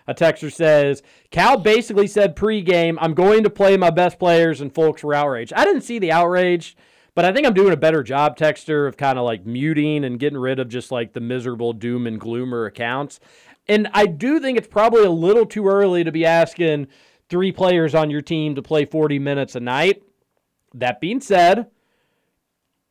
[0.06, 1.02] A texter says,
[1.32, 5.54] Cal basically said pregame, I'm going to play my best players, and folks were outraged.
[5.54, 6.76] I didn't see the outrage,
[7.16, 10.20] but I think I'm doing a better job, texter, of kind of like muting and
[10.20, 13.20] getting rid of just like the miserable doom and gloomer accounts.
[13.70, 16.88] And I do think it's probably a little too early to be asking
[17.30, 20.02] three players on your team to play 40 minutes a night.
[20.74, 21.68] That being said,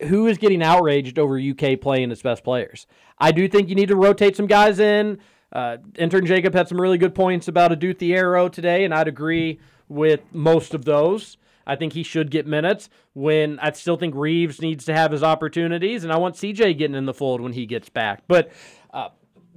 [0.07, 2.87] who is getting outraged over UK playing its best players?
[3.17, 5.19] I do think you need to rotate some guys in.
[5.51, 9.59] Uh, intern Jacob had some really good points about Adou Thiero today, and I'd agree
[9.89, 11.37] with most of those.
[11.67, 12.89] I think he should get minutes.
[13.13, 16.95] When I still think Reeves needs to have his opportunities, and I want CJ getting
[16.95, 18.23] in the fold when he gets back.
[18.27, 18.51] But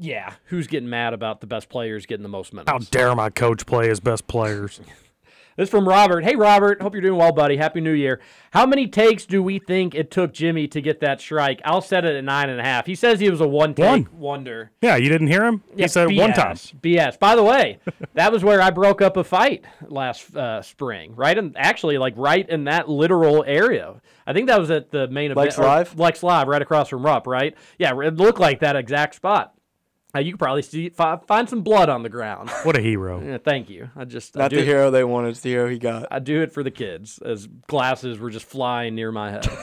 [0.03, 2.71] yeah, who's getting mad about the best players getting the most minutes?
[2.71, 4.81] How dare my coach play his best players?
[5.55, 6.25] This is from Robert.
[6.25, 6.81] Hey, Robert.
[6.81, 7.59] Hope you're doing well, buddy.
[7.59, 8.21] Happy New Year.
[8.53, 11.61] How many takes do we think it took Jimmy to get that strike?
[11.63, 12.87] I'll set it at nine and a half.
[12.87, 14.09] He says he was a one take One.
[14.15, 14.71] wonder.
[14.81, 15.63] Yeah, you didn't hear him?
[15.77, 16.57] Yeah, he said it one time.
[16.57, 16.75] BS.
[16.81, 17.19] BS.
[17.19, 17.81] By the way,
[18.15, 21.37] that was where I broke up a fight last uh, spring, right?
[21.37, 24.01] And actually, like right in that literal area.
[24.27, 25.67] I think that was at the main Lex event.
[25.67, 25.99] or Live?
[25.99, 27.55] Lex Live, right across from Rupp, right?
[27.79, 29.53] Yeah, it looked like that exact spot.
[30.15, 32.51] Uh, you could probably see fi- find some blood on the ground.
[32.65, 33.23] What a hero.
[33.23, 33.91] Yeah, thank you.
[33.97, 36.07] I just Not do the it- hero they wanted, it's the hero he got.
[36.11, 39.49] I do it for the kids as glasses were just flying near my head.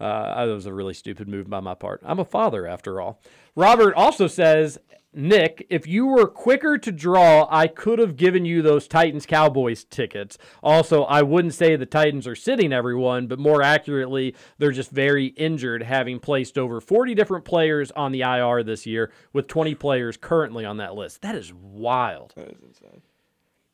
[0.00, 2.00] Uh, that was a really stupid move by my part.
[2.04, 3.20] I'm a father after all.
[3.54, 4.76] Robert also says,
[5.14, 9.84] Nick, if you were quicker to draw, I could have given you those Titans Cowboys
[9.84, 10.38] tickets.
[10.62, 15.26] Also, I wouldn't say the Titans are sitting everyone, but more accurately, they're just very
[15.26, 20.16] injured, having placed over 40 different players on the IR this year, with 20 players
[20.16, 21.22] currently on that list.
[21.22, 22.32] That is wild.
[22.36, 23.02] That is insane.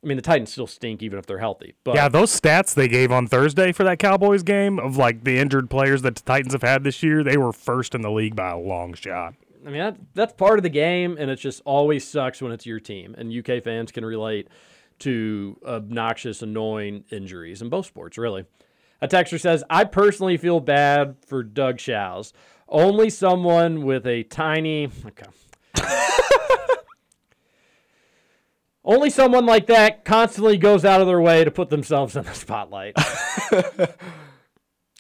[0.02, 1.74] I mean, the Titans still stink even if they're healthy.
[1.84, 5.38] But yeah, those stats they gave on Thursday for that Cowboys game of like the
[5.38, 8.34] injured players that the Titans have had this year, they were first in the league
[8.34, 9.34] by a long shot.
[9.66, 12.66] I mean, that, that's part of the game, and it just always sucks when it's
[12.66, 13.14] your team.
[13.18, 14.48] And UK fans can relate
[15.00, 18.44] to obnoxious, annoying injuries in both sports, really.
[19.02, 22.32] A texter says, I personally feel bad for Doug Shows.
[22.68, 24.90] Only someone with a tiny.
[25.06, 25.26] Okay.
[28.84, 32.32] Only someone like that constantly goes out of their way to put themselves in the
[32.32, 32.96] spotlight.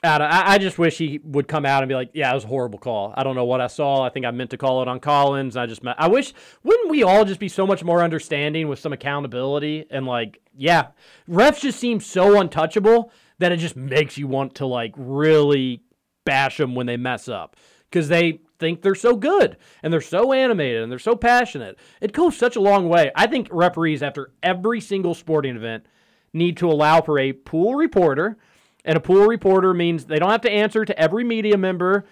[0.02, 2.48] I, I just wish he would come out and be like, "Yeah, it was a
[2.48, 3.12] horrible call.
[3.16, 4.02] I don't know what I saw.
[4.02, 5.56] I think I meant to call it on Collins.
[5.56, 6.32] I just, I wish,
[6.62, 10.88] wouldn't we all just be so much more understanding with some accountability and like, yeah,
[11.28, 15.82] refs just seem so untouchable that it just makes you want to like really
[16.24, 17.56] bash them when they mess up
[17.90, 21.78] because they think they're so good and they're so animated and they're so passionate.
[22.00, 23.10] It goes such a long way.
[23.16, 25.84] I think referees after every single sporting event
[26.32, 28.36] need to allow for a pool reporter
[28.84, 32.06] and a pool reporter means they don't have to answer to every media member,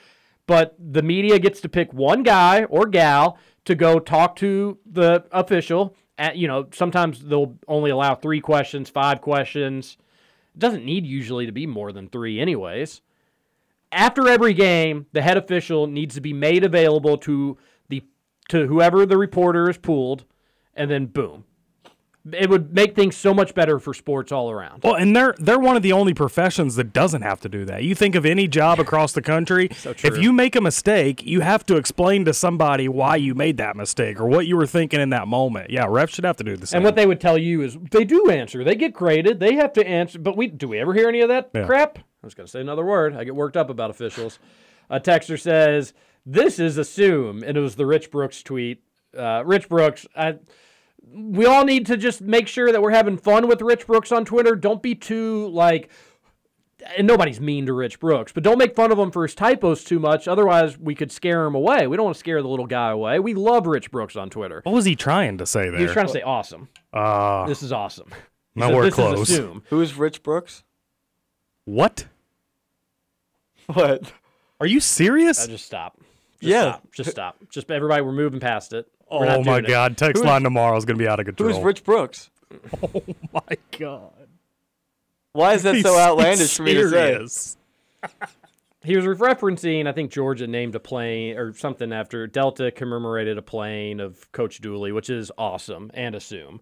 [0.46, 5.24] but the media gets to pick one guy or gal to go talk to the
[5.32, 5.94] official.
[6.16, 9.96] At, you know, sometimes they'll only allow three questions, five questions.
[10.54, 13.02] It doesn't need usually to be more than three, anyways.
[13.92, 17.56] After every game, the head official needs to be made available to
[17.88, 18.02] the
[18.48, 20.24] to whoever the reporter is pooled,
[20.74, 21.44] and then boom,
[22.34, 24.82] it would make things so much better for sports all around.
[24.82, 27.82] Well, and they're they're one of the only professions that doesn't have to do that.
[27.84, 31.40] You think of any job across the country, So if you make a mistake, you
[31.40, 35.00] have to explain to somebody why you made that mistake or what you were thinking
[35.00, 35.70] in that moment.
[35.70, 36.78] Yeah, refs should have to do the same.
[36.78, 38.64] And what they would tell you is they do answer.
[38.64, 39.40] They get graded.
[39.40, 40.18] They have to answer.
[40.18, 41.66] But we do we ever hear any of that Yeah.
[41.66, 41.98] crap?
[41.98, 43.14] I was going to say another word.
[43.16, 44.38] I get worked up about officials.
[44.90, 45.92] A texter says
[46.26, 48.82] this is assume, and it was the Rich Brooks tweet.
[49.16, 50.36] Uh, Rich Brooks, I,
[51.12, 54.24] we all need to just make sure that we're having fun with Rich Brooks on
[54.24, 54.54] Twitter.
[54.56, 55.90] Don't be too like.
[56.96, 59.82] And nobody's mean to Rich Brooks, but don't make fun of him for his typos
[59.82, 60.28] too much.
[60.28, 61.88] Otherwise, we could scare him away.
[61.88, 63.18] We don't want to scare the little guy away.
[63.18, 64.60] We love Rich Brooks on Twitter.
[64.62, 65.78] what was he trying to say there?
[65.78, 66.68] He was trying to say awesome.
[66.92, 68.10] uh, This is awesome.
[68.54, 69.28] He No, said, we're close.
[69.30, 69.50] Is.
[69.70, 70.62] Who's Rich Brooks?
[71.64, 72.06] what?
[73.66, 74.12] What?
[74.60, 75.44] Are you serious?
[75.44, 75.98] Uh, just stop.
[76.40, 76.62] Just Yeah.
[76.62, 76.92] Stop.
[76.92, 77.36] Just stop.
[77.50, 78.86] Just everybody, we're moving past it.
[79.10, 79.68] We're oh my doing it.
[79.68, 79.96] God!
[79.96, 81.52] Text Who's- line tomorrow is going to be out of control.
[81.52, 82.30] Who's Rich Brooks?
[82.82, 83.02] Oh
[83.32, 84.28] my God!
[85.32, 88.08] Why is that He's- so outlandish for me to say?
[88.84, 93.42] He was referencing, I think Georgia named a plane or something after Delta commemorated a
[93.42, 96.60] plane of Coach Dooley, which is awesome and assume.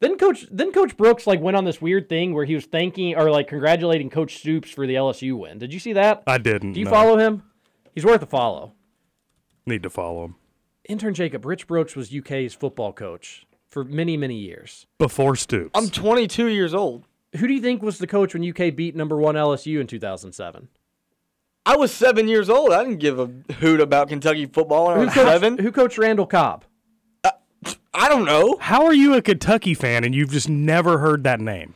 [0.00, 3.16] Then Coach then Coach Brooks like went on this weird thing where he was thanking
[3.16, 5.58] or like congratulating Coach Stoops for the LSU win.
[5.58, 6.22] Did you see that?
[6.26, 6.72] I didn't.
[6.72, 6.90] Do you no.
[6.92, 7.42] follow him?
[7.92, 8.74] He's worth a follow.
[9.66, 10.36] Need to follow him
[10.88, 14.86] Intern Jacob, Rich Brooks was UK's football coach for many, many years.
[14.98, 15.70] before Stoops.
[15.74, 17.04] I'm 22 years old.
[17.36, 20.68] Who do you think was the coach when UK beat number one LSU in 2007?
[21.66, 22.72] I was seven years old.
[22.72, 23.26] I didn't give a
[23.60, 25.58] hoot about Kentucky football when I Who was coached, seven.
[25.58, 26.64] who coached Randall Cobb?
[27.22, 27.32] Uh,
[27.92, 28.56] I don't know.
[28.58, 31.74] How are you a Kentucky fan and you've just never heard that name?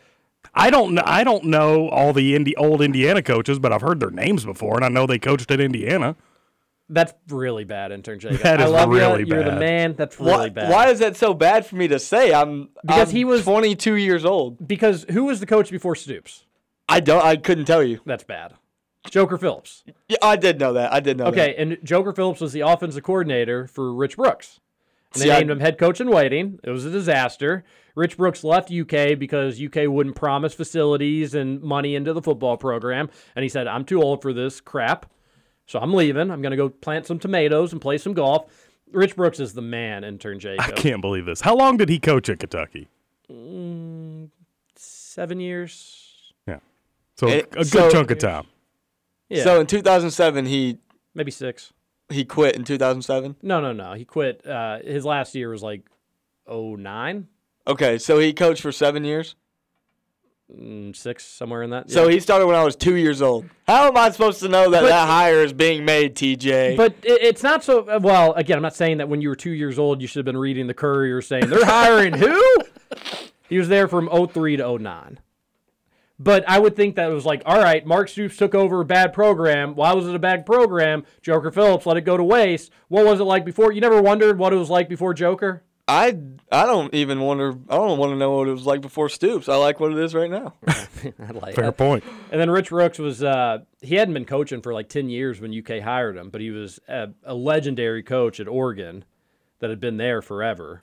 [0.55, 1.03] I don't know.
[1.05, 4.77] I don't know all the Indi- old Indiana coaches, but I've heard their names before,
[4.77, 6.17] and I know they coached at Indiana.
[6.93, 8.41] That's really bad, intern Jacob.
[8.41, 9.27] That I is love really you.
[9.27, 9.95] You're the man.
[9.97, 10.71] That's really Why, bad.
[10.71, 12.33] why is that so bad for me to say?
[12.35, 14.67] I'm Because I'm he was- 22 years old.
[14.69, 16.45] Because who was the coach before Stoops?
[16.89, 17.25] I don't.
[17.25, 18.01] I couldn't tell you.
[18.05, 18.55] That's bad.
[19.11, 19.83] Joker Phillips.
[20.09, 20.93] Yeah, I did know that.
[20.93, 24.61] I did know Okay, and Joker Phillips was the offensive coordinator for Rich Brooks.
[25.15, 26.59] And they See, I- named him head coach in waiting.
[26.63, 27.65] It was a disaster.
[27.95, 33.11] Rich Brooks left UK because UK wouldn't promise facilities and money into the football program.
[33.37, 35.07] And he said, I'm too old for this crap.
[35.67, 36.31] So I'm leaving.
[36.31, 38.47] I'm going to go plant some tomatoes and play some golf.
[38.91, 40.65] Rich Brooks is the man, intern Jacob.
[40.67, 41.41] I can't believe this.
[41.41, 42.89] How long did he coach at Kentucky?
[43.31, 44.29] Mm,
[44.77, 46.33] seven years.
[46.47, 46.59] Yeah,
[47.17, 48.47] so It- a good so- chunk of time.
[49.31, 50.77] Yeah, So in 2007, he
[51.15, 51.73] maybe six.
[52.11, 53.37] he quit in 2007.
[53.41, 53.95] No, no, no.
[53.95, 54.47] He quit.
[54.47, 55.83] Uh, his last year was like
[56.47, 57.29] 09,
[57.67, 59.37] Okay, so he coached for seven years.
[60.57, 61.91] Mm, six, somewhere in that.
[61.91, 62.15] So yeah.
[62.15, 63.47] he started when I was two years old.
[63.67, 66.77] How am I supposed to know that But- that hire is being made, TJ?
[66.77, 67.81] But it, it's not so.
[67.89, 70.19] uh, Well, again, I'm not saying that when you were two years old, you should
[70.19, 72.43] have been reading the Courier saying they're hiring who?
[73.49, 75.21] He was there from 03 to 09.
[76.19, 78.85] But I would think that it was like, all right, Mark Stoops took over a
[78.85, 79.75] bad program.
[79.75, 81.05] Why was it a bad program?
[81.21, 82.71] Joker Phillips let it go to waste.
[82.89, 83.71] What was it like before?
[83.71, 85.65] You never wondered what it was like before Joker?
[85.89, 86.17] I
[86.51, 87.55] I don't even wonder.
[87.69, 89.49] I don't want to know what it was like before Stoops.
[89.49, 90.55] I like what it is right now.
[90.69, 91.77] I like Fair that.
[91.77, 92.05] point.
[92.31, 95.57] And then Rich Brooks was uh, he hadn't been coaching for like ten years when
[95.57, 99.05] UK hired him, but he was a, a legendary coach at Oregon
[99.59, 100.83] that had been there forever.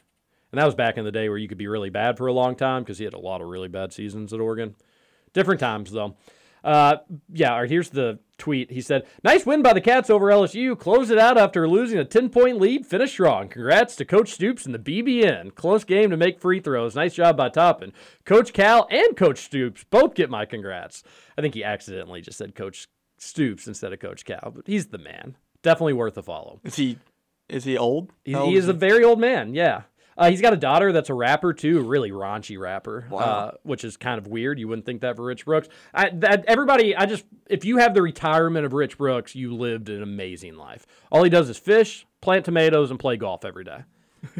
[0.51, 2.33] And that was back in the day where you could be really bad for a
[2.33, 4.75] long time because he had a lot of really bad seasons at Oregon.
[5.31, 6.15] Different times though.
[6.63, 6.97] Uh,
[7.31, 8.71] yeah, right, here's the tweet.
[8.71, 10.77] He said, Nice win by the Cats over LSU.
[10.77, 12.85] Close it out after losing a 10 point lead.
[12.85, 13.47] Finish strong.
[13.47, 15.55] Congrats to Coach Stoops and the BBN.
[15.55, 16.95] Close game to make free throws.
[16.95, 17.93] Nice job by Toppin.
[18.25, 21.03] Coach Cal and Coach Stoops both get my congrats.
[21.37, 22.87] I think he accidentally just said Coach
[23.17, 25.35] Stoops instead of Coach Cal, but he's the man.
[25.61, 26.61] Definitely worth a follow.
[26.63, 26.97] Is he
[27.49, 28.11] is he old?
[28.23, 29.53] He, old he is a very old man.
[29.53, 29.83] Yeah.
[30.19, 33.19] Uh, he's got a daughter that's a rapper too, a really raunchy rapper, Wow.
[33.19, 34.59] uh, which is kind of weird.
[34.59, 35.69] You wouldn't think that for Rich Brooks.
[35.93, 39.87] I, that, everybody, I just if you have the retirement of Rich Brooks, you lived
[39.89, 40.85] an amazing life.
[41.11, 43.85] All he does is fish, plant tomatoes, and play golf every day.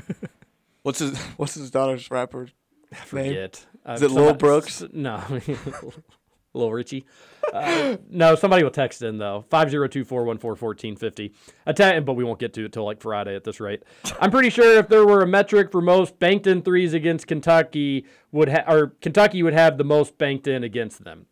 [0.84, 3.06] What's his What's his daughter's rapper name?
[3.06, 3.66] Forget.
[3.88, 4.84] Uh, Is it Lil Brooks?
[4.92, 5.24] No,
[6.54, 7.06] Lil Richie.
[7.54, 9.46] Uh, no, somebody will text in though.
[9.50, 11.34] Five zero two four one four fourteen fifty.
[11.68, 13.84] Atta- but we won't get to it till like Friday at this rate.
[14.20, 18.06] I'm pretty sure if there were a metric for most banked in threes against Kentucky,
[18.32, 21.28] would ha- or Kentucky would have the most banked in against them.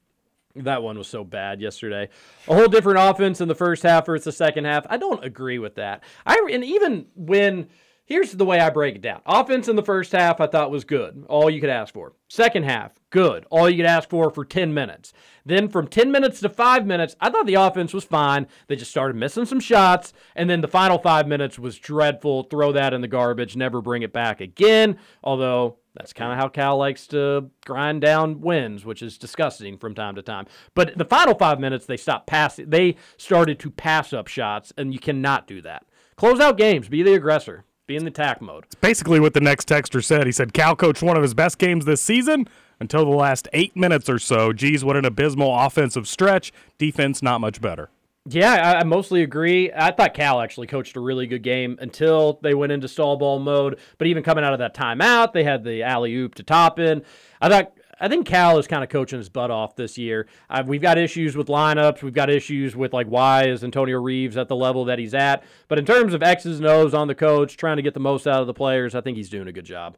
[0.55, 2.09] That one was so bad yesterday.
[2.47, 4.85] A whole different offense in the first half versus the second half.
[4.89, 6.03] I don't agree with that.
[6.25, 7.67] I and even when
[8.07, 9.21] here's the way I break it down.
[9.25, 11.23] Offense in the first half I thought was good.
[11.27, 12.13] All you could ask for.
[12.27, 13.45] Second half, good.
[13.51, 15.13] All you could ask for for 10 minutes.
[15.45, 18.47] Then from 10 minutes to 5 minutes, I thought the offense was fine.
[18.67, 22.43] They just started missing some shots and then the final 5 minutes was dreadful.
[22.43, 24.97] Throw that in the garbage, never bring it back again.
[25.23, 29.95] Although that's kind of how Cal likes to grind down wins, which is disgusting from
[29.95, 30.45] time to time.
[30.75, 32.69] But the final five minutes, they stopped passing.
[32.69, 35.85] They started to pass up shots, and you cannot do that.
[36.15, 36.87] Close out games.
[36.87, 37.65] Be the aggressor.
[37.87, 38.65] Be in the attack mode.
[38.65, 41.57] It's basically, what the next texter said, he said Cal coached one of his best
[41.57, 42.45] games this season
[42.81, 44.51] until the last eight minutes or so.
[44.51, 46.51] Geez, what an abysmal offensive stretch.
[46.77, 47.89] Defense, not much better.
[48.29, 49.71] Yeah, I, I mostly agree.
[49.73, 53.39] I thought Cal actually coached a really good game until they went into stall ball
[53.39, 53.79] mode.
[53.97, 57.03] But even coming out of that timeout, they had the alley oop to top in.
[57.39, 57.71] I thought.
[57.99, 60.27] I think Cal is kind of coaching his butt off this year.
[60.49, 62.03] Uh, we've got issues with lineups.
[62.03, 65.43] We've got issues with like why is Antonio Reeves at the level that he's at.
[65.67, 68.27] But in terms of X's and O's on the coach, trying to get the most
[68.27, 69.97] out of the players, I think he's doing a good job.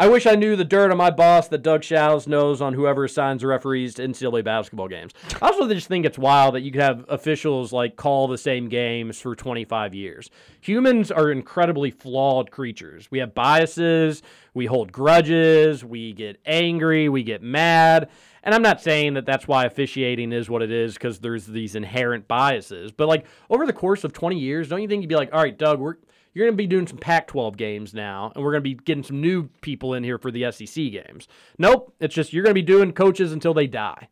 [0.00, 3.06] I wish I knew the dirt on my boss that Doug Shows knows on whoever
[3.06, 5.10] assigns the referees to NCAA basketball games.
[5.42, 8.68] I also just think it's wild that you could have officials like call the same
[8.68, 10.30] games for 25 years.
[10.60, 13.10] Humans are incredibly flawed creatures.
[13.10, 14.22] We have biases,
[14.54, 18.08] we hold grudges, we get angry, we get mad.
[18.44, 21.74] And I'm not saying that that's why officiating is what it is because there's these
[21.74, 22.92] inherent biases.
[22.92, 25.42] But like over the course of 20 years, don't you think you'd be like, all
[25.42, 25.96] right, Doug, we're
[26.32, 28.74] you're going to be doing some Pac 12 games now, and we're going to be
[28.74, 31.28] getting some new people in here for the SEC games.
[31.58, 31.94] Nope.
[32.00, 34.08] It's just you're going to be doing coaches until they die.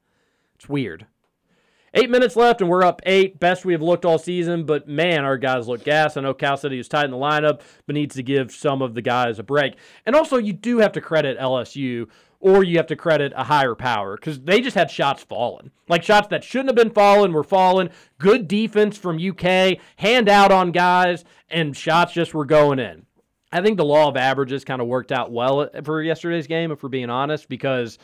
[0.55, 1.06] It's weird.
[1.98, 3.40] Eight minutes left, and we're up eight.
[3.40, 6.18] Best we have looked all season, but man, our guys look gas.
[6.18, 8.93] I know Cal he was tight in the lineup, but needs to give some of
[8.93, 9.77] the guys a break.
[10.05, 12.06] And also, you do have to credit LSU
[12.39, 15.70] or you have to credit a higher power because they just had shots falling.
[15.89, 17.89] Like shots that shouldn't have been falling were falling.
[18.18, 23.06] Good defense from UK, hand out on guys, and shots just were going in.
[23.51, 26.70] I think the law of averages kind of worked out well uh, for yesterday's game,
[26.73, 27.98] if we're being honest, because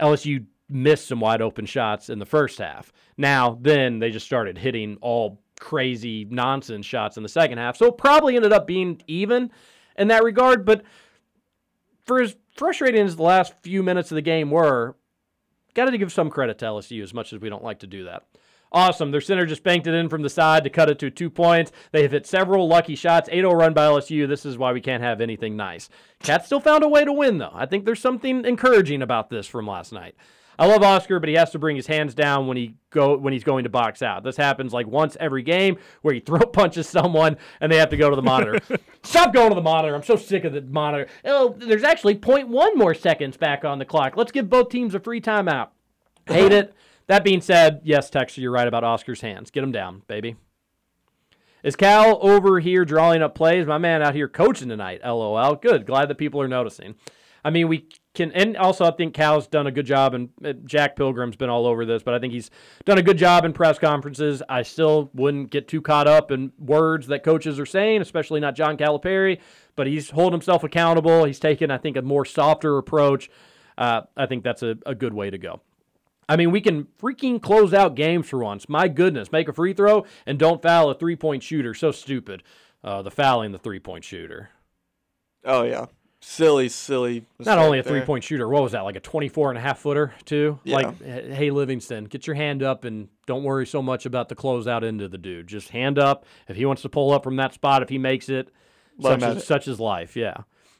[0.00, 2.92] LSU missed some wide open shots in the first half.
[3.16, 7.76] Now, then they just started hitting all crazy nonsense shots in the second half.
[7.76, 9.50] So it probably ended up being even
[9.96, 10.64] in that regard.
[10.64, 10.82] But
[12.04, 14.96] for as frustrating as the last few minutes of the game were,
[15.74, 18.04] got to give some credit to LSU as much as we don't like to do
[18.04, 18.24] that.
[18.72, 19.10] Awesome.
[19.10, 21.70] Their center just banked it in from the side to cut it to two points.
[21.92, 23.28] They have hit several lucky shots.
[23.30, 24.26] 8 0 run by LSU.
[24.26, 25.88] This is why we can't have anything nice.
[26.20, 27.52] Cats still found a way to win, though.
[27.54, 30.16] I think there's something encouraging about this from last night.
[30.58, 33.32] I love Oscar, but he has to bring his hands down when he go when
[33.32, 34.24] he's going to box out.
[34.24, 37.96] This happens like once every game where he throat punches someone and they have to
[37.96, 38.58] go to the monitor.
[39.02, 39.94] Stop going to the monitor.
[39.94, 41.08] I'm so sick of the monitor.
[41.24, 44.16] Oh, there's actually 0.1 more seconds back on the clock.
[44.16, 45.68] Let's give both teams a free timeout.
[46.26, 46.74] Hate it.
[47.06, 49.50] That being said, yes, Texter, you're right about Oscar's hands.
[49.50, 50.36] Get him down, baby.
[51.62, 53.66] Is Cal over here drawing up plays?
[53.66, 55.00] My man out here coaching tonight.
[55.04, 55.56] LOL.
[55.56, 55.86] Good.
[55.86, 56.94] Glad that people are noticing.
[57.46, 60.52] I mean, we can, and also I think Cal's done a good job, and uh,
[60.64, 62.50] Jack Pilgrim's been all over this, but I think he's
[62.84, 64.42] done a good job in press conferences.
[64.48, 68.56] I still wouldn't get too caught up in words that coaches are saying, especially not
[68.56, 69.38] John Calipari,
[69.76, 71.24] but he's holding himself accountable.
[71.24, 73.30] He's taken, I think, a more softer approach.
[73.78, 75.60] Uh, I think that's a, a good way to go.
[76.28, 78.68] I mean, we can freaking close out games for once.
[78.68, 81.74] My goodness, make a free throw and don't foul a three point shooter.
[81.74, 82.42] So stupid.
[82.82, 84.50] Uh, the fouling the three point shooter.
[85.44, 85.86] Oh yeah,
[86.20, 87.26] silly, silly.
[87.38, 87.92] Not only a there.
[87.92, 90.58] three point shooter, what was that, like a 24 and a half footer, too?
[90.64, 90.76] Yeah.
[90.76, 94.82] Like, hey, Livingston, get your hand up and don't worry so much about the closeout
[94.82, 95.46] into the dude.
[95.46, 96.24] Just hand up.
[96.48, 98.50] If he wants to pull up from that spot, if he makes it,
[99.00, 99.46] such is, it.
[99.46, 100.16] such is life.
[100.16, 100.38] Yeah.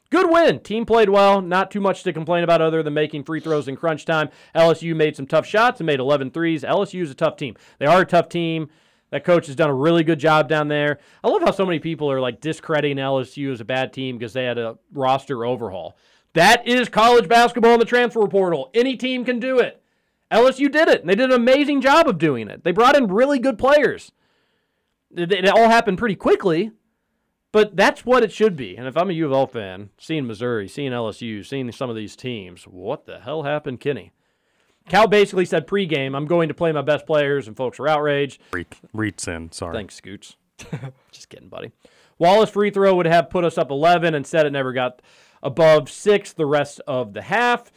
[0.09, 0.61] Good win.
[0.61, 1.41] Team played well.
[1.41, 4.29] Not too much to complain about other than making free throws in crunch time.
[4.55, 6.63] LSU made some tough shots and made 11 threes.
[6.63, 7.55] LSU is a tough team.
[7.79, 8.69] They are a tough team.
[9.09, 10.99] That coach has done a really good job down there.
[11.23, 14.33] I love how so many people are like discrediting LSU as a bad team because
[14.33, 15.97] they had a roster overhaul.
[16.33, 18.69] That is college basketball in the transfer portal.
[18.73, 19.81] Any team can do it.
[20.31, 22.63] LSU did it, and they did an amazing job of doing it.
[22.63, 24.11] They brought in really good players.
[25.15, 26.71] It, all happened pretty quickly,
[27.53, 28.75] but that's what it should be.
[28.75, 31.95] And if I'm a U of L fan, seeing Missouri, seeing LSU, seeing some of
[31.95, 34.11] these teams, what the hell happened, Kenny?
[34.89, 38.41] Cal basically said pregame, I'm going to play my best players, and folks were outraged.
[38.51, 39.51] Reach, reach in.
[39.51, 39.75] Sorry.
[39.75, 40.35] Thanks, Scoots.
[41.11, 41.71] Just kidding, buddy.
[42.17, 44.15] Wallace free throw would have put us up 11.
[44.15, 45.01] Instead, it never got
[45.43, 47.71] above six the rest of the half.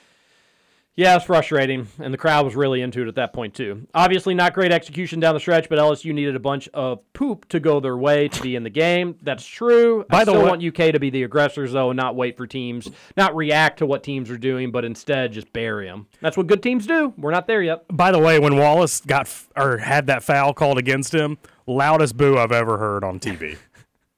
[1.01, 3.87] Yeah, it's frustrating, and the crowd was really into it at that point too.
[3.95, 7.59] Obviously, not great execution down the stretch, but LSU needed a bunch of poop to
[7.59, 9.17] go their way to be in the game.
[9.23, 10.03] That's true.
[10.11, 12.37] I By the still way- want UK to be the aggressors, though, and not wait
[12.37, 16.07] for teams, not react to what teams are doing, but instead just bury them.
[16.21, 17.15] That's what good teams do.
[17.17, 17.85] We're not there yet.
[17.89, 22.19] By the way, when Wallace got f- or had that foul called against him, loudest
[22.19, 23.57] boo I've ever heard on TV.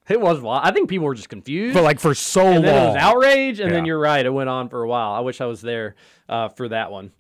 [0.09, 0.63] It was wild.
[0.65, 1.75] I think people were just confused.
[1.75, 4.25] But like for so and long, then it was outrage, and then you're right.
[4.25, 5.13] It went on for a while.
[5.13, 5.95] I wish I was there
[6.29, 7.13] uh, for that one.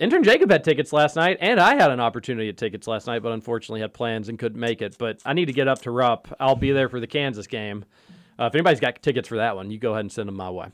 [0.00, 3.22] Intern Jacob had tickets last night, and I had an opportunity at tickets last night,
[3.22, 4.96] but unfortunately had plans and couldn't make it.
[4.98, 6.34] But I need to get up to Rupp.
[6.40, 7.84] I'll be there for the Kansas game.
[8.38, 10.50] Uh, if anybody's got tickets for that one, you go ahead and send them my
[10.50, 10.68] way.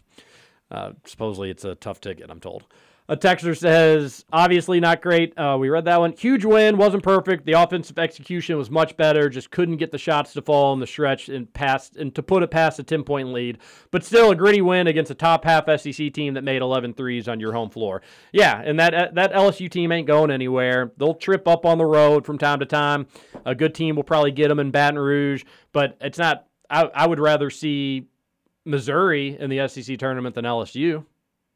[0.71, 2.65] Uh, supposedly it's a tough ticket, I'm told.
[3.09, 5.33] A texter says, obviously not great.
[5.39, 6.13] Uh, we read that one.
[6.13, 7.47] Huge win, wasn't perfect.
[7.47, 9.29] The offensive execution was much better.
[9.29, 12.43] Just couldn't get the shots to fall in the stretch and past and to put
[12.43, 13.59] it past a 10 point lead.
[13.93, 17.29] But still a gritty win against a top half SEC team that made 11 threes
[17.29, 18.03] on your home floor.
[18.33, 20.91] Yeah, and that that LSU team ain't going anywhere.
[20.97, 23.07] They'll trip up on the road from time to time.
[23.45, 26.47] A good team will probably get them in Baton Rouge, but it's not.
[26.69, 28.09] I, I would rather see
[28.65, 31.05] Missouri in the SEC tournament than LSU.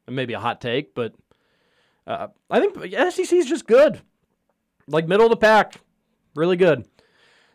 [0.07, 1.13] Maybe a hot take, but
[2.07, 2.75] uh, I think
[3.11, 4.01] SEC is just good.
[4.87, 5.75] Like middle of the pack.
[6.35, 6.85] Really good.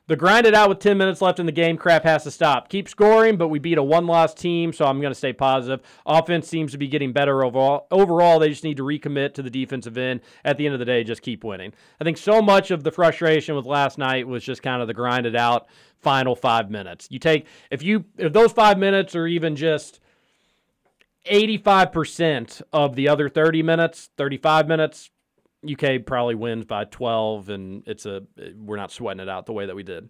[0.09, 2.69] The grind it out with 10 minutes left in the game crap has to stop.
[2.69, 5.81] Keep scoring, but we beat a one loss team, so I'm going to stay positive.
[6.07, 7.89] Offense seems to be getting better overall.
[7.91, 10.21] Overall, they just need to recommit to the defensive end.
[10.45, 11.73] At the end of the day, just keep winning.
[12.01, 14.95] I think so much of the frustration with last night was just kind of the
[14.95, 15.67] grind it out
[15.99, 17.09] final five minutes.
[17.11, 19.99] You take, if you, if those five minutes are even just
[21.27, 25.11] 85% of the other 30 minutes, 35 minutes,
[25.69, 28.23] UK probably wins by 12, and it's a
[28.57, 30.09] we're not sweating it out the way that we did.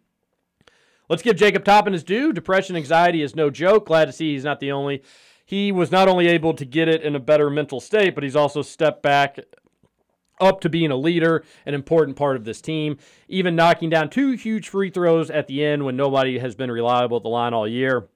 [1.09, 2.33] Let's give Jacob Toppin his due.
[2.33, 3.87] Depression, anxiety is no joke.
[3.87, 5.03] Glad to see he's not the only.
[5.45, 8.35] He was not only able to get it in a better mental state, but he's
[8.35, 9.39] also stepped back
[10.41, 12.99] up to being a leader, an important part of this team.
[13.29, 17.19] Even knocking down two huge free throws at the end when nobody has been reliable
[17.19, 18.09] at the line all year.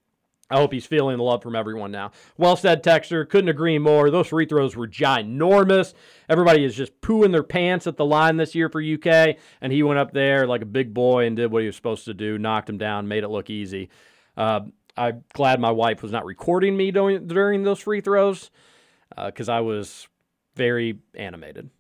[0.51, 2.11] I hope he's feeling the love from everyone now.
[2.37, 3.29] Well said, Texter.
[3.29, 4.11] Couldn't agree more.
[4.11, 5.95] Those free throws were ginormous.
[6.29, 9.83] Everybody is just pooing their pants at the line this year for UK, and he
[9.83, 12.37] went up there like a big boy and did what he was supposed to do,
[12.37, 13.89] knocked him down, made it look easy.
[14.37, 14.61] Uh,
[14.97, 18.51] I'm glad my wife was not recording me during, during those free throws
[19.17, 20.09] because I was
[20.57, 21.71] very animated.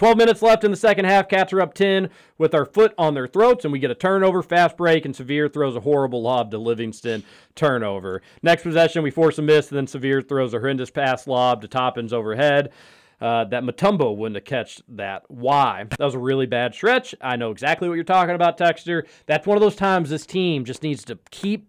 [0.00, 1.28] 12 minutes left in the second half.
[1.28, 2.08] Cats are up 10
[2.38, 5.52] with our foot on their throats, and we get a turnover, fast break, and Sahvir
[5.52, 7.22] throws a horrible lob to Livingston.
[7.54, 8.22] Turnover.
[8.42, 11.68] Next possession, we force a miss, and then Sahvir throws a horrendous pass lob to
[11.68, 12.72] Toppins overhead.
[13.20, 15.24] Uh, that Mutombo wouldn't have catched that.
[15.28, 15.84] Why?
[15.90, 17.14] That was a really bad stretch.
[17.20, 19.06] I know exactly what you're talking about, Texter.
[19.26, 21.68] That's one of those times this team just needs to keep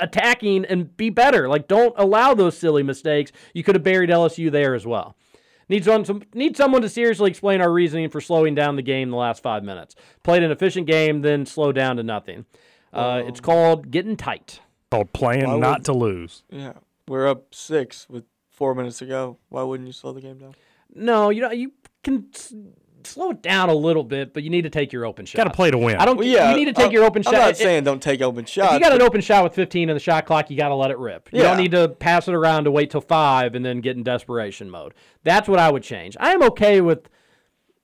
[0.00, 1.46] attacking and be better.
[1.46, 3.32] Like, don't allow those silly mistakes.
[3.52, 5.14] You could have buried LSU there as well.
[5.68, 9.10] Need, some, some, need someone to seriously explain our reasoning for slowing down the game
[9.10, 9.96] the last five minutes.
[10.22, 12.44] Played an efficient game, then slow down to nothing.
[12.92, 14.60] Uh, it's called getting tight.
[14.90, 16.44] Called playing Why not would- to lose.
[16.50, 16.74] Yeah,
[17.08, 19.38] we're up six with four minutes to go.
[19.48, 20.54] Why wouldn't you slow the game down?
[20.94, 21.72] No, you know you
[22.04, 22.54] can s-
[23.06, 25.36] slow it down a little bit, but you need to take your open shot.
[25.36, 25.96] Gotta play to win.
[25.96, 26.16] I don't.
[26.16, 27.34] Well, yeah, you need to take I'm- your open shot.
[27.34, 28.74] I'm not It- saying don't take open shots.
[28.74, 30.74] If you got an open shot with 15 in the shot clock, you got to
[30.74, 31.28] let it rip.
[31.32, 34.02] You don't need to pass it around to wait till five and then get in
[34.02, 34.94] desperation mode.
[35.24, 36.16] That's what I would change.
[36.20, 37.08] I am okay with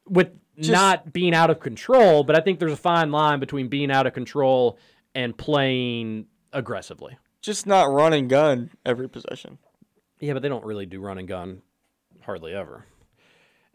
[0.09, 0.29] with
[0.59, 3.91] Just- not being out of control, but I think there's a fine line between being
[3.91, 4.79] out of control
[5.15, 7.17] and playing aggressively.
[7.41, 9.59] just not run and gun every possession.
[10.21, 11.63] Yeah, but they don't really do run and gun
[12.21, 12.85] hardly ever.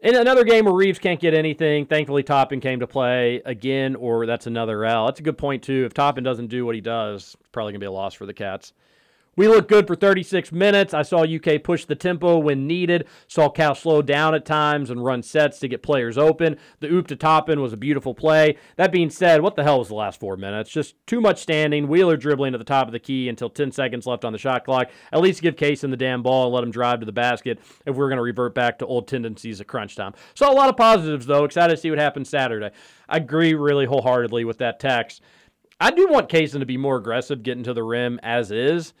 [0.00, 4.26] In another game where Reeves can't get anything, thankfully Toppin came to play again, or
[4.26, 5.06] that's another L.
[5.06, 5.84] That's a good point too.
[5.84, 8.32] If Toppin doesn't do what he does, it's probably gonna be a loss for the
[8.32, 8.72] Cats.
[9.38, 10.92] We looked good for 36 minutes.
[10.92, 13.06] I saw UK push the tempo when needed.
[13.28, 16.56] Saw Cal slow down at times and run sets to get players open.
[16.80, 18.56] The oop to Toppin was a beautiful play.
[18.74, 20.70] That being said, what the hell was the last four minutes?
[20.70, 21.86] Just too much standing.
[21.86, 24.64] Wheeler dribbling at the top of the key until 10 seconds left on the shot
[24.64, 24.90] clock.
[25.12, 27.94] At least give Cason the damn ball and let him drive to the basket if
[27.94, 30.14] we're going to revert back to old tendencies at crunch time.
[30.34, 31.44] Saw a lot of positives, though.
[31.44, 32.72] Excited to see what happens Saturday.
[33.08, 35.22] I agree really wholeheartedly with that text.
[35.80, 38.94] I do want Cason to be more aggressive getting to the rim as is.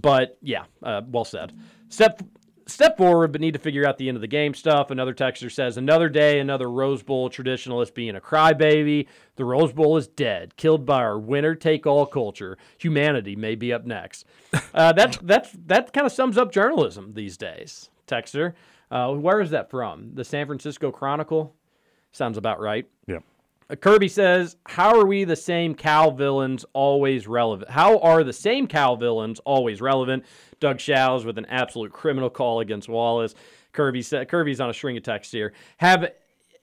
[0.00, 1.52] But yeah, uh, well said.
[1.88, 2.22] Step
[2.66, 4.90] step forward, but need to figure out the end of the game stuff.
[4.90, 9.06] Another texter says, another day, another Rose Bowl traditionalist being a crybaby.
[9.36, 12.58] The Rose Bowl is dead, killed by our winner take all culture.
[12.78, 14.26] Humanity may be up next.
[14.74, 17.90] Uh, that that's that kind of sums up journalism these days.
[18.06, 18.54] Texter,
[18.90, 20.14] uh, where is that from?
[20.14, 21.54] The San Francisco Chronicle.
[22.12, 22.86] Sounds about right.
[23.06, 23.18] Yeah.
[23.68, 27.70] Uh, Kirby says, "How are we the same Cal villains always relevant?
[27.70, 30.24] How are the same Cal villains always relevant?"
[30.60, 33.34] Doug Shows with an absolute criminal call against Wallace.
[33.72, 35.52] Kirby said, "Kirby's on a string of texts here.
[35.78, 36.12] Have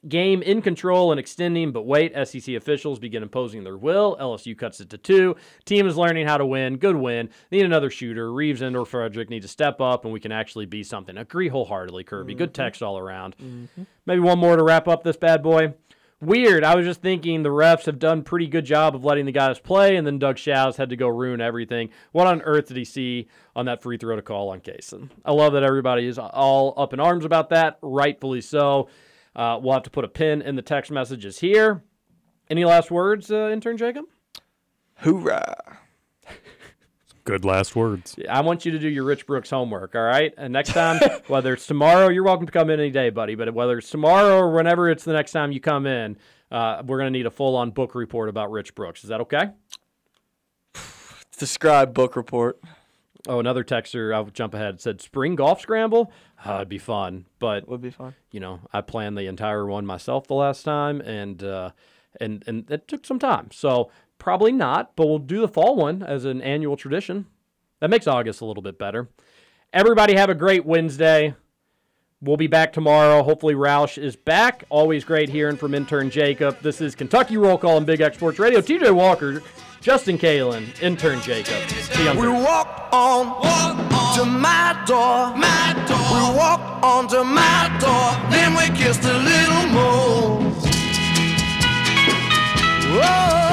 [0.07, 4.17] game in control and extending, but wait, SEC officials begin imposing their will.
[4.19, 5.35] LSU cuts it to two.
[5.63, 6.75] Team is learning how to win.
[6.77, 7.29] Good win.
[7.51, 8.31] Need another shooter.
[8.31, 11.17] Reeves and or Fredrick need to step up, and we can actually be something.
[11.17, 12.33] Agree wholeheartedly, Kirby.
[12.33, 13.35] Good text all around.
[14.05, 15.73] Maybe one more to wrap up this bad boy."
[16.23, 16.63] Weird.
[16.63, 19.59] I was just thinking the refs have done pretty good job of letting the guys
[19.59, 21.89] play, and then Doug Shows had to go ruin everything.
[22.13, 23.27] What on earth did he see
[23.57, 25.09] on that free throw to call on Cason?
[25.25, 28.87] I love that everybody is all up in arms about that, rightfully so.
[29.35, 31.83] Uh, we'll have to put a pin in the text messages here.
[32.49, 34.05] Any last words, uh, intern Jacob?
[35.01, 35.79] Hoorah!
[37.25, 38.17] Good last words.
[38.29, 40.33] I want you to do your Rich Brooks homework, all right?
[40.37, 43.35] And next time, whether it's tomorrow, you're welcome to come in any day, buddy.
[43.35, 46.17] But whether it's tomorrow or whenever it's the next time you come in,
[46.51, 49.03] uh, we're going to need a full on book report about Rich Brooks.
[49.03, 49.51] Is that okay?
[51.37, 52.59] Describe book report.
[53.25, 56.11] Oh, another texter, I'll jump ahead, said spring golf scramble.
[56.45, 58.15] Uh, it'd be fun, but Would be fun.
[58.31, 61.71] you know, I planned the entire one myself the last time, and uh,
[62.19, 63.49] and and it took some time.
[63.53, 63.89] So
[64.23, 67.25] probably not, but we'll do the fall one as an annual tradition.
[67.81, 69.09] That makes August a little bit better.
[69.73, 71.35] Everybody have a great Wednesday.
[72.21, 73.21] We'll be back tomorrow.
[73.21, 74.63] Hopefully Roush is back.
[74.69, 76.57] Always great hearing from intern Jacob.
[76.61, 78.61] This is Kentucky Roll Call and Big X Sports Radio.
[78.61, 79.43] TJ Walker,
[79.81, 81.69] Justin Kalen, intern Jacob.
[81.69, 83.25] See you on We walk on,
[84.15, 85.97] to my door, my door.
[85.97, 90.53] We walk on to my door, then we kissed a little more.
[93.01, 93.43] Whoa.